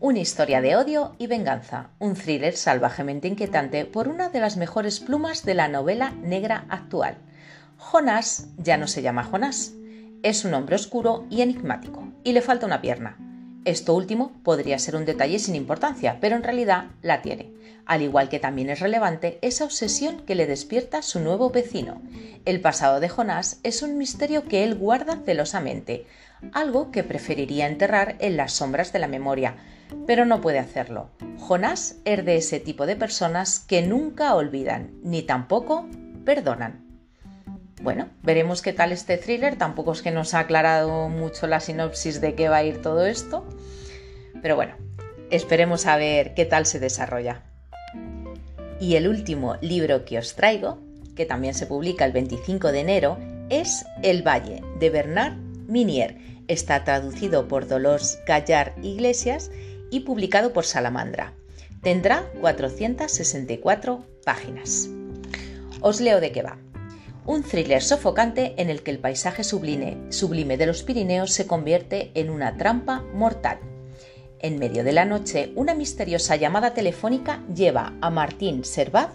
Una 0.00 0.20
historia 0.20 0.60
de 0.60 0.76
odio 0.76 1.14
y 1.18 1.26
venganza, 1.26 1.90
un 1.98 2.14
thriller 2.14 2.56
salvajemente 2.56 3.28
inquietante 3.28 3.84
por 3.84 4.08
una 4.08 4.28
de 4.28 4.40
las 4.40 4.56
mejores 4.56 5.00
plumas 5.00 5.44
de 5.44 5.54
la 5.54 5.68
novela 5.68 6.10
negra 6.10 6.66
actual. 6.68 7.18
Jonás 7.76 8.48
ya 8.56 8.76
no 8.76 8.88
se 8.88 9.02
llama 9.02 9.24
Jonás, 9.24 9.74
es 10.22 10.44
un 10.44 10.54
hombre 10.54 10.74
oscuro 10.74 11.26
y 11.30 11.42
enigmático, 11.42 12.08
y 12.24 12.32
le 12.32 12.42
falta 12.42 12.66
una 12.66 12.80
pierna. 12.80 13.27
Esto 13.68 13.94
último 13.94 14.32
podría 14.44 14.78
ser 14.78 14.96
un 14.96 15.04
detalle 15.04 15.38
sin 15.38 15.54
importancia, 15.54 16.16
pero 16.22 16.36
en 16.36 16.42
realidad 16.42 16.86
la 17.02 17.20
tiene, 17.20 17.52
al 17.84 18.00
igual 18.00 18.30
que 18.30 18.38
también 18.38 18.70
es 18.70 18.80
relevante 18.80 19.38
esa 19.42 19.66
obsesión 19.66 20.22
que 20.24 20.34
le 20.34 20.46
despierta 20.46 21.02
su 21.02 21.20
nuevo 21.20 21.50
vecino. 21.50 22.00
El 22.46 22.62
pasado 22.62 22.98
de 22.98 23.10
Jonás 23.10 23.60
es 23.64 23.82
un 23.82 23.98
misterio 23.98 24.44
que 24.44 24.64
él 24.64 24.74
guarda 24.74 25.20
celosamente, 25.22 26.06
algo 26.54 26.90
que 26.90 27.04
preferiría 27.04 27.66
enterrar 27.66 28.16
en 28.20 28.38
las 28.38 28.54
sombras 28.54 28.90
de 28.94 29.00
la 29.00 29.06
memoria, 29.06 29.56
pero 30.06 30.24
no 30.24 30.40
puede 30.40 30.60
hacerlo. 30.60 31.10
Jonás 31.38 31.96
es 32.06 32.24
de 32.24 32.36
ese 32.36 32.60
tipo 32.60 32.86
de 32.86 32.96
personas 32.96 33.60
que 33.60 33.82
nunca 33.82 34.34
olvidan, 34.34 34.92
ni 35.02 35.20
tampoco 35.20 35.86
perdonan. 36.24 36.87
Bueno, 37.80 38.08
veremos 38.22 38.60
qué 38.60 38.72
tal 38.72 38.90
este 38.90 39.18
thriller, 39.18 39.56
tampoco 39.56 39.92
es 39.92 40.02
que 40.02 40.10
nos 40.10 40.34
ha 40.34 40.40
aclarado 40.40 41.08
mucho 41.08 41.46
la 41.46 41.60
sinopsis 41.60 42.20
de 42.20 42.34
qué 42.34 42.48
va 42.48 42.56
a 42.56 42.64
ir 42.64 42.82
todo 42.82 43.06
esto, 43.06 43.46
pero 44.42 44.56
bueno, 44.56 44.74
esperemos 45.30 45.86
a 45.86 45.96
ver 45.96 46.34
qué 46.34 46.44
tal 46.44 46.66
se 46.66 46.80
desarrolla. 46.80 47.42
Y 48.80 48.96
el 48.96 49.06
último 49.06 49.56
libro 49.60 50.04
que 50.04 50.18
os 50.18 50.34
traigo, 50.34 50.80
que 51.14 51.24
también 51.24 51.54
se 51.54 51.66
publica 51.66 52.04
el 52.04 52.12
25 52.12 52.72
de 52.72 52.80
enero, 52.80 53.18
es 53.48 53.84
El 54.02 54.26
Valle, 54.26 54.62
de 54.78 54.90
Bernard 54.90 55.36
Minier. 55.66 56.16
Está 56.48 56.84
traducido 56.84 57.48
por 57.48 57.68
Dolores 57.68 58.18
Gallar 58.26 58.74
Iglesias 58.82 59.50
y 59.90 60.00
publicado 60.00 60.52
por 60.52 60.64
Salamandra. 60.64 61.32
Tendrá 61.82 62.24
464 62.40 64.04
páginas. 64.24 64.88
Os 65.80 66.00
leo 66.00 66.20
de 66.20 66.32
qué 66.32 66.42
va. 66.42 66.58
Un 67.28 67.42
thriller 67.42 67.82
sofocante 67.82 68.54
en 68.56 68.70
el 68.70 68.82
que 68.82 68.90
el 68.90 69.00
paisaje 69.00 69.44
sublime, 69.44 69.98
sublime 70.08 70.56
de 70.56 70.64
los 70.64 70.82
Pirineos 70.82 71.30
se 71.30 71.46
convierte 71.46 72.10
en 72.14 72.30
una 72.30 72.56
trampa 72.56 73.04
mortal. 73.12 73.58
En 74.38 74.58
medio 74.58 74.82
de 74.82 74.92
la 74.92 75.04
noche, 75.04 75.52
una 75.54 75.74
misteriosa 75.74 76.36
llamada 76.36 76.72
telefónica 76.72 77.44
lleva 77.54 77.92
a 78.00 78.08
Martín 78.08 78.64
Servat 78.64 79.10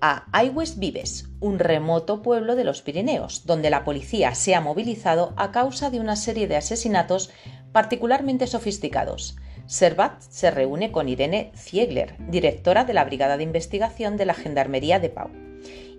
a 0.00 0.24
Aigües 0.32 0.78
Vives, 0.78 1.28
un 1.40 1.58
remoto 1.58 2.22
pueblo 2.22 2.56
de 2.56 2.64
los 2.64 2.80
Pirineos, 2.80 3.44
donde 3.44 3.68
la 3.68 3.84
policía 3.84 4.34
se 4.34 4.54
ha 4.54 4.62
movilizado 4.62 5.34
a 5.36 5.52
causa 5.52 5.90
de 5.90 6.00
una 6.00 6.16
serie 6.16 6.48
de 6.48 6.56
asesinatos 6.56 7.28
particularmente 7.70 8.46
sofisticados. 8.46 9.36
Servat 9.66 10.22
se 10.22 10.50
reúne 10.50 10.90
con 10.90 11.06
Irene 11.06 11.52
Ziegler, 11.54 12.16
directora 12.30 12.86
de 12.86 12.94
la 12.94 13.04
Brigada 13.04 13.36
de 13.36 13.44
Investigación 13.44 14.16
de 14.16 14.24
la 14.24 14.32
Gendarmería 14.32 14.98
de 15.00 15.10
Pau. 15.10 15.28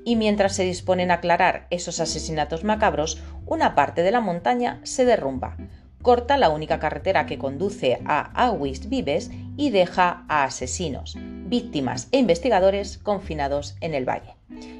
Y 0.05 0.15
mientras 0.15 0.55
se 0.55 0.63
disponen 0.63 1.11
a 1.11 1.15
aclarar 1.15 1.67
esos 1.69 1.99
asesinatos 1.99 2.63
macabros, 2.63 3.21
una 3.45 3.75
parte 3.75 4.03
de 4.03 4.11
la 4.11 4.21
montaña 4.21 4.79
se 4.83 5.05
derrumba, 5.05 5.57
corta 6.03 6.37
la 6.37 6.49
única 6.49 6.79
carretera 6.79 7.25
que 7.25 7.37
conduce 7.39 7.99
a 8.05 8.45
Aguis 8.45 8.89
Vives 8.89 9.31
y 9.57 9.71
deja 9.71 10.25
a 10.27 10.43
asesinos, 10.43 11.15
víctimas 11.17 12.09
e 12.11 12.19
investigadores 12.19 12.97
confinados 12.97 13.75
en 13.79 13.93
el 13.93 14.07
valle. 14.07 14.35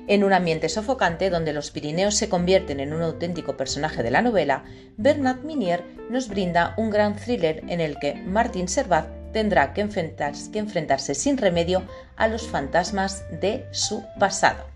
En 0.07 0.24
un 0.24 0.34
ambiente 0.34 0.67
sofocante 0.67 1.30
donde 1.30 1.53
los 1.53 1.71
Pirineos 1.71 2.15
se 2.15 2.28
convierten 2.30 2.80
en 2.82 2.93
un 2.93 3.01
auténtico 3.01 3.55
personaje 3.55 4.03
de 4.03 4.11
la 4.11 4.21
novela, 4.21 4.65
Bernard 4.97 5.43
Minier 5.43 5.84
nos 6.09 6.28
brinda 6.28 6.74
un 6.78 6.89
gran 6.89 7.15
thriller 7.15 7.63
en 7.69 7.80
el 7.80 7.97
que 7.99 8.15
Martin 8.15 8.67
Servat 8.67 9.07
tendrá 9.32 9.74
que 9.74 9.82
enfrentarse 9.82 11.15
sin 11.15 11.38
remedio 11.38 11.84
a 12.17 12.28
los 12.28 12.47
fantasmas 12.47 13.24
de 13.41 13.65
su 13.71 14.03
pasado. 14.19 14.72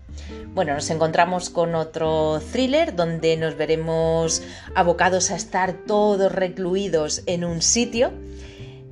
Bueno, 0.54 0.74
nos 0.74 0.90
encontramos 0.90 1.50
con 1.50 1.74
otro 1.74 2.40
thriller 2.52 2.94
donde 2.94 3.36
nos 3.36 3.56
veremos 3.56 4.42
abocados 4.74 5.30
a 5.30 5.36
estar 5.36 5.72
todos 5.86 6.32
recluidos 6.32 7.22
en 7.26 7.44
un 7.44 7.62
sitio, 7.62 8.12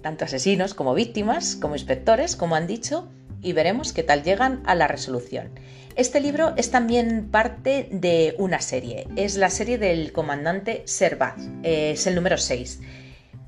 tanto 0.02 0.24
asesinos 0.24 0.74
como 0.74 0.94
víctimas, 0.94 1.56
como 1.56 1.74
inspectores, 1.74 2.36
como 2.36 2.54
han 2.54 2.66
dicho, 2.66 3.08
y 3.42 3.52
veremos 3.52 3.92
qué 3.92 4.02
tal 4.02 4.22
llegan 4.22 4.62
a 4.66 4.74
la 4.74 4.88
resolución. 4.88 5.50
Este 5.96 6.20
libro 6.20 6.52
es 6.56 6.70
también 6.70 7.30
parte 7.30 7.88
de 7.90 8.34
una 8.38 8.60
serie, 8.60 9.08
es 9.16 9.36
la 9.36 9.48
serie 9.50 9.78
del 9.78 10.12
comandante 10.12 10.82
Servat, 10.84 11.38
es 11.62 12.06
el 12.06 12.14
número 12.14 12.36
6. 12.36 12.80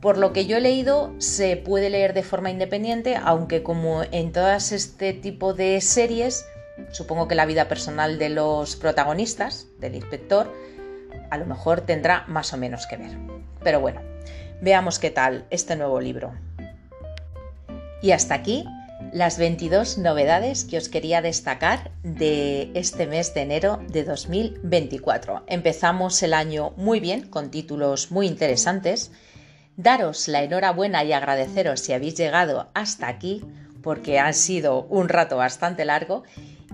Por 0.00 0.16
lo 0.16 0.32
que 0.32 0.46
yo 0.46 0.56
he 0.56 0.60
leído, 0.60 1.12
se 1.18 1.56
puede 1.56 1.90
leer 1.90 2.14
de 2.14 2.22
forma 2.22 2.50
independiente, 2.50 3.16
aunque 3.16 3.62
como 3.62 4.02
en 4.02 4.32
todas 4.32 4.72
este 4.72 5.12
tipo 5.12 5.54
de 5.54 5.80
series, 5.80 6.46
Supongo 6.90 7.28
que 7.28 7.34
la 7.34 7.46
vida 7.46 7.68
personal 7.68 8.18
de 8.18 8.30
los 8.30 8.76
protagonistas, 8.76 9.66
del 9.78 9.94
inspector, 9.94 10.52
a 11.30 11.36
lo 11.38 11.46
mejor 11.46 11.82
tendrá 11.82 12.24
más 12.28 12.52
o 12.52 12.56
menos 12.56 12.86
que 12.86 12.96
ver. 12.96 13.10
Pero 13.62 13.80
bueno, 13.80 14.00
veamos 14.60 14.98
qué 14.98 15.10
tal 15.10 15.46
este 15.50 15.76
nuevo 15.76 16.00
libro. 16.00 16.34
Y 18.00 18.12
hasta 18.12 18.34
aquí 18.34 18.64
las 19.12 19.38
22 19.38 19.98
novedades 19.98 20.64
que 20.64 20.76
os 20.76 20.88
quería 20.88 21.22
destacar 21.22 21.90
de 22.02 22.70
este 22.74 23.06
mes 23.06 23.32
de 23.34 23.42
enero 23.42 23.80
de 23.88 24.04
2024. 24.04 25.44
Empezamos 25.46 26.22
el 26.22 26.34
año 26.34 26.72
muy 26.76 27.00
bien, 27.00 27.28
con 27.28 27.50
títulos 27.50 28.10
muy 28.10 28.26
interesantes. 28.26 29.12
Daros 29.76 30.28
la 30.28 30.42
enhorabuena 30.42 31.04
y 31.04 31.12
agradeceros 31.12 31.80
si 31.80 31.92
habéis 31.92 32.16
llegado 32.16 32.68
hasta 32.74 33.08
aquí, 33.08 33.44
porque 33.82 34.18
ha 34.18 34.32
sido 34.32 34.82
un 34.84 35.08
rato 35.08 35.36
bastante 35.36 35.84
largo 35.84 36.24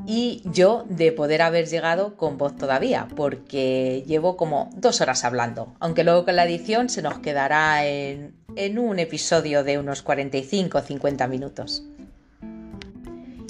y 0.06 0.42
yo 0.44 0.84
de 0.88 1.12
poder 1.12 1.42
haber 1.42 1.66
llegado 1.66 2.16
con 2.16 2.36
voz 2.36 2.56
todavía, 2.56 3.08
porque 3.16 4.04
llevo 4.06 4.36
como 4.36 4.70
dos 4.74 5.00
horas 5.00 5.24
hablando, 5.24 5.74
aunque 5.80 6.04
luego 6.04 6.24
con 6.24 6.36
la 6.36 6.44
edición 6.44 6.88
se 6.88 7.02
nos 7.02 7.18
quedará 7.20 7.86
en, 7.86 8.34
un 8.78 8.98
episodio 8.98 9.64
de 9.64 9.78
unos 9.78 10.02
45 10.02 10.78
o 10.78 10.80
50 10.82 11.26
minutos. 11.28 11.84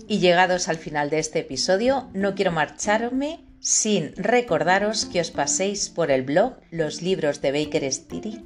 Y 0.07 0.19
llegados 0.19 0.69
al 0.69 0.77
final 0.77 1.11
de 1.11 1.19
este 1.19 1.41
episodio, 1.41 2.09
no 2.13 2.35
quiero 2.35 2.53
marcharme 2.53 3.41
sin 3.59 4.15
recordaros 4.17 5.07
que 5.07 5.21
os 5.21 5.31
paséis 5.31 5.89
por 5.89 6.11
el 6.11 6.23
blog 6.23 6.57
Los 6.71 7.01
libros 7.01 7.41
de 7.41 7.53
Baker 7.53 7.85
Street 7.85 8.43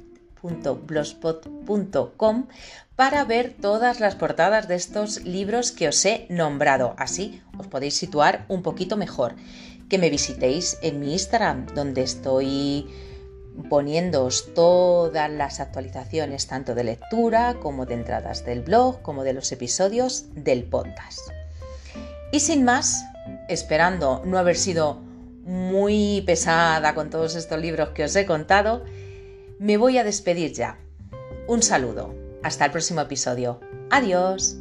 para 2.99 3.23
ver 3.23 3.55
todas 3.61 4.01
las 4.01 4.15
portadas 4.15 4.67
de 4.67 4.75
estos 4.75 5.23
libros 5.23 5.71
que 5.71 5.87
os 5.87 6.03
he 6.03 6.25
nombrado. 6.27 6.95
Así 6.97 7.41
os 7.57 7.65
podéis 7.65 7.95
situar 7.95 8.43
un 8.49 8.61
poquito 8.61 8.97
mejor. 8.97 9.35
Que 9.87 9.97
me 9.97 10.09
visitéis 10.09 10.77
en 10.81 10.99
mi 10.99 11.13
Instagram, 11.13 11.67
donde 11.67 12.01
estoy 12.01 12.89
poniéndoos 13.69 14.53
todas 14.53 15.31
las 15.31 15.61
actualizaciones, 15.61 16.47
tanto 16.47 16.75
de 16.75 16.83
lectura 16.83 17.55
como 17.61 17.85
de 17.85 17.93
entradas 17.93 18.43
del 18.43 18.63
blog, 18.63 19.01
como 19.01 19.23
de 19.23 19.31
los 19.31 19.49
episodios 19.53 20.25
del 20.35 20.65
podcast. 20.65 21.21
Y 22.33 22.41
sin 22.41 22.65
más, 22.65 23.05
esperando 23.47 24.23
no 24.25 24.37
haber 24.37 24.57
sido 24.57 24.99
muy 25.45 26.21
pesada 26.25 26.93
con 26.95 27.09
todos 27.09 27.37
estos 27.37 27.61
libros 27.61 27.91
que 27.91 28.03
os 28.03 28.15
he 28.17 28.25
contado, 28.25 28.83
me 29.57 29.77
voy 29.77 29.97
a 29.97 30.03
despedir 30.03 30.51
ya. 30.51 30.77
Un 31.47 31.63
saludo. 31.63 32.28
Hasta 32.43 32.65
el 32.65 32.71
próximo 32.71 33.01
episodio. 33.01 33.59
Adiós. 33.89 34.57